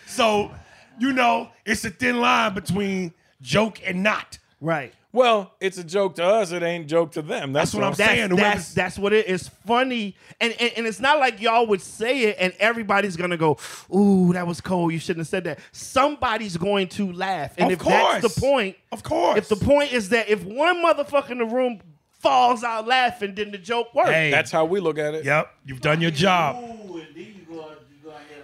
So, 0.09 0.51
you 0.97 1.13
know, 1.13 1.49
it's 1.65 1.85
a 1.85 1.89
thin 1.91 2.19
line 2.21 2.53
between 2.55 3.13
joke 3.41 3.79
and 3.85 4.01
not. 4.03 4.39
Right. 4.59 4.93
Well, 5.17 5.51
it's 5.59 5.77
a 5.77 5.83
joke 5.83 6.15
to 6.15 6.23
us, 6.25 6.51
it 6.51 6.61
ain't 6.63 6.87
joke 6.87 7.13
to 7.13 7.21
them. 7.21 7.51
That's, 7.51 7.71
That's 7.71 7.75
what. 7.75 7.83
I'm 7.83 7.93
That's, 7.93 7.97
saying. 8.11 8.29
that's, 8.29 8.39
whoever's- 8.41 8.73
that's 8.75 8.99
what 8.99 9.13
it 9.13 9.25
is. 9.27 9.47
Funny, 9.65 10.15
and, 10.39 10.53
and 10.59 10.71
and 10.77 10.85
it's 10.87 10.99
not 10.99 11.17
like 11.19 11.41
y'all 11.41 11.65
would 11.67 11.81
say 11.81 12.25
it, 12.25 12.37
and 12.39 12.53
everybody's 12.59 13.15
gonna 13.17 13.35
go, 13.37 13.57
"Ooh, 13.93 14.31
that 14.33 14.45
was 14.45 14.61
cold. 14.61 14.93
You 14.93 14.99
shouldn't 14.99 15.21
have 15.21 15.27
said 15.27 15.43
that." 15.45 15.59
Somebody's 15.71 16.55
going 16.55 16.87
to 16.89 17.11
laugh, 17.11 17.53
and 17.57 17.71
Of 17.71 17.79
if 17.81 17.85
that's 17.87 18.21
course. 18.21 18.33
the 18.35 18.39
point, 18.41 18.75
Of 18.91 19.01
course. 19.03 19.37
if 19.39 19.49
the 19.49 19.55
point 19.55 19.91
is 19.91 20.09
that 20.09 20.29
if 20.29 20.43
one 20.43 20.77
motherfucker 20.85 21.31
in 21.31 21.39
the 21.39 21.45
room 21.45 21.81
falls 22.19 22.63
out 22.63 22.87
laughing, 22.87 23.33
then 23.35 23.51
the 23.51 23.57
joke 23.57 23.93
works. 23.95 24.09
Hey, 24.09 24.29
That's 24.31 24.51
how 24.51 24.65
we 24.65 24.79
look 24.79 24.97
at 24.99 25.13
it. 25.15 25.25
Yep, 25.25 25.51
you've 25.65 25.81
done 25.81 25.99
your 26.01 26.11
job. 26.11 26.57
Ooh, 26.63 26.97
and 26.97 27.07
then 27.15 27.15
you 27.15 27.33
go, 27.49 27.55
you 27.89 27.97
go 28.03 28.09
ahead 28.11 28.43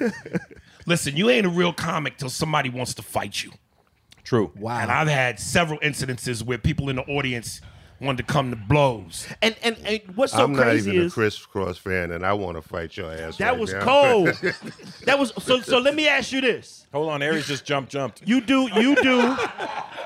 and 0.00 0.12
laugh. 0.12 0.40
Listen, 0.86 1.16
you 1.16 1.30
ain't 1.30 1.46
a 1.46 1.50
real 1.50 1.72
comic 1.72 2.16
till 2.16 2.30
somebody 2.30 2.68
wants 2.70 2.94
to 2.94 3.02
fight 3.02 3.42
you. 3.44 3.52
True. 4.24 4.52
Wow. 4.56 4.78
And 4.80 4.90
I've 4.90 5.08
had 5.08 5.38
several 5.40 5.78
incidences 5.80 6.42
where 6.42 6.58
people 6.58 6.88
in 6.88 6.96
the 6.96 7.02
audience 7.02 7.60
wanted 8.00 8.26
to 8.26 8.32
come 8.32 8.50
to 8.50 8.56
blows. 8.56 9.26
And, 9.40 9.54
and 9.62 9.76
and 9.84 10.00
what's 10.14 10.32
so 10.32 10.44
I'm 10.44 10.52
not 10.54 10.74
even 10.74 10.98
a 10.98 11.02
is 11.04 11.14
Kris 11.14 11.38
Kross 11.38 11.78
fan, 11.78 12.10
and 12.10 12.26
I 12.26 12.32
want 12.32 12.56
to 12.56 12.62
fight 12.62 12.96
your 12.96 13.12
ass. 13.12 13.36
that 13.38 13.50
right 13.50 13.58
was 13.58 13.72
now. 13.72 13.84
cold. 13.84 14.26
that 15.04 15.18
was 15.18 15.32
so. 15.42 15.60
So 15.60 15.78
let 15.78 15.94
me 15.94 16.08
ask 16.08 16.32
you 16.32 16.40
this: 16.40 16.86
Hold 16.92 17.10
on, 17.10 17.22
Aries 17.22 17.46
just 17.46 17.64
jumped, 17.64 17.92
jumped. 17.92 18.22
You 18.26 18.40
do, 18.40 18.68
you 18.74 18.96
do, 18.96 19.36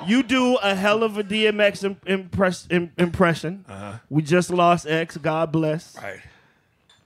you 0.07 0.23
do 0.23 0.57
a 0.57 0.75
hell 0.75 1.03
of 1.03 1.17
a 1.19 1.25
DMX 1.25 1.85
im- 1.85 2.01
impress, 2.07 2.67
im- 2.71 2.93
impression. 2.99 3.65
Uh-huh. 3.69 3.99
We 4.11 4.23
just 4.23 4.51
lost 4.51 4.87
X. 4.87 5.17
God 5.17 5.51
bless. 5.53 5.97
Right. 5.97 6.21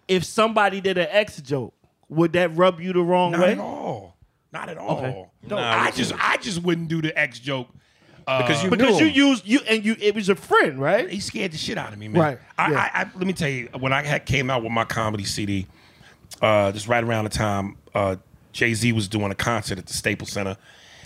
If 0.09 0.25
somebody 0.25 0.81
did 0.81 0.99
an 0.99 1.07
X 1.11 1.41
joke, 1.41 1.73
would 2.09 2.33
that 2.33 2.57
rub 2.57 2.81
you 2.81 2.93
the 2.93 3.03
wrong 3.03 3.31
Not 3.33 3.41
way? 3.41 3.53
at 3.53 3.59
all. 3.59 4.17
Not 4.53 4.69
at 4.69 4.79
all. 4.79 4.99
Okay. 4.99 5.25
No, 5.49 5.57
Nah, 5.57 5.71
I 5.83 5.91
just 5.91 6.13
I 6.19 6.37
just 6.39 6.63
wouldn't 6.63 6.89
do 6.89 7.01
the 7.01 7.17
X 7.19 7.39
joke. 7.39 7.69
Uh, 8.27 8.43
Because 8.43 8.63
you 8.63 8.71
Because 8.71 9.01
knew 9.01 9.07
you 9.07 9.11
him. 9.11 9.29
used 9.31 9.47
you 9.47 9.61
and 9.69 9.85
you. 9.85 9.97
It 10.01 10.15
was 10.15 10.29
a 10.29 10.35
friend, 10.35 10.81
right? 10.81 11.09
he 11.09 11.21
scared 11.21 11.53
the 11.53 11.57
shit 11.59 11.79
out 11.79 11.93
of 11.93 11.99
me, 11.99 12.09
man. 12.09 12.21
Right, 12.23 12.39
I, 12.59 12.71
yeah. 12.71 12.79
I, 12.95 13.01
I 13.03 13.11
let 13.15 13.27
me 13.27 13.33
tell 13.33 13.49
you, 13.49 13.69
when 13.79 13.93
I 13.93 14.03
had 14.03 14.27
came 14.27 14.51
out 14.51 14.63
with 14.63 14.73
my 14.73 14.85
comedy 14.85 15.25
CD, 15.25 15.67
uh, 16.43 16.73
just 16.73 16.89
right 16.89 17.03
around 17.03 17.25
the 17.25 17.31
time 17.31 17.77
uh, 17.95 18.17
Jay 18.53 18.75
Z 18.75 18.93
was 18.93 19.09
doing 19.09 19.31
a 19.31 19.35
concert 19.35 19.79
at 19.79 19.87
the 19.87 19.93
Staples 19.95 20.31
Center. 20.33 20.57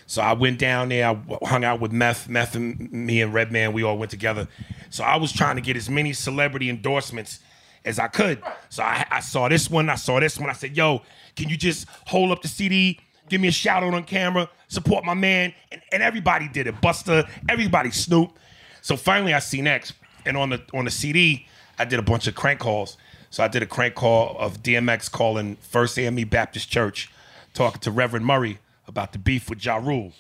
So 0.07 0.21
I 0.21 0.35
went 0.35 0.59
down 0.59 0.91
there, 0.91 1.07
I 1.09 1.15
w- 1.15 1.39
hung 1.45 1.65
out 1.65 1.81
with 1.81 1.91
Meth, 1.93 2.29
Meth 2.29 2.55
and 2.57 2.93
me 2.93 3.23
and 3.23 3.33
Redman, 3.33 3.73
we 3.73 3.83
all 3.83 3.97
went 3.97 4.11
together. 4.11 4.49
So 4.91 5.03
I 5.03 5.17
was 5.17 5.33
trying 5.33 5.57
to 5.57 5.63
get 5.63 5.77
as 5.79 5.89
many 5.89 6.13
celebrity 6.13 6.69
endorsements 6.69 7.41
as 7.87 7.99
I 7.99 8.09
could. 8.09 8.43
So 8.69 8.83
I, 8.83 9.07
I 9.11 9.21
saw 9.21 9.49
this 9.49 9.71
one, 9.71 9.89
I 9.89 9.95
saw 9.95 10.21
this 10.21 10.39
one. 10.39 10.51
I 10.51 10.53
said, 10.53 10.77
yo, 10.77 11.01
can 11.37 11.49
you 11.49 11.57
just 11.57 11.87
hold 12.07 12.33
up 12.33 12.43
the 12.43 12.49
CD, 12.49 13.01
give 13.29 13.41
me 13.41 13.49
a 13.49 13.53
shout 13.53 13.83
out 13.83 13.95
on 13.95 14.05
camera, 14.05 14.49
support 14.69 15.05
my 15.05 15.15
man? 15.15 15.53
And, 15.73 15.81
and 15.93 16.03
everybody 16.03 16.49
did 16.49 16.67
it. 16.67 16.81
Buster, 16.81 17.25
everybody, 17.49 17.91
Snoop. 17.91 18.37
So 18.83 18.97
finally 18.97 19.35
I 19.35 19.39
seen 19.39 19.67
X. 19.67 19.93
And 20.27 20.37
on 20.37 20.51
the 20.51 20.63
on 20.73 20.87
the 20.87 20.91
CD, 20.91 21.47
I 21.79 21.85
did 21.85 21.99
a 21.99 22.03
bunch 22.03 22.27
of 22.27 22.35
crank 22.35 22.61
calls. 22.61 22.97
So 23.31 23.43
I 23.43 23.49
did 23.49 23.63
a 23.63 23.67
crank 23.67 23.95
call 23.95 24.37
of 24.39 24.63
DMX 24.63 25.11
calling 25.11 25.57
First 25.57 25.99
AME 25.99 26.29
Baptist 26.29 26.71
Church, 26.71 27.11
talking 27.53 27.81
to 27.81 27.91
Reverend 27.91 28.25
Murray 28.25 28.59
about 28.87 29.13
the 29.13 29.19
beef 29.19 29.51
with 29.51 29.65
Ja 29.65 29.77
Rule. 29.77 30.13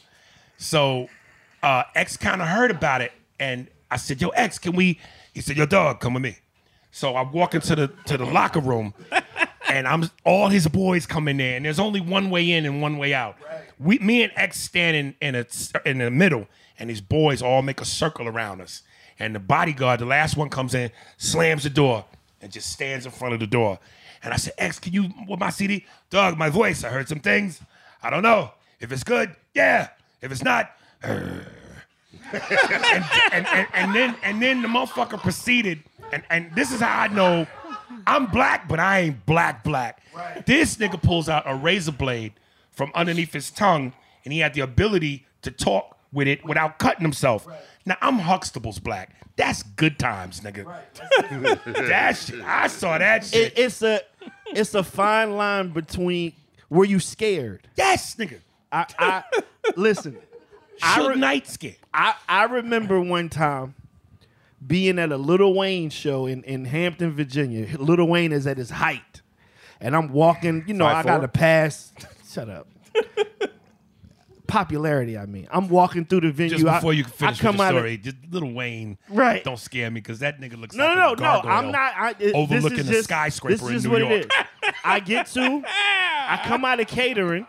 So 0.58 1.08
uh, 1.62 1.84
X 1.94 2.16
kind 2.16 2.42
of 2.42 2.48
heard 2.48 2.70
about 2.70 3.00
it, 3.00 3.12
and 3.38 3.68
I 3.90 3.96
said, 3.96 4.20
"Yo, 4.20 4.28
X, 4.30 4.58
can 4.58 4.74
we?" 4.74 4.98
He 5.32 5.40
said, 5.40 5.56
"Yo, 5.56 5.64
dog, 5.64 6.00
come 6.00 6.14
with 6.14 6.22
me." 6.22 6.36
So 6.90 7.14
I 7.14 7.22
walk 7.22 7.54
into 7.54 7.74
the 7.74 7.88
to 8.06 8.16
the 8.16 8.26
locker 8.26 8.60
room, 8.60 8.94
and 9.74 9.88
I'm 9.88 10.08
all 10.24 10.48
his 10.48 10.68
boys 10.68 11.04
come 11.04 11.26
in 11.26 11.38
there, 11.38 11.56
and 11.56 11.64
there's 11.64 11.80
only 11.80 12.00
one 12.00 12.30
way 12.30 12.52
in 12.52 12.64
and 12.64 12.80
one 12.80 12.96
way 12.96 13.12
out. 13.12 13.36
We, 13.80 13.98
me 13.98 14.22
and 14.22 14.32
X 14.36 14.60
standing 14.60 15.16
in 15.20 15.34
a 15.34 15.44
in 15.84 15.98
the 15.98 16.12
middle, 16.12 16.46
and 16.78 16.88
his 16.88 17.00
boys 17.00 17.42
all 17.42 17.60
make 17.60 17.80
a 17.80 17.84
circle 17.84 18.28
around 18.28 18.60
us. 18.60 18.82
And 19.18 19.34
the 19.34 19.40
bodyguard, 19.40 19.98
the 19.98 20.06
last 20.06 20.36
one, 20.36 20.48
comes 20.48 20.74
in, 20.74 20.92
slams 21.16 21.64
the 21.64 21.70
door, 21.70 22.04
and 22.40 22.52
just 22.52 22.70
stands 22.70 23.04
in 23.04 23.10
front 23.10 23.34
of 23.34 23.40
the 23.40 23.48
door. 23.48 23.80
And 24.22 24.32
I 24.32 24.36
said, 24.36 24.54
X, 24.58 24.78
can 24.78 24.92
you 24.92 25.12
with 25.28 25.40
my 25.40 25.50
CD, 25.50 25.84
dog? 26.08 26.38
My 26.38 26.50
voice. 26.50 26.84
I 26.84 26.88
heard 26.88 27.08
some 27.08 27.20
things. 27.20 27.60
I 28.00 28.10
don't 28.10 28.22
know 28.22 28.52
if 28.78 28.92
it's 28.92 29.04
good. 29.04 29.34
Yeah. 29.54 29.88
If 30.22 30.30
it's 30.30 30.44
not, 30.44 30.70
uh. 31.02 31.08
and, 32.32 33.04
and, 33.32 33.46
and, 33.46 33.66
and 33.74 33.94
then 33.94 34.16
and 34.22 34.40
then 34.40 34.62
the 34.62 34.68
motherfucker 34.68 35.20
proceeded, 35.20 35.82
and, 36.12 36.22
and 36.30 36.54
this 36.54 36.72
is 36.72 36.80
how 36.80 37.00
I 37.00 37.08
know 37.08 37.46
I'm 38.06 38.26
black, 38.26 38.68
but 38.68 38.80
I 38.80 39.00
ain't 39.00 39.26
black 39.26 39.64
black. 39.64 40.02
This 40.46 40.76
nigga 40.76 41.00
pulls 41.02 41.28
out 41.28 41.42
a 41.46 41.54
razor 41.54 41.92
blade 41.92 42.32
from 42.70 42.90
underneath 42.94 43.32
his 43.32 43.50
tongue, 43.50 43.92
and 44.24 44.32
he 44.32 44.40
had 44.40 44.54
the 44.54 44.60
ability 44.60 45.26
to 45.42 45.50
talk 45.50 45.98
with 46.12 46.28
it 46.28 46.44
without 46.44 46.78
cutting 46.78 47.02
himself. 47.02 47.46
Now 47.84 47.96
I'm 48.00 48.18
Huxtable's 48.18 48.78
black. 48.78 49.14
That's 49.36 49.62
good 49.62 49.98
times, 49.98 50.40
nigga. 50.40 50.64
that 51.88 52.16
shit. 52.16 52.40
I 52.40 52.68
saw 52.68 52.98
that 52.98 53.24
shit. 53.24 53.52
It, 53.52 53.58
it's 53.58 53.82
a 53.82 54.00
it's 54.46 54.74
a 54.74 54.84
fine 54.84 55.36
line 55.36 55.70
between 55.70 56.32
were 56.70 56.84
you 56.84 57.00
scared? 57.00 57.68
yes, 57.76 58.14
nigga. 58.16 58.40
I, 58.70 58.86
I 58.98 59.22
listen. 59.76 60.16
I 60.82 60.98
Suge 60.98 61.08
re- 61.10 61.16
Knight 61.16 61.46
scared. 61.46 61.76
I, 61.92 62.14
I 62.28 62.44
remember 62.44 63.00
one 63.00 63.28
time 63.28 63.74
being 64.66 64.98
at 64.98 65.12
a 65.12 65.16
Lil 65.16 65.54
Wayne 65.54 65.90
show 65.90 66.26
in, 66.26 66.42
in 66.44 66.64
Hampton, 66.64 67.12
Virginia. 67.12 67.66
Lil 67.78 68.06
Wayne 68.06 68.32
is 68.32 68.46
at 68.46 68.56
his 68.58 68.70
height. 68.70 69.22
And 69.80 69.94
I'm 69.94 70.12
walking, 70.12 70.64
you 70.66 70.74
know, 70.74 70.86
I 70.86 71.02
got 71.02 71.18
to 71.20 71.28
pass. 71.28 71.92
Shut 72.30 72.48
up. 72.48 72.66
Popularity, 74.46 75.16
I 75.16 75.24
mean. 75.26 75.48
I'm 75.50 75.68
walking 75.68 76.04
through 76.04 76.20
the 76.20 76.30
venue. 76.30 76.50
Just 76.58 76.64
before 76.64 76.92
I, 76.92 76.94
you 76.94 77.04
finish 77.04 77.40
I 77.40 77.42
come 77.42 77.56
with 77.56 77.66
the 77.66 77.74
of- 77.74 77.78
story, 77.80 77.96
just 77.96 78.16
Lil 78.30 78.52
Wayne, 78.52 78.98
Right. 79.08 79.42
Don't 79.42 79.58
scare 79.58 79.90
me 79.90 80.00
because 80.00 80.18
that 80.18 80.38
nigga 80.40 80.60
looks 80.60 80.76
No, 80.76 80.84
like 80.86 80.96
no, 80.96 81.12
a 81.12 81.16
no, 81.16 81.40
no. 81.42 81.48
I'm 81.48 81.70
not. 81.72 81.92
I, 81.96 82.10
it- 82.10 82.18
this 82.18 82.32
overlooking 82.34 82.78
is 82.80 82.86
the 82.86 82.92
just, 82.92 83.04
skyscraper 83.04 83.56
This 83.56 83.76
is 83.76 83.84
in 83.86 83.90
New 83.90 83.98
what 84.00 84.10
York. 84.10 84.24
it 84.26 84.44
is. 84.66 84.74
I 84.84 85.00
get 85.00 85.26
to, 85.28 85.62
I 85.66 86.40
come 86.44 86.64
out 86.64 86.78
of 86.78 86.86
catering, 86.86 87.46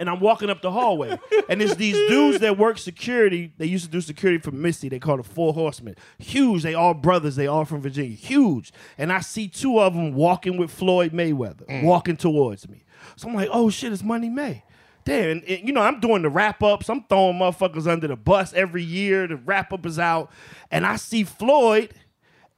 and 0.00 0.10
I'm 0.10 0.18
walking 0.18 0.50
up 0.50 0.62
the 0.62 0.72
hallway, 0.72 1.16
and 1.48 1.62
it's 1.62 1.76
these 1.76 1.94
dudes 2.08 2.40
that 2.40 2.58
work 2.58 2.78
security. 2.78 3.52
They 3.58 3.66
used 3.66 3.84
to 3.84 3.90
do 3.90 4.00
security 4.00 4.40
for 4.42 4.50
Missy. 4.50 4.88
They 4.88 4.98
call 4.98 5.20
it 5.20 5.26
Four 5.26 5.52
Horsemen. 5.54 5.94
Huge. 6.18 6.64
They 6.64 6.74
all 6.74 6.94
brothers. 6.94 7.36
They 7.36 7.46
all 7.46 7.64
from 7.64 7.80
Virginia. 7.82 8.16
Huge. 8.16 8.72
And 8.98 9.12
I 9.12 9.20
see 9.20 9.46
two 9.46 9.78
of 9.78 9.94
them 9.94 10.14
walking 10.14 10.56
with 10.56 10.72
Floyd 10.72 11.12
Mayweather, 11.12 11.66
Mm. 11.66 11.84
walking 11.84 12.16
towards 12.16 12.68
me. 12.68 12.82
So 13.14 13.28
I'm 13.28 13.34
like, 13.34 13.48
oh 13.52 13.70
shit, 13.70 13.92
it's 13.92 14.02
Money 14.02 14.28
May. 14.28 14.64
Damn, 15.04 15.30
and, 15.30 15.44
and, 15.44 15.66
you 15.66 15.72
know, 15.72 15.80
I'm 15.80 16.00
doing 16.00 16.22
the 16.22 16.28
Rap 16.28 16.62
Ups. 16.62 16.88
I'm 16.90 17.04
throwing 17.04 17.38
motherfuckers 17.38 17.86
under 17.86 18.06
the 18.08 18.16
bus 18.16 18.52
every 18.52 18.82
year. 18.82 19.26
The 19.26 19.36
Rap 19.36 19.72
Up 19.72 19.86
is 19.86 19.98
out. 19.98 20.30
And 20.70 20.84
I 20.84 20.96
see 20.96 21.24
Floyd, 21.24 21.90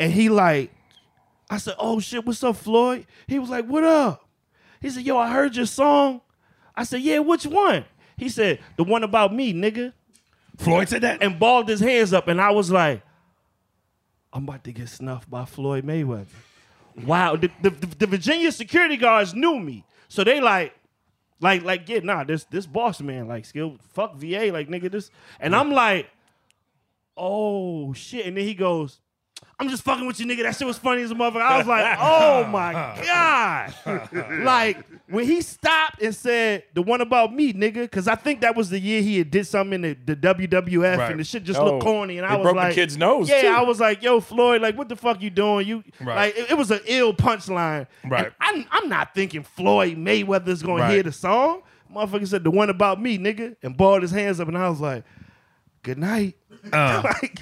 and 0.01 0.13
he 0.13 0.29
like, 0.29 0.73
I 1.51 1.59
said, 1.59 1.75
oh 1.79 2.01
shit, 2.01 2.25
what's 2.27 2.43
up, 2.43 2.57
Floyd? 2.57 3.07
He 3.27 3.39
was 3.39 3.51
like, 3.51 3.67
what 3.67 3.85
up? 3.85 4.29
He 4.81 4.91
said, 4.91 5.05
yo, 5.05 5.17
I 5.19 5.31
heard 5.31 5.55
your 5.55 5.67
song. 5.67 6.21
I 6.83 6.85
said, 6.85 7.03
yeah, 7.03 7.21
which 7.21 7.47
one? 7.47 7.85
He 8.17 8.29
said, 8.29 8.59
the 8.77 8.83
one 8.83 9.05
about 9.05 9.33
me, 9.33 9.55
nigga. 9.55 9.93
Floyd 10.57 10.89
said 10.89 11.03
that. 11.03 11.23
And 11.23 11.39
balled 11.39 11.69
his 11.69 11.79
hands 11.79 12.13
up. 12.13 12.27
And 12.27 12.41
I 12.41 12.51
was 12.51 12.73
like, 12.73 13.03
I'm 14.33 14.43
about 14.43 14.65
to 14.65 14.73
get 14.73 14.89
snuffed 14.89 15.31
by 15.31 15.45
Floyd 15.45 15.85
Mayweather. 15.85 16.27
Wow. 17.07 17.37
The, 17.37 17.53
the, 17.63 17.71
the 17.71 18.07
Virginia 18.09 18.51
security 18.51 18.97
guards 18.97 19.33
knew 19.33 19.61
me. 19.61 19.85
So 20.09 20.25
they 20.25 20.41
like, 20.41 20.75
like, 21.39 21.63
like, 21.63 21.89
yeah, 21.89 22.01
nah, 22.03 22.25
this 22.25 22.43
this 22.45 22.67
boss 22.67 23.01
man, 23.01 23.29
like, 23.29 23.45
skill, 23.45 23.79
fuck 23.93 24.17
VA, 24.17 24.51
like, 24.53 24.69
nigga, 24.69 24.91
this. 24.91 25.09
And 25.39 25.55
I'm 25.55 25.71
like, 25.71 26.11
oh 27.17 27.93
shit. 27.93 28.27
And 28.27 28.37
then 28.37 28.45
he 28.45 28.55
goes, 28.55 28.99
I'm 29.59 29.69
just 29.69 29.85
fucking 29.85 30.07
with 30.07 30.19
you, 30.19 30.27
nigga. 30.27 30.43
That 30.43 30.57
shit 30.57 30.67
was 30.67 30.79
funny 30.79 31.03
as 31.03 31.13
a 31.13 31.15
motherfucker. 31.15 31.41
I 31.43 31.59
was 31.59 31.67
like, 31.69 31.97
oh 32.01 32.45
my 32.45 32.73
God. 33.07 34.43
like, 34.45 34.79
when 35.09 35.25
he 35.25 35.41
stopped 35.41 36.03
and 36.03 36.13
said, 36.15 36.65
the 36.75 36.83
one 36.83 37.01
about 37.01 37.33
me, 37.33 37.53
nigga, 37.53 37.75
because 37.83 38.09
I 38.09 38.15
think 38.17 38.41
that 38.41 38.57
was 38.57 38.71
the 38.71 38.81
year 38.81 39.03
he 39.03 39.19
had 39.19 39.31
did 39.31 39.47
something 39.47 39.85
in 39.85 39.97
the, 40.05 40.15
the 40.15 40.35
WWF 40.35 40.97
Right. 40.99 41.11
and 41.13 41.21
the 41.21 41.25
shit 41.25 41.45
just 41.45 41.61
Oh, 41.61 41.65
looked 41.67 41.85
corny. 41.85 42.19
And 42.19 42.27
I 42.27 42.35
was 42.37 42.43
broke 42.45 42.55
the 42.57 42.61
like, 42.63 42.75
kid's 42.75 42.97
nose, 42.97 43.29
Yeah, 43.29 43.43
too. 43.43 43.49
I 43.49 43.63
was 43.63 43.79
like, 43.79 44.03
yo, 44.03 44.21
Floyd, 44.21 44.63
like, 44.63 44.77
what 44.77 44.89
the 44.89 44.97
fuck 44.97 45.23
you 45.23 45.31
doing? 45.31 45.67
You 45.69 45.85
Right. 46.01 46.17
like 46.17 46.37
it, 46.37 46.51
it 46.53 46.55
was 46.59 46.71
an 46.73 46.81
ill 46.87 47.13
punchline. 47.15 47.87
Right. 48.05 48.33
I'm, 48.41 48.65
I'm 48.71 48.89
not 48.89 49.15
thinking 49.15 49.45
Floyd 49.45 49.97
Mayweather's 49.97 50.63
gonna 50.63 50.83
Right. 50.83 50.91
hear 50.95 51.03
the 51.05 51.13
song. 51.13 51.63
Motherfucker 51.95 52.27
said 52.27 52.43
the 52.43 52.51
one 52.51 52.71
about 52.71 53.01
me, 53.01 53.19
nigga, 53.19 53.55
and 53.63 53.77
balled 53.77 54.03
his 54.03 54.11
hands 54.11 54.41
up, 54.41 54.49
and 54.49 54.57
I 54.59 54.69
was 54.69 54.81
like, 54.81 55.05
good 55.83 55.99
night. 55.99 56.37
Uh. 56.71 57.03
like, 57.23 57.41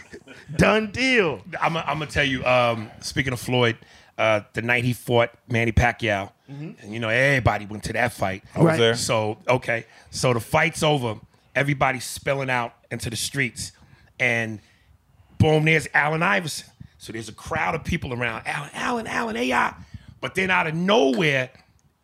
done 0.56 0.90
deal. 0.90 1.40
I'm 1.60 1.74
gonna 1.74 2.06
tell 2.06 2.24
you. 2.24 2.44
Um, 2.44 2.90
speaking 3.00 3.32
of 3.32 3.40
Floyd, 3.40 3.76
uh, 4.18 4.42
the 4.52 4.62
night 4.62 4.84
he 4.84 4.92
fought 4.92 5.30
Manny 5.48 5.72
Pacquiao, 5.72 6.30
and 6.48 6.76
you 6.88 7.00
know 7.00 7.08
everybody 7.08 7.66
went 7.66 7.84
to 7.84 7.92
that 7.94 8.12
fight. 8.12 8.44
I 8.54 8.62
was 8.62 8.78
there. 8.78 8.94
So 8.94 9.38
okay, 9.48 9.86
so 10.10 10.32
the 10.32 10.40
fight's 10.40 10.82
over. 10.82 11.16
Everybody's 11.54 12.04
spilling 12.04 12.50
out 12.50 12.74
into 12.90 13.10
the 13.10 13.16
streets, 13.16 13.72
and 14.18 14.60
boom, 15.38 15.64
there's 15.64 15.88
Allen 15.92 16.22
Iverson. 16.22 16.68
So 16.98 17.12
there's 17.12 17.28
a 17.28 17.32
crowd 17.32 17.74
of 17.74 17.82
people 17.82 18.12
around. 18.12 18.42
Allen, 18.46 18.70
Allen, 18.74 19.06
Allen, 19.06 19.36
AI. 19.36 19.74
But 20.20 20.34
then 20.34 20.50
out 20.50 20.66
of 20.66 20.74
nowhere, 20.74 21.50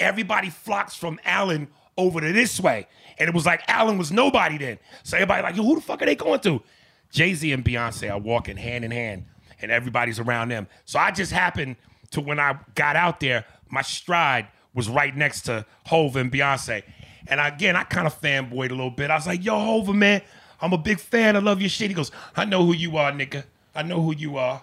everybody 0.01 0.49
flocks 0.49 0.97
from 0.97 1.21
Allen 1.25 1.69
over 1.99 2.21
to 2.21 2.33
this 2.33 2.59
way. 2.59 2.89
And 3.19 3.29
it 3.29 3.35
was 3.35 3.45
like 3.47 3.63
Allen 3.69 3.99
was 3.99 4.11
nobody 4.11 4.57
then. 4.59 4.79
So 5.03 5.17
everybody 5.17 5.43
like, 5.43 5.57
yo, 5.57 5.63
who 5.65 5.75
the 5.77 5.81
fuck 5.83 6.01
are 6.03 6.07
they 6.07 6.15
going 6.15 6.41
to? 6.41 6.63
Jay-Z 7.17 7.51
and 7.51 7.65
Beyonce 7.65 8.11
are 8.13 8.19
walking 8.19 8.59
hand 8.59 8.85
in 8.85 8.91
hand, 8.91 9.25
and 9.63 9.71
everybody's 9.71 10.19
around 10.21 10.51
them. 10.51 10.67
So 10.85 10.99
I 10.99 11.11
just 11.13 11.33
happened 11.33 11.77
to 12.11 12.21
when 12.21 12.39
I 12.39 12.59
got 12.75 12.95
out 12.95 13.21
there, 13.21 13.47
my 13.71 13.81
stride 13.81 14.49
was 14.75 14.91
right 14.91 15.17
next 15.17 15.43
to 15.43 15.65
Hova 15.87 16.19
and 16.19 16.31
Beyonce. 16.31 16.83
And 17.27 17.41
again, 17.41 17.75
I 17.75 17.85
kind 17.85 18.07
of 18.07 18.21
fanboyed 18.21 18.67
a 18.71 18.75
little 18.75 18.91
bit. 18.91 19.11
I 19.11 19.15
was 19.17 19.27
like, 19.27 19.43
yo, 19.43 19.59
Hova, 19.59 19.95
man, 19.95 20.21
I'm 20.61 20.75
a 20.75 20.79
big 20.79 21.01
fan. 21.01 21.37
I 21.37 21.39
love 21.39 21.59
your 21.63 21.71
shit. 21.71 21.89
He 21.89 21.95
goes, 21.95 22.13
I 22.37 22.45
know 22.45 22.65
who 22.67 22.75
you 22.75 22.99
are, 22.99 23.11
nigga. 23.13 23.45
I 23.75 23.83
know 23.83 24.03
who 24.03 24.15
you 24.15 24.37
are. 24.37 24.63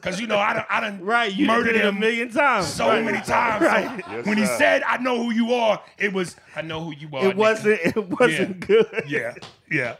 Cause 0.00 0.20
you 0.20 0.26
know 0.26 0.36
I 0.38 0.52
done, 0.54 0.64
I 0.68 0.80
done 0.80 1.00
Right, 1.04 1.32
you 1.32 1.46
murdered 1.46 1.72
did 1.74 1.76
it 1.82 1.86
a 1.86 1.92
million 1.92 2.30
times. 2.30 2.66
so 2.66 2.88
Right. 2.88 3.02
many 3.04 3.20
times. 3.22 3.64
So 3.64 3.70
Right. 3.70 4.26
when 4.26 4.36
he 4.36 4.44
said 4.44 4.82
I 4.82 4.98
know 4.98 5.22
who 5.22 5.30
you 5.30 5.54
are, 5.54 5.80
it 5.96 6.12
was 6.12 6.36
I 6.56 6.60
know 6.62 6.82
who 6.84 6.92
you 6.94 7.08
are. 7.14 7.24
It 7.26 7.34
nigga." 7.34 7.36
wasn't. 7.36 7.80
It 7.84 8.08
wasn't 8.20 8.60
good. 8.66 9.04
Yeah, 9.06 9.34
yeah. 9.70 9.96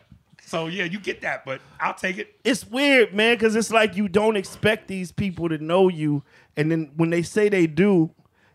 So 0.47 0.67
yeah, 0.67 0.85
you 0.85 0.99
get 1.01 1.23
that, 1.23 1.45
but 1.45 1.61
I'll 1.81 1.95
take 1.95 2.19
it. 2.19 2.37
It's 2.45 2.67
weird, 2.67 3.15
man, 3.15 3.37
because 3.37 3.57
it's 3.57 3.71
like 3.71 3.97
you 3.97 4.09
don't 4.09 4.37
expect 4.37 4.89
these 4.89 5.11
people 5.11 5.49
to 5.49 5.59
know 5.59 5.89
you, 5.89 6.23
and 6.57 6.71
then 6.71 6.93
when 6.97 7.11
they 7.11 7.23
say 7.23 7.49
they 7.49 7.67
do, 7.67 8.11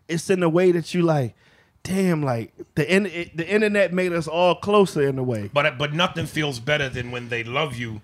it's 0.08 0.30
in 0.30 0.42
a 0.42 0.48
way 0.48 0.72
that 0.72 0.94
you 0.94 1.02
like, 1.02 1.34
damn, 1.82 2.22
like 2.22 2.52
the 2.74 2.92
in, 2.92 3.06
it, 3.06 3.36
the 3.36 3.48
internet 3.48 3.92
made 3.92 4.12
us 4.12 4.28
all 4.28 4.54
closer 4.54 5.08
in 5.08 5.18
a 5.18 5.22
way. 5.22 5.50
But 5.52 5.78
but 5.78 5.92
nothing 5.92 6.26
feels 6.26 6.60
better 6.60 6.88
than 6.88 7.10
when 7.10 7.28
they 7.28 7.44
love 7.44 7.76
you 7.76 8.00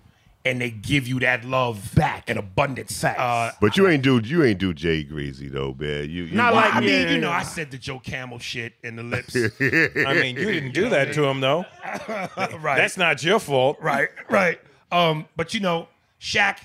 and 0.47 0.61
they 0.61 0.71
give 0.71 1.09
you 1.09 1.19
that 1.21 1.45
love 1.45 1.93
back 1.95 2.31
in 2.31 2.39
abundance. 2.39 3.03
Uh, 3.03 3.51
But 3.61 3.77
you 3.77 3.89
ain't 3.89 4.03
do 4.03 4.21
you 4.25 4.45
ain't 4.45 4.61
do 4.61 4.73
Jay 4.73 5.03
Greasy 5.03 5.49
though, 5.49 5.75
man. 5.79 6.09
You, 6.09 6.25
you 6.25 6.37
Not 6.37 6.53
well, 6.55 6.63
like 6.63 6.75
I 6.75 6.81
mean, 6.81 6.89
yeah, 6.91 7.11
you 7.11 7.19
know, 7.19 7.31
yeah. 7.31 7.39
I 7.39 7.43
said 7.43 7.71
the 7.71 7.79
Joe 7.79 7.99
Camel 7.99 8.39
shit 8.39 8.75
in 8.85 8.95
the 8.97 9.03
lips. 9.03 9.35
I 9.61 10.15
mean, 10.15 10.37
you 10.37 10.53
didn't 10.53 10.73
do 10.73 10.89
that 10.91 11.13
to 11.15 11.25
him, 11.25 11.41
though. 11.41 11.65
right. 12.39 12.77
That's 12.77 12.97
not 12.97 13.23
your 13.25 13.41
fault. 13.41 13.79
right, 13.81 14.09
right. 14.31 14.61
Um, 14.93 15.27
but 15.37 15.53
you 15.53 15.61
know, 15.61 15.89
Shaq 16.21 16.59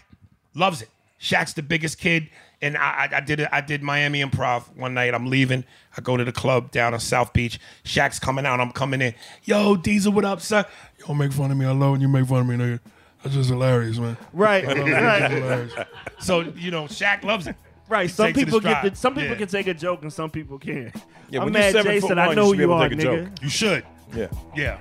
loves 0.53 0.83
it. 0.83 0.89
Shaq's 1.19 1.53
the 1.53 1.63
biggest 1.63 1.97
kid, 1.97 2.29
and 2.61 2.77
I, 2.77 3.09
I, 3.11 3.17
I 3.17 3.19
did 3.21 3.39
it. 3.39 3.49
I 3.51 3.61
did 3.61 3.81
Miami 3.81 4.23
Improv 4.23 4.75
one 4.75 4.93
night. 4.93 5.13
I'm 5.15 5.27
leaving. 5.27 5.63
I 5.97 6.01
go 6.01 6.17
to 6.17 6.23
the 6.23 6.31
club 6.31 6.71
down 6.71 6.93
on 6.93 6.99
South 6.99 7.33
Beach. 7.33 7.59
Shaq's 7.83 8.19
coming 8.19 8.45
out. 8.45 8.59
I'm 8.59 8.71
coming 8.71 9.01
in. 9.01 9.15
Yo, 9.43 9.75
Diesel, 9.75 10.11
what 10.13 10.25
up, 10.25 10.41
sir? 10.41 10.65
You 10.99 11.05
don't 11.05 11.17
make 11.17 11.33
fun 11.33 11.49
of 11.49 11.57
me. 11.57 11.65
I 11.65 11.71
love 11.71 11.93
when 11.93 12.01
you 12.01 12.07
make 12.07 12.27
fun 12.27 12.41
of 12.41 12.47
me, 12.47 12.55
nigga. 12.57 12.79
That's 13.23 13.35
just 13.35 13.49
hilarious, 13.49 13.97
man. 13.99 14.17
Right, 14.33 14.65
right, 14.67 15.31
hilarious. 15.31 15.73
So 16.19 16.41
you 16.41 16.71
know, 16.71 16.85
Shaq 16.85 17.23
loves 17.23 17.47
it. 17.47 17.55
right. 17.87 18.09
Some 18.09 18.27
takes 18.27 18.37
it 18.37 18.41
in 18.41 18.45
people 18.45 18.59
get 18.61 18.83
the, 18.83 18.95
some 18.95 19.13
people 19.13 19.29
Yeah. 19.29 19.35
can 19.35 19.47
take 19.47 19.67
a 19.67 19.73
joke 19.73 20.01
and 20.01 20.11
some 20.11 20.29
people 20.29 20.57
can't. 20.57 20.93
Yeah, 21.29 21.39
I'm 21.41 21.45
when 21.45 21.53
you're 21.53 21.61
mad 21.61 21.71
seven 21.73 21.91
Jay 21.91 21.99
foot 21.99 22.07
said, 22.09 22.17
one, 22.17 22.29
I 22.29 22.33
know 22.33 22.45
should 22.51 22.59
who 22.59 22.67
be 22.67 22.71
you 22.71 22.73
are, 22.73 22.89
nigga. 22.89 23.01
joke. 23.01 23.29
You 23.43 23.49
should. 23.49 23.85
Yeah. 24.15 24.27
Yeah. 24.55 24.77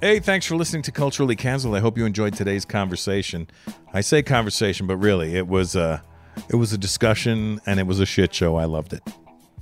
Hey, 0.00 0.18
thanks 0.20 0.44
for 0.44 0.56
listening 0.56 0.82
to 0.82 0.92
Culturally 0.92 1.34
Cancelled. 1.34 1.74
I 1.74 1.80
hope 1.80 1.96
you 1.96 2.04
enjoyed 2.04 2.34
today's 2.34 2.66
conversation. 2.66 3.48
I 3.94 4.02
say 4.02 4.22
conversation, 4.22 4.86
but 4.86 4.98
really, 4.98 5.34
it 5.34 5.46
was 5.48 5.76
a, 5.76 6.02
it 6.50 6.56
was 6.56 6.74
a 6.74 6.78
discussion 6.78 7.58
and 7.64 7.80
it 7.80 7.86
was 7.86 8.00
a 8.00 8.06
shit 8.06 8.34
show. 8.34 8.56
I 8.56 8.66
loved 8.66 8.92
it. 8.92 9.00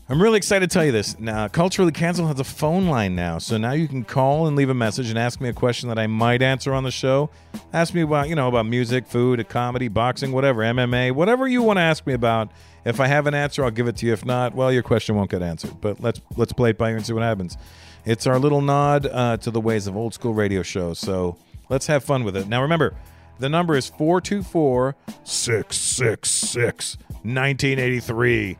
I'm 0.09 0.21
really 0.21 0.37
excited 0.37 0.69
to 0.69 0.75
tell 0.75 0.85
you 0.85 0.93
this. 0.93 1.19
Now, 1.19 1.47
Culturally 1.49 1.93
Cancelled 1.93 2.29
has 2.29 2.41
a 2.41 2.45
phone 2.45 2.87
line 2.87 3.15
now, 3.15 3.39
so 3.39 3.57
now 3.57 3.73
you 3.73 3.87
can 3.87 4.03
call 4.05 4.47
and 4.47 4.57
leave 4.57 4.69
a 4.69 4.75
message 4.75 5.09
and 5.09 5.19
ask 5.19 5.41
me 5.41 5.49
a 5.49 5.53
question 5.53 5.89
that 5.89 5.99
I 5.99 6.07
might 6.09 6.43
answer 6.43 6.75
on 6.75 6.83
the 6.83 6.91
show. 6.91 7.31
Ask 7.73 7.95
me 7.95 8.03
about, 8.03 8.29
you 8.29 8.35
know, 8.35 8.49
about 8.49 8.67
music, 8.67 9.07
food, 9.07 9.49
comedy, 9.49 9.89
boxing, 9.89 10.33
whatever, 10.33 10.61
MMA, 10.61 11.13
whatever 11.13 11.47
you 11.47 11.63
want 11.63 11.79
to 11.79 11.83
ask 11.83 12.05
me 12.07 12.15
about. 12.15 12.51
If 12.85 12.99
I 12.99 13.07
have 13.07 13.29
an 13.29 13.35
answer, 13.35 13.65
I'll 13.65 13.71
give 13.71 13.87
it 13.87 13.97
to 13.99 14.07
you. 14.07 14.13
If 14.13 14.25
not, 14.25 14.55
well, 14.57 14.73
your 14.73 14.83
question 14.83 15.15
won't 15.15 15.31
get 15.31 15.41
answered. 15.41 15.81
But 15.81 16.01
let's 16.01 16.21
let's 16.37 16.53
play 16.53 16.71
it 16.71 16.79
by 16.79 16.91
ear 16.91 16.97
and 16.97 17.07
see 17.07 17.13
what 17.13 17.23
happens. 17.23 17.57
It's 18.05 18.27
our 18.27 18.41
little 18.41 18.61
nod 18.61 19.07
uh, 19.07 19.37
to 19.39 19.51
the 19.53 19.61
ways 19.61 19.87
of 19.87 19.97
old 19.97 20.15
school 20.15 20.35
radio 20.35 20.63
shows. 20.63 20.99
So 20.99 21.39
let's 21.69 21.87
have 21.87 22.03
fun 22.03 22.25
with 22.25 22.37
it. 22.37 22.49
Now, 22.49 22.61
remember, 22.61 22.93
the 23.39 23.49
number 23.49 23.77
is 23.77 23.89
424 23.89 24.97
666 25.23 26.97
1983. 27.23 28.59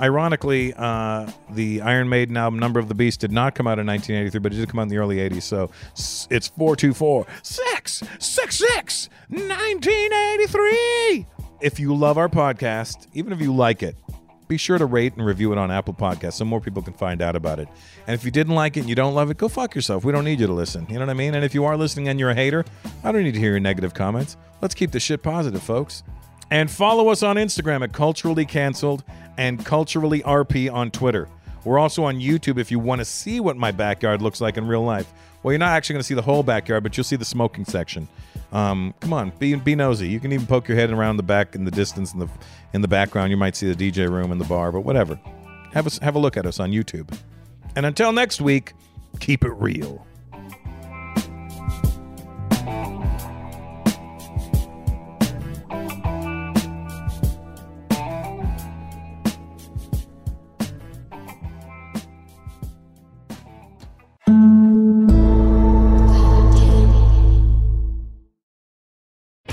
Ironically, 0.00 0.72
uh, 0.76 1.30
the 1.50 1.82
Iron 1.82 2.08
Maiden 2.08 2.36
album 2.36 2.58
Number 2.58 2.80
of 2.80 2.88
the 2.88 2.94
Beast 2.94 3.20
did 3.20 3.30
not 3.30 3.54
come 3.54 3.66
out 3.66 3.78
in 3.78 3.86
1983, 3.86 4.40
but 4.40 4.52
it 4.52 4.56
did 4.56 4.68
come 4.68 4.78
out 4.80 4.84
in 4.84 4.88
the 4.88 4.96
early 4.98 5.16
80s. 5.18 5.42
So 5.42 5.70
it's 6.30 6.48
424 6.48 7.26
666 7.42 9.08
1983. 9.28 11.26
If 11.60 11.78
you 11.78 11.94
love 11.94 12.18
our 12.18 12.28
podcast, 12.28 13.06
even 13.14 13.32
if 13.32 13.40
you 13.40 13.54
like 13.54 13.82
it, 13.82 13.96
be 14.48 14.56
sure 14.58 14.76
to 14.76 14.84
rate 14.84 15.14
and 15.14 15.24
review 15.24 15.52
it 15.52 15.58
on 15.58 15.70
Apple 15.70 15.94
Podcasts 15.94 16.34
so 16.34 16.44
more 16.44 16.60
people 16.60 16.82
can 16.82 16.92
find 16.92 17.22
out 17.22 17.36
about 17.36 17.58
it. 17.58 17.68
And 18.06 18.14
if 18.14 18.24
you 18.24 18.30
didn't 18.30 18.54
like 18.54 18.76
it 18.76 18.80
and 18.80 18.88
you 18.88 18.94
don't 18.94 19.14
love 19.14 19.30
it, 19.30 19.38
go 19.38 19.48
fuck 19.48 19.74
yourself. 19.74 20.04
We 20.04 20.12
don't 20.12 20.24
need 20.24 20.40
you 20.40 20.46
to 20.46 20.52
listen. 20.52 20.86
You 20.88 20.94
know 20.94 21.06
what 21.06 21.10
I 21.10 21.14
mean? 21.14 21.34
And 21.34 21.44
if 21.44 21.54
you 21.54 21.64
are 21.64 21.76
listening 21.76 22.08
and 22.08 22.20
you're 22.20 22.30
a 22.30 22.34
hater, 22.34 22.64
I 23.04 23.12
don't 23.12 23.22
need 23.22 23.32
to 23.32 23.40
hear 23.40 23.52
your 23.52 23.60
negative 23.60 23.94
comments. 23.94 24.36
Let's 24.60 24.74
keep 24.74 24.90
the 24.90 25.00
shit 25.00 25.22
positive, 25.22 25.62
folks. 25.62 26.02
And 26.52 26.70
follow 26.70 27.08
us 27.08 27.22
on 27.22 27.36
Instagram 27.36 27.82
at 27.82 27.94
Culturally 27.94 28.44
Cancelled 28.44 29.04
and 29.38 29.64
Culturally 29.64 30.20
RP 30.20 30.70
on 30.70 30.90
Twitter. 30.90 31.26
We're 31.64 31.78
also 31.78 32.04
on 32.04 32.16
YouTube 32.16 32.58
if 32.58 32.70
you 32.70 32.78
want 32.78 32.98
to 32.98 33.06
see 33.06 33.40
what 33.40 33.56
my 33.56 33.70
backyard 33.70 34.20
looks 34.20 34.38
like 34.38 34.58
in 34.58 34.66
real 34.66 34.82
life. 34.82 35.10
Well, 35.42 35.52
you're 35.52 35.58
not 35.58 35.70
actually 35.70 35.94
going 35.94 36.00
to 36.02 36.06
see 36.06 36.12
the 36.12 36.20
whole 36.20 36.42
backyard, 36.42 36.82
but 36.82 36.94
you'll 36.94 37.04
see 37.04 37.16
the 37.16 37.24
smoking 37.24 37.64
section. 37.64 38.06
Um, 38.52 38.92
come 39.00 39.14
on, 39.14 39.32
be 39.38 39.54
be 39.54 39.74
nosy. 39.74 40.08
You 40.08 40.20
can 40.20 40.30
even 40.30 40.46
poke 40.46 40.68
your 40.68 40.76
head 40.76 40.90
around 40.90 41.16
the 41.16 41.22
back 41.22 41.54
in 41.54 41.64
the 41.64 41.70
distance 41.70 42.12
in 42.12 42.18
the 42.18 42.28
in 42.74 42.82
the 42.82 42.88
background. 42.88 43.30
You 43.30 43.38
might 43.38 43.56
see 43.56 43.72
the 43.72 43.90
DJ 43.90 44.10
room 44.10 44.30
and 44.30 44.38
the 44.38 44.44
bar, 44.44 44.70
but 44.72 44.82
whatever. 44.82 45.18
Have 45.72 45.86
us 45.86 45.96
have 46.00 46.16
a 46.16 46.18
look 46.18 46.36
at 46.36 46.44
us 46.44 46.60
on 46.60 46.70
YouTube. 46.70 47.18
And 47.76 47.86
until 47.86 48.12
next 48.12 48.42
week, 48.42 48.74
keep 49.20 49.42
it 49.42 49.52
real. 49.52 50.06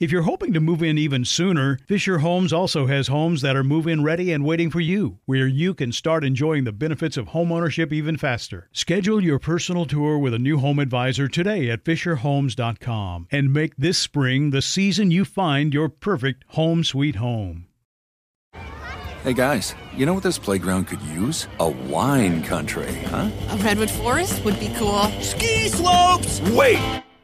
If 0.00 0.10
you're 0.10 0.22
hoping 0.22 0.54
to 0.54 0.60
move 0.60 0.82
in 0.82 0.96
even 0.96 1.26
sooner, 1.26 1.78
Fisher 1.86 2.20
Homes 2.20 2.54
also 2.54 2.86
has 2.86 3.08
homes 3.08 3.42
that 3.42 3.54
are 3.54 3.62
move 3.62 3.86
in 3.86 4.02
ready 4.02 4.32
and 4.32 4.46
waiting 4.46 4.70
for 4.70 4.80
you, 4.80 5.18
where 5.26 5.46
you 5.46 5.74
can 5.74 5.92
start 5.92 6.24
enjoying 6.24 6.64
the 6.64 6.72
benefits 6.72 7.18
of 7.18 7.28
homeownership 7.28 7.92
even 7.92 8.16
faster. 8.16 8.70
Schedule 8.72 9.22
your 9.22 9.38
personal 9.38 9.84
tour 9.84 10.16
with 10.16 10.32
a 10.32 10.38
new 10.38 10.58
home 10.58 10.78
advisor 10.78 11.28
today 11.28 11.68
at 11.68 11.84
FisherHomes.com 11.84 13.28
and 13.30 13.52
make 13.52 13.76
this 13.76 13.98
spring 13.98 14.52
the 14.52 14.62
season 14.62 15.10
you 15.10 15.26
find 15.26 15.74
your 15.74 15.90
perfect 15.90 16.44
home 16.48 16.82
sweet 16.82 17.16
home. 17.16 17.66
Hey 19.22 19.34
guys, 19.34 19.74
you 19.94 20.06
know 20.06 20.14
what 20.14 20.22
this 20.22 20.38
playground 20.38 20.86
could 20.86 21.02
use? 21.02 21.46
A 21.58 21.68
wine 21.68 22.42
country, 22.42 22.94
huh? 23.08 23.30
A 23.50 23.56
redwood 23.58 23.90
forest 23.90 24.42
would 24.46 24.58
be 24.58 24.72
cool. 24.78 25.02
Ski 25.20 25.68
slopes! 25.68 26.40
Wait! 26.52 27.02